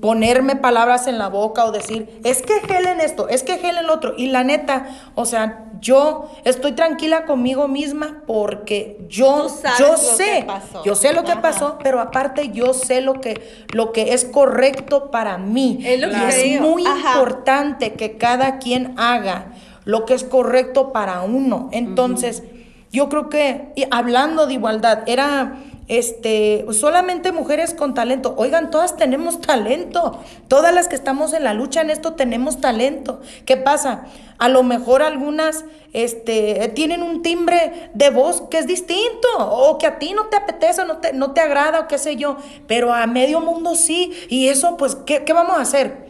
ponerme 0.00 0.56
palabras 0.56 1.06
en 1.06 1.18
la 1.18 1.28
boca 1.28 1.64
o 1.64 1.72
decir, 1.72 2.20
es 2.24 2.42
que 2.42 2.54
Helen 2.68 3.00
esto, 3.00 3.28
es 3.28 3.42
que 3.42 3.54
Helen 3.54 3.86
lo 3.86 3.94
otro, 3.94 4.14
y 4.16 4.28
la 4.28 4.44
neta, 4.44 4.86
o 5.14 5.24
sea, 5.24 5.70
yo 5.80 6.30
estoy 6.44 6.72
tranquila 6.72 7.24
conmigo 7.24 7.68
misma 7.68 8.22
porque 8.26 9.04
yo, 9.08 9.48
yo 9.78 9.96
sé, 9.96 10.46
yo 10.84 10.94
sé 10.94 11.12
lo 11.12 11.24
que 11.24 11.32
Ajá. 11.32 11.42
pasó, 11.42 11.78
pero 11.82 12.00
aparte 12.00 12.50
yo 12.50 12.72
sé 12.72 13.00
lo 13.00 13.20
que, 13.20 13.66
lo 13.72 13.92
que 13.92 14.14
es 14.14 14.24
correcto 14.24 15.10
para 15.10 15.38
mí. 15.38 15.78
Es 15.84 16.00
lo 16.00 16.08
que 16.08 16.54
es 16.54 16.60
muy 16.60 16.86
Ajá. 16.86 17.14
importante 17.14 17.94
que 17.94 18.16
cada 18.16 18.58
quien 18.58 18.94
haga 18.96 19.52
lo 19.84 20.06
que 20.06 20.14
es 20.14 20.22
correcto 20.22 20.92
para 20.92 21.22
uno. 21.22 21.68
Entonces, 21.72 22.44
yo 22.92 23.08
creo 23.08 23.28
que, 23.28 23.72
y 23.74 23.84
hablando 23.90 24.46
de 24.46 24.54
igualdad, 24.54 25.00
era 25.06 25.56
este 25.98 26.64
solamente 26.72 27.32
mujeres 27.32 27.74
con 27.74 27.92
talento. 27.92 28.34
Oigan, 28.38 28.70
todas 28.70 28.96
tenemos 28.96 29.40
talento. 29.40 30.18
Todas 30.48 30.74
las 30.74 30.88
que 30.88 30.96
estamos 30.96 31.32
en 31.34 31.44
la 31.44 31.54
lucha 31.54 31.82
en 31.82 31.90
esto 31.90 32.14
tenemos 32.14 32.60
talento. 32.60 33.20
¿Qué 33.44 33.56
pasa? 33.56 34.06
A 34.38 34.48
lo 34.48 34.62
mejor 34.62 35.02
algunas 35.02 35.64
este, 35.92 36.72
tienen 36.74 37.02
un 37.02 37.22
timbre 37.22 37.90
de 37.92 38.10
voz 38.10 38.42
que 38.50 38.58
es 38.58 38.66
distinto, 38.66 39.28
o 39.38 39.76
que 39.76 39.86
a 39.86 39.98
ti 39.98 40.14
no 40.14 40.26
te 40.26 40.36
apetece, 40.36 40.84
no 40.86 40.98
te, 40.98 41.12
no 41.12 41.32
te 41.32 41.40
agrada, 41.40 41.80
o 41.80 41.88
qué 41.88 41.98
sé 41.98 42.16
yo, 42.16 42.38
pero 42.66 42.94
a 42.94 43.06
medio 43.06 43.40
mundo 43.40 43.74
sí. 43.74 44.12
Y 44.28 44.48
eso, 44.48 44.76
pues, 44.76 44.94
¿qué, 44.94 45.24
qué 45.24 45.32
vamos 45.32 45.56
a 45.56 45.60
hacer? 45.60 46.01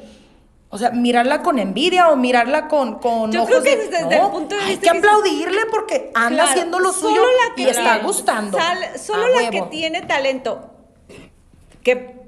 O 0.74 0.78
sea, 0.78 0.88
mirarla 0.90 1.42
con 1.42 1.58
envidia 1.58 2.08
o 2.08 2.16
mirarla 2.16 2.66
con, 2.66 2.98
con 2.98 3.30
Yo 3.30 3.42
ojos 3.42 3.50
creo 3.60 3.62
que 3.62 3.76
de, 3.76 3.88
desde 3.88 4.18
"No, 4.18 4.24
el 4.26 4.32
punto 4.32 4.54
de 4.54 4.62
hay 4.62 4.68
vista 4.70 4.80
que 4.80 4.90
que 4.92 5.06
aplaudirle 5.06 5.66
porque 5.70 6.10
anda 6.14 6.30
Claro, 6.36 6.50
haciendo 6.50 6.78
lo 6.80 6.92
suyo 6.94 7.20
y 7.56 7.64
está 7.64 7.98
gustando. 7.98 8.56
sal- 8.56 8.98
solo 8.98 9.28
la 9.28 9.36
huevo. 9.36 9.50
que 9.50 9.62
tiene 9.70 10.00
talento. 10.00 10.70
Que 11.82 12.21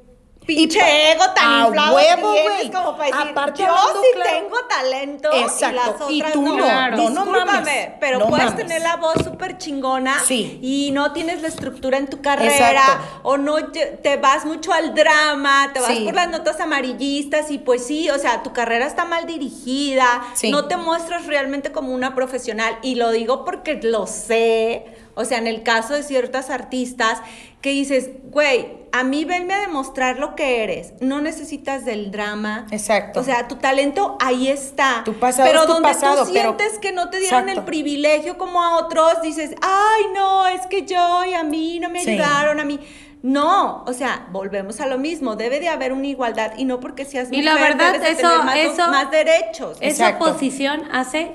pinche 0.46 1.12
ego 1.12 1.24
tan 1.34 1.44
a 1.62 1.66
inflado 1.66 1.96
huevo, 1.96 2.32
tienes 2.32 2.52
güey. 2.58 2.70
como 2.70 2.96
para 2.96 3.04
decir, 3.16 3.30
Aparte, 3.30 3.62
yo 3.62 3.74
sí 4.02 4.06
claro. 4.14 4.30
tengo 4.30 4.56
talento 4.68 5.32
Exacto, 5.32 5.66
y 5.70 5.74
las 5.74 6.10
y 6.10 6.20
otras 6.20 6.32
tú 6.32 6.42
no. 6.42 6.56
no. 6.56 6.64
Claro. 6.64 6.96
No, 6.96 7.10
no 7.24 7.46
mames, 7.46 7.88
pero 8.00 8.18
no 8.18 8.26
puedes 8.28 8.46
mames. 8.46 8.60
tener 8.66 8.82
la 8.82 8.96
voz 8.96 9.14
súper 9.24 9.58
chingona 9.58 10.18
Sí. 10.20 10.58
y 10.62 10.90
no 10.92 11.12
tienes 11.12 11.40
la 11.42 11.48
estructura 11.48 11.98
en 11.98 12.08
tu 12.08 12.20
carrera 12.20 12.54
Exacto. 12.72 13.20
o 13.22 13.36
no 13.36 13.56
te 13.70 14.16
vas 14.18 14.44
mucho 14.44 14.72
al 14.72 14.94
drama, 14.94 15.70
te 15.72 15.80
vas 15.80 15.90
Sí. 15.92 16.04
por 16.04 16.14
las 16.14 16.28
notas 16.28 16.60
amarillistas 16.60 17.50
y 17.50 17.58
pues 17.58 17.86
sí, 17.86 18.10
o 18.10 18.18
sea, 18.18 18.42
tu 18.42 18.52
carrera 18.52 18.86
está 18.86 19.04
mal 19.04 19.26
dirigida, 19.26 20.22
Sí. 20.34 20.50
no 20.50 20.66
te 20.68 20.76
muestras 20.76 21.26
realmente 21.26 21.72
como 21.72 21.92
una 21.92 22.14
profesional 22.14 22.78
y 22.82 22.96
lo 22.96 23.10
digo 23.12 23.44
porque 23.44 23.80
lo 23.82 24.06
sé, 24.06 24.84
o 25.14 25.24
sea, 25.24 25.38
en 25.38 25.46
el 25.46 25.62
caso 25.62 25.94
de 25.94 26.02
ciertas 26.02 26.50
artistas 26.50 27.20
que 27.60 27.70
dices, 27.70 28.10
güey, 28.30 28.66
a 28.92 29.04
mí 29.04 29.24
venme 29.24 29.54
a 29.54 29.60
demostrar 29.60 30.18
lo 30.18 30.34
que 30.34 30.62
eres, 30.62 30.92
no 31.00 31.20
necesitas 31.20 31.84
del 31.84 32.10
drama. 32.10 32.66
Exacto. 32.70 33.20
O 33.20 33.24
sea, 33.24 33.48
tu 33.48 33.56
talento 33.56 34.16
ahí 34.20 34.48
está. 34.48 35.02
Tu 35.04 35.14
pasado 35.14 35.48
pero 35.48 35.60
es 35.62 35.66
tu 35.66 35.72
donde 35.72 35.88
pasado, 35.88 36.24
tú 36.26 36.32
pero- 36.32 36.56
sientes 36.56 36.78
que 36.78 36.92
no 36.92 37.10
te 37.10 37.18
dieron 37.20 37.40
Exacto. 37.48 37.60
el 37.60 37.64
privilegio 37.66 38.36
como 38.38 38.62
a 38.62 38.76
otros, 38.76 39.22
dices, 39.22 39.52
ay, 39.62 40.02
no, 40.14 40.46
es 40.46 40.66
que 40.66 40.84
yo 40.84 41.24
y 41.24 41.34
a 41.34 41.42
mí 41.42 41.80
no 41.80 41.88
me 41.90 42.00
Sí. 42.00 42.10
ayudaron, 42.10 42.60
a 42.60 42.64
mí. 42.64 42.78
No, 43.22 43.84
o 43.86 43.92
sea, 43.94 44.26
volvemos 44.32 44.80
a 44.80 44.86
lo 44.86 44.98
mismo, 44.98 45.34
debe 45.34 45.58
de 45.58 45.70
haber 45.70 45.94
una 45.94 46.06
igualdad 46.08 46.52
y 46.58 46.66
no 46.66 46.78
porque 46.78 47.06
seas 47.06 47.28
Y 47.32 47.38
mujer 47.38 47.44
la 47.44 47.54
verdad, 47.54 47.92
debes 47.94 48.02
de 48.02 48.12
eso- 48.20 48.28
tener 48.28 48.44
más, 48.44 48.56
eso- 48.56 48.88
más 48.88 49.10
derechos. 49.10 49.78
Esa 49.80 50.08
Exacto. 50.08 50.26
posición 50.32 50.82
hace 50.92 51.32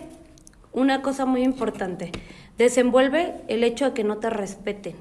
una 0.71 1.01
cosa 1.01 1.25
muy 1.25 1.41
importante. 1.43 2.11
Desenvuelve 2.59 3.35
el 3.47 3.63
hecho 3.63 3.85
de 3.85 3.93
que 3.93 4.03
no 4.03 4.17
te 4.17 4.29
respeten. 4.29 4.95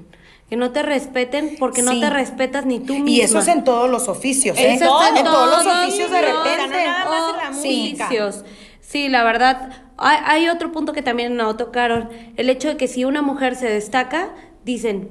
Que 0.49 0.55
no 0.55 0.71
te 0.71 0.81
respeten 0.81 1.57
porque 1.59 1.83
no 1.83 1.99
te 1.99 2.09
respetas 2.09 2.65
ni 2.65 2.79
tú 2.79 2.93
misma. 2.93 3.09
Y 3.11 3.21
eso 3.21 3.37
es 3.39 3.47
en 3.49 3.63
todos 3.63 3.87
los 3.89 4.07
oficios, 4.07 4.57
¿eh? 4.57 4.71
En 4.73 4.79
todos, 4.79 5.05
en 5.15 5.23
todos 5.25 5.63
los 5.65 5.75
oficios 5.75 6.09
de 6.09 6.21
repente. 6.21 6.67
no 6.67 6.67
nada 6.69 7.05
más 7.05 7.29
en 7.29 7.37
la 7.37 7.61
Sí. 7.61 7.79
música. 7.89 8.05
oficios. 8.05 8.45
Sí, 8.79 9.09
la 9.09 9.23
verdad. 9.23 9.71
Hay, 9.97 10.17
hay 10.25 10.47
otro 10.49 10.71
punto 10.71 10.93
que 10.93 11.01
también 11.01 11.35
no 11.35 11.55
tocaron. 11.57 12.09
El 12.37 12.49
hecho 12.49 12.69
de 12.69 12.77
que 12.77 12.87
si 12.87 13.03
una 13.05 13.21
mujer 13.21 13.55
se 13.57 13.69
destaca, 13.69 14.29
dicen, 14.63 15.09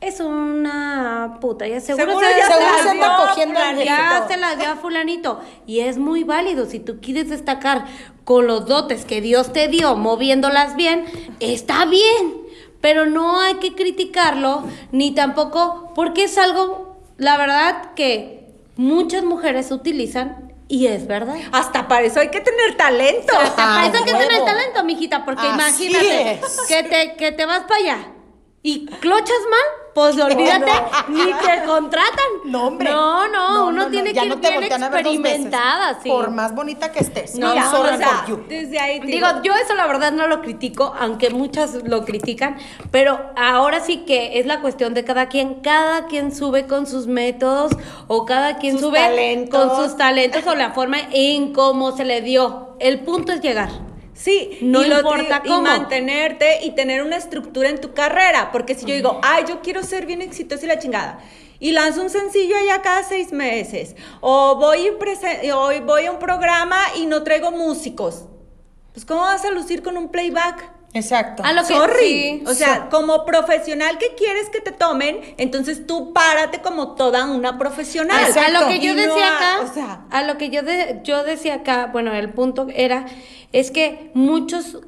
es 0.00 0.18
una 0.20 1.38
puta, 1.40 1.66
ya 1.68 1.80
seguro, 1.80 2.06
Seguro 2.06 2.26
se, 2.26 2.38
ya 2.38 2.46
se 2.46 2.88
anda 2.88 2.92
dio 2.92 3.26
cogiendo 3.26 3.58
al 3.60 3.76
fulanito. 3.76 3.84
ya 3.84 4.24
se 4.28 4.36
la 4.38 4.56
dio 4.56 4.70
a 4.70 4.76
fulanito. 4.76 5.40
Y 5.66 5.80
es 5.80 5.98
muy 5.98 6.24
válido. 6.24 6.64
Si 6.66 6.80
tú 6.80 7.00
quieres 7.02 7.28
destacar 7.28 7.84
con 8.24 8.46
los 8.46 8.66
dotes 8.66 9.04
que 9.04 9.20
Dios 9.20 9.52
te 9.52 9.68
dio, 9.68 9.96
moviéndolas 9.96 10.74
bien, 10.76 11.04
está 11.40 11.84
bien. 11.84 12.40
Pero 12.80 13.04
no 13.04 13.40
hay 13.40 13.54
que 13.56 13.74
criticarlo, 13.74 14.64
ni 14.90 15.12
tampoco, 15.14 15.92
porque 15.94 16.24
es 16.24 16.38
algo, 16.38 16.96
la 17.18 17.36
verdad, 17.36 17.92
que 17.94 18.48
muchas 18.76 19.22
mujeres 19.22 19.70
utilizan 19.70 20.54
y 20.66 20.86
es 20.86 21.06
verdad. 21.06 21.36
Hasta 21.52 21.88
para 21.88 22.06
eso 22.06 22.20
hay 22.20 22.30
que 22.30 22.40
tener 22.40 22.78
talento. 22.78 23.34
Hasta 23.38 23.54
para 23.56 23.82
Ah, 23.82 23.86
eso 23.86 23.98
hay 23.98 24.04
que 24.04 24.12
tener 24.12 24.44
talento, 24.46 24.82
mijita, 24.84 25.26
porque 25.26 25.42
Así 25.46 25.88
imagínate 25.88 26.32
es. 26.42 26.60
que 26.68 26.82
te, 26.84 27.16
que 27.16 27.32
te 27.32 27.44
vas 27.44 27.64
para 27.64 27.76
allá 27.80 27.98
y 28.62 28.84
clochas 28.86 29.38
mal, 29.50 29.60
pues 29.94 30.18
olvídate, 30.20 30.70
ni 31.08 31.24
te 31.24 31.64
contratan. 31.66 32.26
No, 32.44 32.66
hombre. 32.68 32.90
No, 32.90 33.26
no, 33.28 33.66
uno 33.68 33.86
tiene 33.88 34.12
ya 34.12 34.22
que 34.22 34.28
no 34.28 34.34
ir 34.34 34.40
te 34.42 34.48
bien 34.48 34.60
voltean 34.60 34.82
a 34.84 34.88
ver 34.90 35.04
dos 35.04 35.12
veces. 35.14 35.24
experimentada, 35.24 35.98
sí. 36.02 36.08
Por 36.10 36.30
más 36.30 36.54
bonita 36.54 36.92
que 36.92 37.00
estés. 37.00 37.36
No, 37.36 37.52
sorry 37.70 37.94
o 37.94 37.96
sea, 37.96 38.24
desde 38.48 38.78
ahí 38.78 39.00
te 39.00 39.06
Digo, 39.06 39.26
yo 39.42 39.54
eso 39.54 39.74
la 39.74 39.86
verdad 39.86 40.12
no 40.12 40.26
lo 40.26 40.42
critico, 40.42 40.94
aunque 40.98 41.30
muchas 41.30 41.74
lo 41.84 42.04
critican, 42.04 42.58
pero 42.90 43.18
ahora 43.36 43.80
sí 43.80 43.98
que 44.06 44.38
es 44.38 44.46
la 44.46 44.60
cuestión 44.60 44.92
de 44.94 45.04
cada 45.04 45.28
quien. 45.28 45.54
Cada 45.62 46.06
quien 46.06 46.34
sube 46.34 46.66
con 46.66 46.86
sus 46.86 47.06
métodos 47.06 47.72
o 48.08 48.26
cada 48.26 48.58
quien 48.58 48.74
Sus 48.74 48.82
sube 48.88 48.98
talentos. 48.98 49.66
con 49.72 49.84
sus 49.84 49.96
talentos 49.96 50.46
o 50.46 50.54
la 50.54 50.72
forma 50.72 50.98
en 51.12 51.52
cómo 51.54 51.96
se 51.96 52.04
le 52.04 52.20
dio. 52.20 52.76
El 52.78 53.00
punto 53.00 53.32
es 53.32 53.40
llegar. 53.40 53.70
Sí, 54.22 54.58
No 54.60 54.84
y 54.84 54.88
lo 54.88 54.96
importa 54.96 55.40
te- 55.42 55.48
cómo. 55.48 55.60
Y 55.60 55.62
mantenerte 55.62 56.62
y 56.64 56.72
tener 56.72 57.02
una 57.02 57.16
estructura 57.16 57.70
en 57.70 57.80
tu 57.80 57.94
carrera. 57.94 58.50
Porque 58.52 58.74
si 58.74 58.84
yo 58.84 58.94
digo, 58.94 59.18
ay, 59.22 59.44
yo 59.48 59.62
quiero 59.62 59.82
ser 59.82 60.04
bien 60.04 60.20
exitosa 60.20 60.64
y 60.66 60.68
la 60.68 60.78
chingada. 60.78 61.20
Y 61.58 61.72
lanzo 61.72 62.02
un 62.02 62.10
sencillo 62.10 62.54
allá 62.56 62.82
cada 62.82 63.02
seis 63.02 63.32
meses. 63.32 63.96
O 64.20 64.56
voy, 64.56 64.88
o 64.90 65.82
voy 65.86 66.04
a 66.06 66.12
un 66.12 66.18
programa 66.18 66.76
y 66.96 67.06
no 67.06 67.22
traigo 67.22 67.50
músicos. 67.50 68.24
Pues, 68.92 69.06
¿cómo 69.06 69.20
vas 69.22 69.44
a 69.44 69.50
lucir 69.50 69.82
con 69.82 69.96
un 69.96 70.10
playback? 70.10 70.70
Exacto. 70.92 71.44
A 71.44 71.52
lo 71.52 71.62
que 71.62 71.74
Sorry. 71.74 71.98
sí. 72.00 72.42
O 72.46 72.54
sea, 72.54 72.88
como 72.88 73.24
profesional 73.24 73.96
que 73.98 74.14
quieres 74.16 74.48
que 74.48 74.60
te 74.60 74.72
tomen, 74.72 75.20
entonces 75.38 75.86
tú 75.86 76.12
párate 76.12 76.60
como 76.62 76.94
toda 76.96 77.26
una 77.26 77.58
profesional. 77.58 78.16
A- 78.18 78.24
A, 78.24 78.28
Exacto. 78.28 78.60
lo 78.60 78.66
que 78.68 78.80
yo 78.80 78.92
Y 78.92 78.96
no 78.96 79.02
decía 79.02 79.28
a- 79.28 79.36
acá, 79.36 79.70
o 79.70 79.72
sea, 79.74 80.04
a 80.10 80.22
lo 80.24 80.36
que 80.36 80.50
yo 80.50 80.62
de- 80.62 81.00
yo 81.04 81.22
decía 81.22 81.54
acá, 81.54 81.90
bueno, 81.92 82.12
el 82.12 82.30
punto 82.32 82.66
era 82.74 83.06
es 83.52 83.70
que 83.70 84.10
muchos 84.14 84.78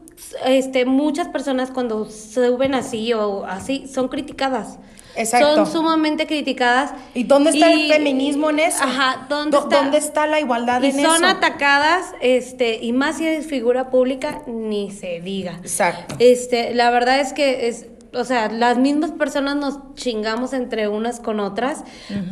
este 0.44 0.84
muchas 0.86 1.28
personas 1.28 1.70
cuando 1.70 2.08
suben 2.08 2.74
así 2.74 3.12
o 3.12 3.44
así 3.44 3.86
son 3.92 4.08
criticadas. 4.08 4.78
Exacto. 5.16 5.54
son 5.56 5.66
sumamente 5.72 6.26
criticadas. 6.26 6.92
¿Y 7.14 7.24
dónde 7.24 7.50
está 7.50 7.72
Y- 7.72 7.90
el 7.90 7.92
feminismo 7.96 8.50
en 8.50 8.60
eso? 8.60 8.82
Ajá, 8.82 9.26
¿dónde 9.28 9.58
está? 9.58 9.76
¿Dónde 9.82 9.98
está 9.98 10.26
la 10.26 10.40
igualdad 10.40 10.82
y 10.82 10.86
en 10.86 11.02
son 11.02 11.16
eso? 11.24 11.26
atacadas, 11.26 12.14
este, 12.20 12.78
y 12.82 12.92
más 12.92 13.18
si 13.18 13.26
eres 13.26 13.46
figura 13.46 13.90
pública, 13.90 14.42
ni 14.46 14.90
se 14.90 15.20
diga. 15.20 15.58
Exacto. 15.62 16.14
Este, 16.18 16.74
la 16.74 16.90
verdad 16.90 17.20
es 17.20 17.32
que 17.32 17.68
es, 17.68 17.86
o 18.14 18.24
sea, 18.24 18.48
las 18.50 18.76
mismas 18.78 19.10
personas 19.12 19.56
nos 19.56 19.94
chingamos 19.94 20.52
entre 20.52 20.86
unas 20.88 21.18
con 21.20 21.40
otras, 21.40 21.82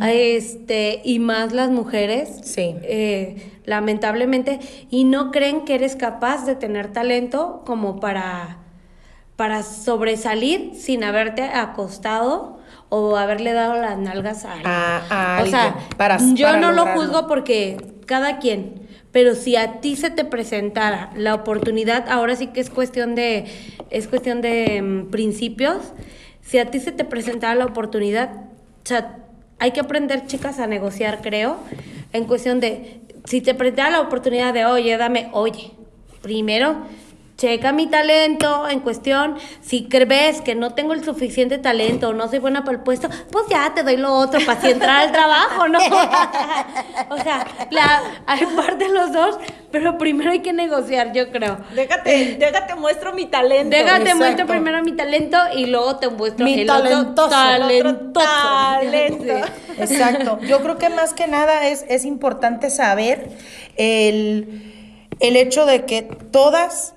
este, 0.06 1.00
y 1.04 1.18
más 1.18 1.52
las 1.52 1.70
mujeres. 1.70 2.28
Sí. 2.44 2.74
eh, 2.82 3.52
lamentablemente, 3.64 4.58
y 4.90 5.04
no 5.04 5.30
creen 5.30 5.64
que 5.64 5.76
eres 5.76 5.94
capaz 5.94 6.44
de 6.44 6.56
tener 6.56 6.92
talento 6.92 7.62
como 7.64 8.00
para, 8.00 8.58
para 9.36 9.62
sobresalir 9.62 10.72
sin 10.74 11.04
haberte 11.04 11.44
acostado 11.44 12.58
o 12.90 13.16
haberle 13.16 13.52
dado 13.54 13.74
las 13.80 13.96
nalgas 13.98 14.44
a 14.44 14.52
alguien. 14.52 14.70
A- 14.70 15.38
a 15.38 15.42
o 15.42 15.46
sea, 15.46 15.74
para- 15.96 16.18
yo 16.34 16.46
para 16.48 16.60
no 16.60 16.72
lo 16.72 16.84
juzgo 17.00 17.26
porque 17.26 17.76
cada 18.06 18.38
quien, 18.38 18.82
pero 19.12 19.34
si 19.34 19.56
a 19.56 19.80
ti 19.80 19.96
se 19.96 20.10
te 20.10 20.24
presentara 20.24 21.10
la 21.16 21.34
oportunidad, 21.34 22.08
ahora 22.08 22.36
sí 22.36 22.48
que 22.48 22.60
es 22.60 22.68
cuestión 22.68 23.14
de, 23.14 23.46
es 23.90 24.06
cuestión 24.08 24.40
de 24.42 24.82
mm, 24.82 25.10
principios, 25.10 25.78
si 26.42 26.58
a 26.58 26.70
ti 26.70 26.78
se 26.80 26.92
te 26.92 27.04
presentara 27.04 27.54
la 27.54 27.64
oportunidad, 27.64 28.30
o 28.34 28.86
sea, 28.86 29.16
hay 29.58 29.70
que 29.72 29.80
aprender, 29.80 30.26
chicas, 30.26 30.58
a 30.58 30.66
negociar, 30.66 31.20
creo, 31.22 31.56
en 32.12 32.24
cuestión 32.24 32.60
de, 32.60 33.00
si 33.24 33.40
te 33.40 33.54
presentara 33.54 33.90
la 33.90 34.00
oportunidad 34.00 34.52
de, 34.52 34.64
oye, 34.64 34.96
dame, 34.96 35.28
oye, 35.32 35.72
primero, 36.22 36.76
checa 37.40 37.72
mi 37.72 37.86
talento 37.86 38.68
en 38.68 38.80
cuestión. 38.80 39.36
Si 39.62 39.88
crees 39.88 40.42
que 40.42 40.54
no 40.54 40.74
tengo 40.74 40.92
el 40.92 41.02
suficiente 41.02 41.56
talento 41.56 42.10
o 42.10 42.12
no 42.12 42.28
soy 42.28 42.38
buena 42.38 42.64
para 42.64 42.76
el 42.76 42.82
puesto, 42.84 43.08
pues 43.32 43.46
ya 43.48 43.72
te 43.74 43.82
doy 43.82 43.96
lo 43.96 44.12
otro 44.12 44.40
para 44.44 44.58
así 44.58 44.70
entrar 44.70 45.06
al 45.06 45.10
trabajo, 45.12 45.66
¿no? 45.66 45.78
o 47.08 47.16
sea, 47.16 47.46
la, 47.70 48.02
hay 48.26 48.44
parte 48.44 48.84
de 48.84 48.92
los 48.92 49.12
dos, 49.12 49.38
pero 49.72 49.96
primero 49.96 50.32
hay 50.32 50.40
que 50.40 50.52
negociar, 50.52 51.14
yo 51.14 51.30
creo. 51.30 51.56
Déjate, 51.74 52.36
déjate 52.38 52.74
muestro 52.74 53.14
mi 53.14 53.24
talento. 53.24 53.74
Déjate, 53.74 54.02
Exacto. 54.02 54.16
muestro 54.18 54.46
primero 54.46 54.82
mi 54.82 54.92
talento 54.92 55.38
y 55.56 55.64
luego 55.64 55.96
te 55.96 56.10
muestro 56.10 56.44
Mi 56.44 56.60
el 56.60 56.66
talentoso, 56.66 57.24
otro 57.24 57.28
talentoso. 57.30 58.26
talento. 58.26 59.24
Sí. 59.24 59.80
Exacto. 59.80 60.40
Yo 60.42 60.60
creo 60.60 60.76
que 60.76 60.90
más 60.90 61.14
que 61.14 61.26
nada 61.26 61.68
es, 61.68 61.86
es 61.88 62.04
importante 62.04 62.68
saber 62.68 63.30
el, 63.76 65.06
el 65.20 65.36
hecho 65.36 65.64
de 65.64 65.86
que 65.86 66.02
todas 66.02 66.96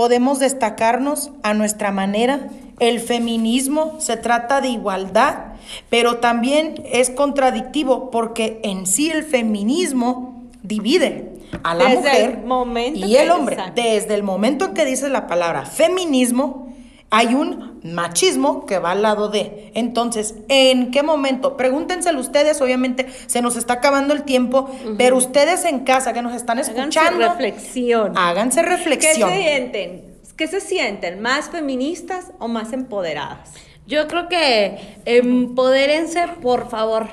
podemos 0.00 0.38
destacarnos 0.38 1.30
a 1.42 1.52
nuestra 1.52 1.92
manera. 1.92 2.48
El 2.78 3.00
feminismo 3.00 3.96
se 3.98 4.16
trata 4.16 4.62
de 4.62 4.68
igualdad, 4.68 5.52
pero 5.90 6.16
también 6.20 6.82
es 6.90 7.10
contradictivo 7.10 8.10
porque 8.10 8.60
en 8.62 8.86
sí 8.86 9.10
el 9.10 9.24
feminismo 9.24 10.42
divide 10.62 11.32
a 11.62 11.74
la 11.74 11.84
Desde 11.84 11.96
mujer 11.98 12.30
el 12.30 12.46
momento 12.46 13.06
y 13.06 13.14
el 13.14 13.30
hombre. 13.30 13.58
Desde 13.74 14.14
el 14.14 14.22
momento 14.22 14.64
en 14.64 14.72
que 14.72 14.86
dices 14.86 15.10
la 15.10 15.26
palabra 15.26 15.66
feminismo, 15.66 16.69
hay 17.10 17.34
un 17.34 17.80
machismo 17.82 18.66
que 18.66 18.78
va 18.78 18.92
al 18.92 19.02
lado 19.02 19.28
de. 19.28 19.72
Entonces, 19.74 20.34
¿en 20.48 20.90
qué 20.90 21.02
momento? 21.02 21.56
Pregúntenselo 21.56 22.20
ustedes, 22.20 22.60
obviamente 22.60 23.06
se 23.26 23.42
nos 23.42 23.56
está 23.56 23.74
acabando 23.74 24.14
el 24.14 24.22
tiempo, 24.22 24.70
pero 24.96 25.16
ustedes 25.16 25.64
en 25.64 25.80
casa 25.80 26.12
que 26.12 26.22
nos 26.22 26.34
están 26.34 26.58
Háganse 26.58 26.78
escuchando, 26.78 27.28
reflexión. 27.28 28.12
háganse 28.16 28.60
¿Qué 28.60 28.66
reflexión. 28.66 29.30
se 29.30 29.36
sienten? 29.36 30.04
¿Qué 30.36 30.46
se 30.46 30.60
sienten? 30.60 31.20
¿Más 31.20 31.50
feministas 31.50 32.32
o 32.38 32.48
más 32.48 32.72
empoderadas? 32.72 33.52
Yo 33.86 34.06
creo 34.06 34.28
que 34.28 34.78
empodérense, 35.04 36.28
por 36.40 36.70
favor. 36.70 37.08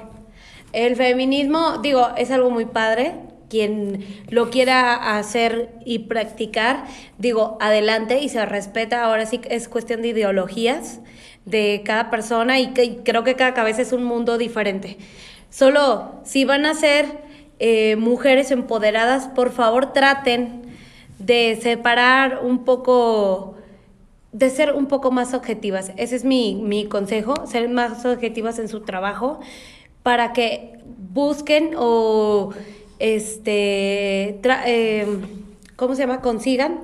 El 0.73 0.95
feminismo, 0.95 1.79
digo, 1.79 2.09
es 2.17 2.29
algo 2.29 2.51
muy 2.51 2.65
padre. 2.65 3.15
Quien 3.49 4.05
lo 4.29 4.49
quiera 4.49 5.17
hacer 5.17 5.69
y 5.85 5.99
practicar, 5.99 6.85
digo, 7.17 7.57
adelante 7.61 8.21
y 8.21 8.29
se 8.29 8.45
respeta. 8.45 9.03
Ahora 9.03 9.25
sí 9.25 9.39
es 9.49 9.67
cuestión 9.67 10.01
de 10.01 10.09
ideologías 10.09 10.99
de 11.45 11.81
cada 11.85 12.09
persona 12.09 12.59
y, 12.59 12.73
que, 12.73 12.97
creo 13.03 13.23
que 13.23 13.35
cada 13.35 13.53
cabeza 13.53 13.81
es 13.81 13.93
un 13.93 14.03
mundo 14.03 14.37
diferente. 14.37 14.97
Solo 15.49 16.11
si 16.23 16.43
van 16.43 16.65
a 16.65 16.73
ser 16.73 17.05
eh, 17.59 17.95
mujeres 17.95 18.51
empoderadas, 18.51 19.29
por 19.29 19.51
favor 19.51 19.93
traten 19.93 20.63
de 21.19 21.57
separar 21.61 22.41
un 22.43 22.65
poco 22.65 23.55
de 24.33 24.49
ser 24.49 24.73
un 24.73 24.85
poco 24.87 25.09
más 25.09 25.33
objetivas. 25.33 25.91
Ese 25.97 26.15
es 26.15 26.23
mi, 26.23 26.55
mi 26.55 26.85
consejo, 26.85 27.33
ser 27.47 27.69
más 27.69 28.05
objetivas 28.05 28.59
en 28.59 28.67
su 28.67 28.81
trabajo 28.81 29.39
para 30.03 30.31
que 30.31 30.77
busquen 31.11 31.71
o, 31.77 32.53
este, 32.99 34.39
eh, 34.65 35.07
¿cómo 35.75 35.95
se 35.95 36.01
llama? 36.01 36.21
Consigan 36.21 36.81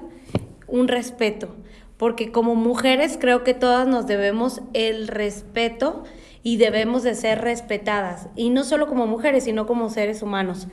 un 0.68 0.88
respeto. 0.88 1.56
Porque 1.98 2.32
como 2.32 2.56
mujeres 2.56 3.18
creo 3.20 3.44
que 3.44 3.54
todas 3.54 3.88
nos 3.88 4.08
debemos 4.08 4.62
el 4.74 5.08
respeto 5.08 6.04
y 6.44 6.58
debemos 6.58 7.04
de 7.04 7.16
ser 7.16 7.42
respetadas. 7.42 8.28
Y 8.36 8.50
no 8.50 8.64
solo 8.64 8.88
como 8.88 9.08
mujeres, 9.08 9.46
sino 9.46 9.66
como 9.66 9.90
seres 9.90 10.22
humanos. 10.22 10.68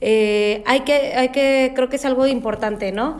Eh, 0.00 0.62
hay, 0.66 0.80
que, 0.80 1.14
hay 1.16 1.30
que, 1.30 1.72
creo 1.74 1.88
que 1.88 1.96
es 1.96 2.04
algo 2.04 2.26
importante, 2.26 2.92
¿no? 2.92 3.18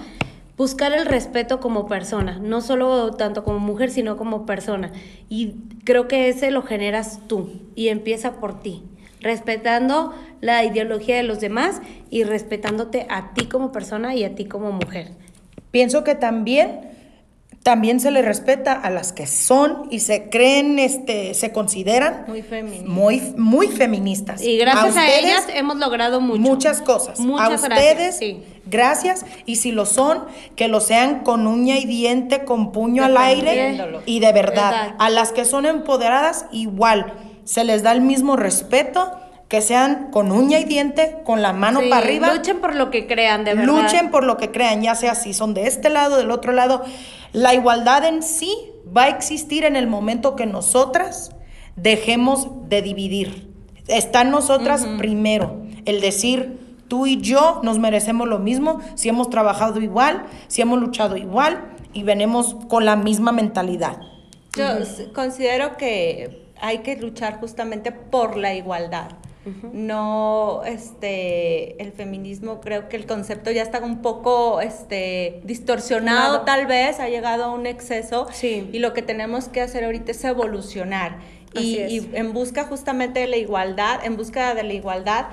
Buscar 0.57 0.93
el 0.93 1.07
respeto 1.07 1.61
como 1.61 1.87
persona, 1.87 2.39
no 2.41 2.61
solo 2.61 3.13
tanto 3.13 3.45
como 3.45 3.59
mujer, 3.59 3.91
sino 3.91 4.17
como 4.17 4.47
persona. 4.47 4.93
Y 5.29 5.55
creo 5.85 6.09
que 6.09 6.29
ese 6.29 6.51
lo 6.51 6.63
generas 6.63 7.21
tú 7.29 7.51
y 7.75 7.89
empieza 7.89 8.41
por 8.41 8.61
ti, 8.61 8.83
respetando 9.21 10.15
la 10.41 10.65
ideología 10.65 11.17
de 11.17 11.23
los 11.23 11.41
demás 11.41 11.81
y 12.11 12.25
respetándote 12.25 13.07
a 13.11 13.35
ti 13.35 13.47
como 13.47 13.73
persona 13.73 14.15
y 14.15 14.25
a 14.25 14.35
ti 14.35 14.45
como 14.45 14.73
mujer. 14.73 15.11
Pienso 15.71 16.05
que 16.05 16.15
también, 16.15 16.81
también 17.63 18.01
se 18.01 18.11
le 18.11 18.23
respeta 18.23 18.73
a 18.73 18.89
las 18.89 19.13
que 19.13 19.27
son 19.27 19.89
y 19.91 20.01
se 20.01 20.31
creen, 20.31 20.79
este, 20.79 21.35
se 21.35 21.53
consideran 21.53 22.25
Muy 22.27 22.43
feministas. 22.43 22.89
muy, 22.89 23.21
muy 23.37 23.67
feministas. 23.69 24.43
Y 24.43 24.57
gracias 24.57 24.97
a, 24.97 25.09
ellas 25.19 25.47
hemos 25.53 25.77
logrado 25.77 26.21
mucho. 26.21 26.41
Muchas 26.41 26.81
cosas. 26.81 27.21
Muchas 27.21 27.65
a 27.65 27.69
gracias, 27.69 27.91
ustedes, 27.91 28.17
sí. 28.17 28.43
gracias. 28.65 29.27
Y 29.45 29.57
si 29.57 29.73
lo 29.73 29.85
son, 29.85 30.25
que 30.57 30.69
lo 30.69 30.81
sean 30.81 31.21
con 31.25 31.47
uña 31.47 31.77
y 31.79 31.85
diente, 31.85 32.45
con 32.45 32.73
puño 32.73 33.05
al 33.05 33.17
aire. 33.19 33.79
Y 34.07 34.21
de 34.21 34.33
verdad, 34.33 34.71
Verdad. 34.71 34.95
a 34.99 35.11
las 35.11 35.33
que 35.33 35.45
son 35.45 35.67
empoderadas, 35.67 36.47
igual, 36.53 37.13
se 37.49 37.65
les 37.65 37.83
da 37.83 37.93
el 37.93 38.03
mismo 38.03 38.37
respeto, 38.37 39.11
que 39.49 39.63
sean 39.63 40.11
con 40.11 40.33
uña 40.33 40.59
y 40.59 40.65
diente, 40.65 41.17
con 41.25 41.41
la 41.41 41.55
mano 41.55 41.81
Sí, 41.81 41.89
para 41.89 42.05
arriba. 42.05 42.35
Luchen 42.35 42.61
por 42.61 42.75
lo 42.75 42.91
que 42.91 43.07
crean, 43.07 43.45
de 43.45 43.55
verdad. 43.55 43.65
Luchen 43.65 44.11
por 44.11 44.23
lo 44.23 44.37
que 44.37 44.51
crean, 44.51 44.83
ya 44.83 44.95
sea 44.95 45.15
si 45.15 45.33
son 45.33 45.55
de 45.55 45.67
este 45.67 45.89
lado, 45.89 46.19
del 46.19 46.31
otro 46.31 46.53
lado. 46.53 46.85
La 47.33 47.55
igualdad 47.55 48.05
en 48.05 48.23
sí 48.23 48.55
va 48.95 49.05
a 49.05 49.09
existir 49.09 49.65
en 49.65 49.77
el 49.77 49.87
momento 49.87 50.37
que 50.37 50.45
nosotras 50.45 51.31
dejemos 51.75 52.69
de 52.69 52.83
dividir. 52.83 53.51
Está 53.87 54.21
en 54.21 54.31
nosotras 54.31 54.87
primero 54.99 55.63
el 55.87 56.03
decir, 56.03 56.59
tú 56.87 57.07
y 57.07 57.19
yo 57.19 57.63
nos 57.63 57.79
merecemos 57.79 58.29
lo 58.29 58.39
mismo, 58.39 58.81
si 58.95 59.09
hemos 59.09 59.31
trabajado 59.31 59.81
igual, 59.81 60.27
si 60.49 60.61
hemos 60.61 60.79
luchado 60.81 61.17
igual 61.17 61.65
y 61.95 62.03
venimos 62.03 62.57
con 62.69 62.85
la 62.85 62.97
misma 62.97 63.33
mentalidad. 63.33 63.97
Yo 64.55 64.67
considero 65.15 65.79
que 65.79 66.48
hay 66.61 66.79
que 66.79 66.97
luchar 66.97 67.41
justamente 67.41 67.93
por 67.93 68.37
la 68.37 68.55
igualdad. 68.55 69.11
No, 69.73 70.63
este, 70.67 71.81
el 71.83 71.93
feminismo, 71.93 72.61
creo 72.61 72.89
que 72.91 72.97
el 72.97 73.07
concepto 73.07 73.51
ya 73.51 73.63
está 73.63 73.79
un 73.83 74.03
poco, 74.03 74.61
este, 74.61 75.41
distorsionado 75.45 76.43
Claro. 76.43 76.45
tal 76.45 76.67
vez, 76.67 77.01
ha 77.01 77.09
llegado 77.09 77.45
a 77.45 77.53
un 77.53 77.65
exceso. 77.67 78.27
Sí. 78.33 78.69
Y 78.73 78.79
lo 78.79 78.93
que 78.93 79.01
tenemos 79.01 79.49
que 79.49 79.63
hacer 79.63 79.85
ahorita 79.85 80.11
es 80.11 80.23
evolucionar. 80.25 81.19
Y, 81.55 81.79
es. 81.79 81.93
y 81.93 82.11
en 82.13 82.35
busca 82.35 82.65
justamente 82.65 83.21
de 83.21 83.27
la 83.27 83.39
igualdad, 83.39 84.05
en 84.05 84.17
búsqueda 84.19 84.55
de 84.55 84.65
la 84.65 84.75
igualdad 84.75 85.27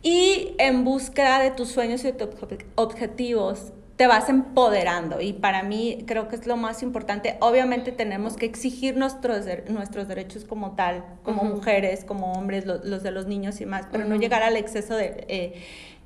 y 0.00 0.54
en 0.58 0.84
búsqueda 0.84 1.40
de 1.40 1.50
tus 1.50 1.68
sueños 1.70 2.02
y 2.04 2.08
de 2.08 2.12
tus 2.12 2.28
ob- 2.40 2.64
objetivos 2.76 3.72
te 3.96 4.06
vas 4.06 4.28
empoderando 4.28 5.20
y 5.22 5.32
para 5.32 5.62
mí 5.62 6.04
creo 6.06 6.28
que 6.28 6.36
es 6.36 6.46
lo 6.46 6.56
más 6.56 6.82
importante. 6.82 7.36
Obviamente 7.40 7.92
tenemos 7.92 8.36
que 8.36 8.44
exigir 8.46 8.96
nuestros, 8.96 9.46
nuestros 9.68 10.06
derechos 10.06 10.44
como 10.44 10.72
tal, 10.76 11.04
como 11.22 11.44
mujeres, 11.44 12.04
como 12.04 12.32
hombres, 12.32 12.66
lo- 12.66 12.84
los 12.84 13.02
de 13.02 13.10
los 13.10 13.26
niños 13.26 13.60
y 13.60 13.66
más, 13.66 13.86
pero 13.90 14.04
no 14.04 14.16
llegar 14.16 14.42
al 14.42 14.56
exceso 14.56 14.94
de... 14.96 15.24
eh, 15.28 15.62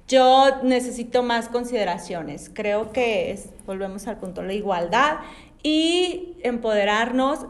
yo 0.07 0.63
necesito 0.65 1.23
más 1.23 1.49
consideraciones. 1.49 2.51
Creo 2.53 2.91
que 2.93 3.31
es, 3.31 3.51
volvemos 3.65 4.09
al 4.09 4.17
punto, 4.19 4.43
la 4.43 4.53
igualdad 4.55 5.19
y 5.63 6.35
empoderarnos, 6.43 7.47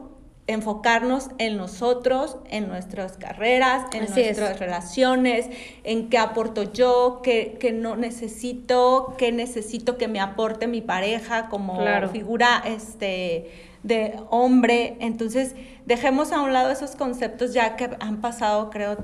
enfocarnos 0.52 1.28
en 1.38 1.56
nosotros, 1.56 2.36
en 2.50 2.68
nuestras 2.68 3.16
carreras, 3.16 3.84
en 3.92 4.04
Así 4.04 4.20
es. 4.20 4.38
nuestras 4.38 4.58
relaciones, 4.60 5.46
en 5.84 6.08
qué 6.08 6.18
aporto 6.18 6.72
yo, 6.72 7.20
qué, 7.22 7.56
qué 7.60 7.72
no 7.72 7.96
necesito, 7.96 9.14
qué 9.18 9.32
necesito 9.32 9.96
que 9.96 10.08
me 10.08 10.20
aporte 10.20 10.66
mi 10.66 10.80
pareja 10.80 11.48
como 11.48 11.78
Claro. 11.78 12.08
figura 12.10 12.62
este, 12.64 13.50
de 13.82 14.14
hombre. 14.30 14.96
Entonces, 15.00 15.54
dejemos 15.86 16.32
a 16.32 16.40
un 16.42 16.52
lado 16.52 16.70
esos 16.70 16.96
conceptos 16.96 17.52
ya 17.52 17.76
que 17.76 17.90
han 18.00 18.20
pasado, 18.20 18.70
creo, 18.70 18.98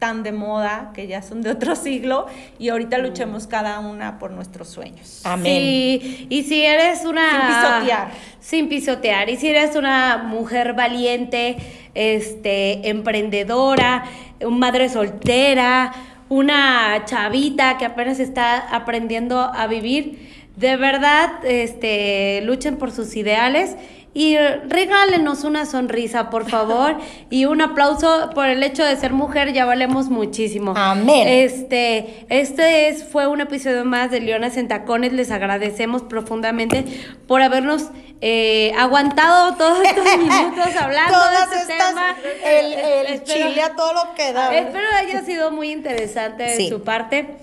tan 0.00 0.24
de 0.24 0.32
moda, 0.32 0.90
que 0.92 1.06
ya 1.06 1.22
son 1.22 1.42
de 1.42 1.50
otro 1.50 1.76
siglo, 1.76 2.26
y 2.58 2.70
ahorita 2.70 2.98
luchemos 2.98 3.46
cada 3.46 3.78
una 3.78 4.18
por 4.18 4.32
nuestros 4.32 4.68
sueños. 4.68 5.20
Amén. 5.24 5.44
Sí, 5.44 6.26
y 6.28 6.42
si 6.42 6.64
eres 6.64 7.04
una... 7.04 7.30
Sin 7.30 7.46
pisotear. 7.46 8.10
Sin 8.40 8.68
pisotear. 8.68 9.30
Y 9.30 9.36
si 9.36 9.48
eres 9.48 9.76
una 9.76 10.16
mujer 10.16 10.72
valiente, 10.72 11.56
este, 11.94 12.88
emprendedora, 12.88 14.04
madre 14.50 14.88
soltera, 14.88 15.92
una 16.28 17.04
chavita 17.04 17.78
que 17.78 17.84
apenas 17.84 18.18
está 18.18 18.58
aprendiendo 18.74 19.40
a 19.40 19.66
vivir, 19.68 20.40
de 20.56 20.76
verdad, 20.76 21.44
este, 21.44 22.42
luchen 22.44 22.76
por 22.76 22.90
sus 22.90 23.16
ideales 23.16 23.76
y 24.12 24.36
regálenos 24.36 25.44
una 25.44 25.66
sonrisa, 25.66 26.30
por 26.30 26.48
favor, 26.50 26.96
y 27.30 27.44
un 27.44 27.60
aplauso 27.60 28.30
por 28.34 28.46
el 28.48 28.62
hecho 28.62 28.84
de 28.84 28.96
ser 28.96 29.12
mujer, 29.12 29.52
ya 29.52 29.64
valemos 29.64 30.08
muchísimo. 30.08 30.74
Amén. 30.76 31.28
Este, 31.28 32.26
este 32.28 32.88
es, 32.88 33.04
fue 33.04 33.26
un 33.28 33.40
episodio 33.40 33.84
más 33.84 34.10
de 34.10 34.20
Leonas 34.20 34.56
en 34.56 34.66
Tacones, 34.68 35.12
les 35.12 35.30
agradecemos 35.30 36.02
profundamente 36.02 36.84
por 37.28 37.40
habernos 37.42 37.90
eh, 38.20 38.72
aguantado 38.76 39.54
todos 39.54 39.78
estos 39.84 40.04
minutos 40.18 40.76
hablando 40.78 41.12
Todas 41.14 41.50
de 41.50 41.56
este 41.56 41.72
estas, 41.72 41.88
tema. 41.90 42.16
el, 42.44 42.72
el 42.72 43.06
Espero- 43.14 43.48
chile 43.48 43.62
a 43.62 43.76
todo 43.76 43.92
lo 43.94 44.14
que 44.14 44.32
da. 44.32 44.54
Espero 44.56 44.84
haya 44.98 45.22
sido 45.24 45.50
muy 45.52 45.70
interesante 45.70 46.42
de 46.42 46.56
Sí. 46.56 46.68
su 46.68 46.82
parte. 46.82 47.36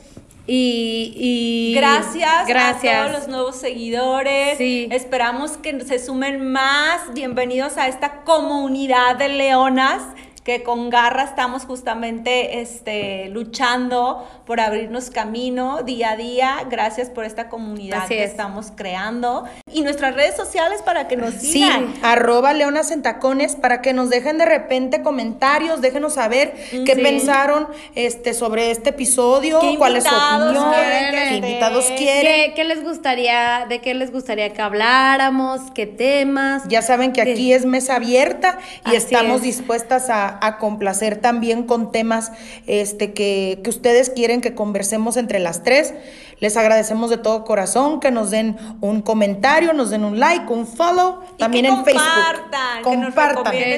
Y, 0.49 1.11
y 1.17 1.73
Gracias, 1.75 2.47
gracias. 2.47 2.95
a 2.95 3.07
todos 3.07 3.19
los 3.19 3.27
nuevos 3.27 3.57
seguidores. 3.57 4.57
Sí. 4.57 4.87
Esperamos 4.91 5.57
que 5.57 5.83
se 5.83 5.99
sumen 5.99 6.51
más. 6.51 7.13
Bienvenidos 7.13 7.77
a 7.77 7.89
esta 7.89 8.21
comunidad 8.23 9.17
de 9.17 9.27
leonas 9.27 10.01
que 10.47 10.63
con 10.63 10.89
garra 10.89 11.23
estamos 11.23 11.65
justamente 11.65 12.61
este, 12.61 13.27
luchando 13.27 14.25
por 14.45 14.61
abrirnos 14.61 15.09
camino 15.09 15.83
día 15.83 16.11
a 16.11 16.15
día. 16.15 16.55
Gracias 16.71 17.09
por 17.09 17.25
esta 17.25 17.49
comunidad 17.49 18.03
Así 18.05 18.15
que 18.15 18.23
es. 18.23 18.31
estamos 18.31 18.71
creando. 18.73 19.43
Y 19.73 19.81
nuestras 19.81 20.15
redes 20.15 20.37
sociales 20.37 20.81
para 20.83 21.09
que 21.09 21.17
nos 21.17 21.33
Sí, 21.33 21.51
sigan. 21.51 21.93
arroba 22.01 22.53
leonas 22.53 22.91
en 22.91 23.01
tacones 23.01 23.57
para 23.57 23.81
que 23.81 23.91
nos 23.91 24.09
dejen 24.09 24.37
de 24.37 24.45
repente 24.45 25.01
comentarios, 25.01 25.81
déjenos 25.81 26.13
saber 26.13 26.53
qué 26.85 26.95
Sí. 26.95 27.01
pensaron 27.01 27.67
este, 27.95 28.33
sobre 28.33 28.71
este 28.71 28.91
episodio, 28.91 29.59
¿Qué 29.59 29.75
cuál 29.77 29.97
es 29.97 30.05
su 30.05 30.09
invitados 30.09 30.57
opinión, 30.57 30.73
quieren 30.73 31.11
que 31.11 31.17
qué 31.29 31.35
invitados 31.35 31.85
quieren. 31.97 32.23
¿Qué, 32.23 32.53
qué 32.55 32.63
les 32.63 32.83
gustaría, 32.85 33.65
de 33.67 33.81
qué 33.81 33.93
les 33.93 34.13
gustaría 34.13 34.53
que 34.53 34.61
habláramos? 34.61 35.59
¿Qué 35.75 35.87
temas? 35.87 36.63
Ya 36.69 36.81
saben 36.81 37.11
que 37.11 37.19
aquí 37.21 37.51
es 37.51 37.65
mesa 37.65 37.95
abierta 37.97 38.59
y 38.85 38.89
Así 38.89 38.95
estamos 38.95 39.37
es. 39.37 39.41
dispuestas 39.43 40.09
a, 40.09 40.36
a 40.41 40.57
complacer 40.57 41.17
también 41.17 41.63
con 41.63 41.91
temas 41.91 42.31
este, 42.67 43.13
que, 43.13 43.61
que 43.63 43.69
ustedes 43.69 44.09
quieren 44.09 44.41
que 44.41 44.55
conversemos 44.55 45.17
entre 45.17 45.39
las 45.39 45.63
tres. 45.63 45.93
Les 46.39 46.55
agradecemos 46.55 47.09
de 47.09 47.17
todo 47.17 47.43
corazón 47.45 47.99
que 47.99 48.11
nos 48.11 48.29
den 48.29 48.57
un 48.79 49.01
comentario, 49.01 49.73
nos 49.73 49.89
den 49.89 50.03
un 50.03 50.19
like, 50.19 50.45
un 50.53 50.67
follow, 50.67 51.21
Y 51.35 51.39
también 51.39 51.65
que 51.65 51.71
en 51.71 51.83
Facebook. 51.83 52.03
compartan, 52.03 52.83
que 52.83 52.97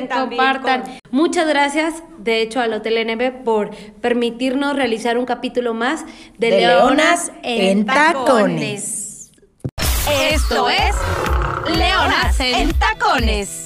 nos 0.01 0.19
compartan. 0.19 0.81
con- 0.83 0.91
Muchas 1.11 1.47
gracias, 1.47 1.93
de 2.17 2.41
hecho, 2.41 2.59
al 2.59 2.73
Hotel 2.73 2.97
NB 3.07 3.43
por 3.45 3.71
permitirnos 4.01 4.75
realizar 4.75 5.17
un 5.17 5.25
capítulo 5.25 5.73
más 5.73 6.05
de, 6.37 6.51
De 6.51 6.57
Leonas 6.57 7.27
Leonas 7.27 7.31
en 7.43 7.61
en 7.79 7.85
Tacones. 7.85 9.31
Esto 10.31 10.69
es 10.69 10.95
Leonas 11.77 12.39
en 12.39 12.73
Tacones. 12.73 13.63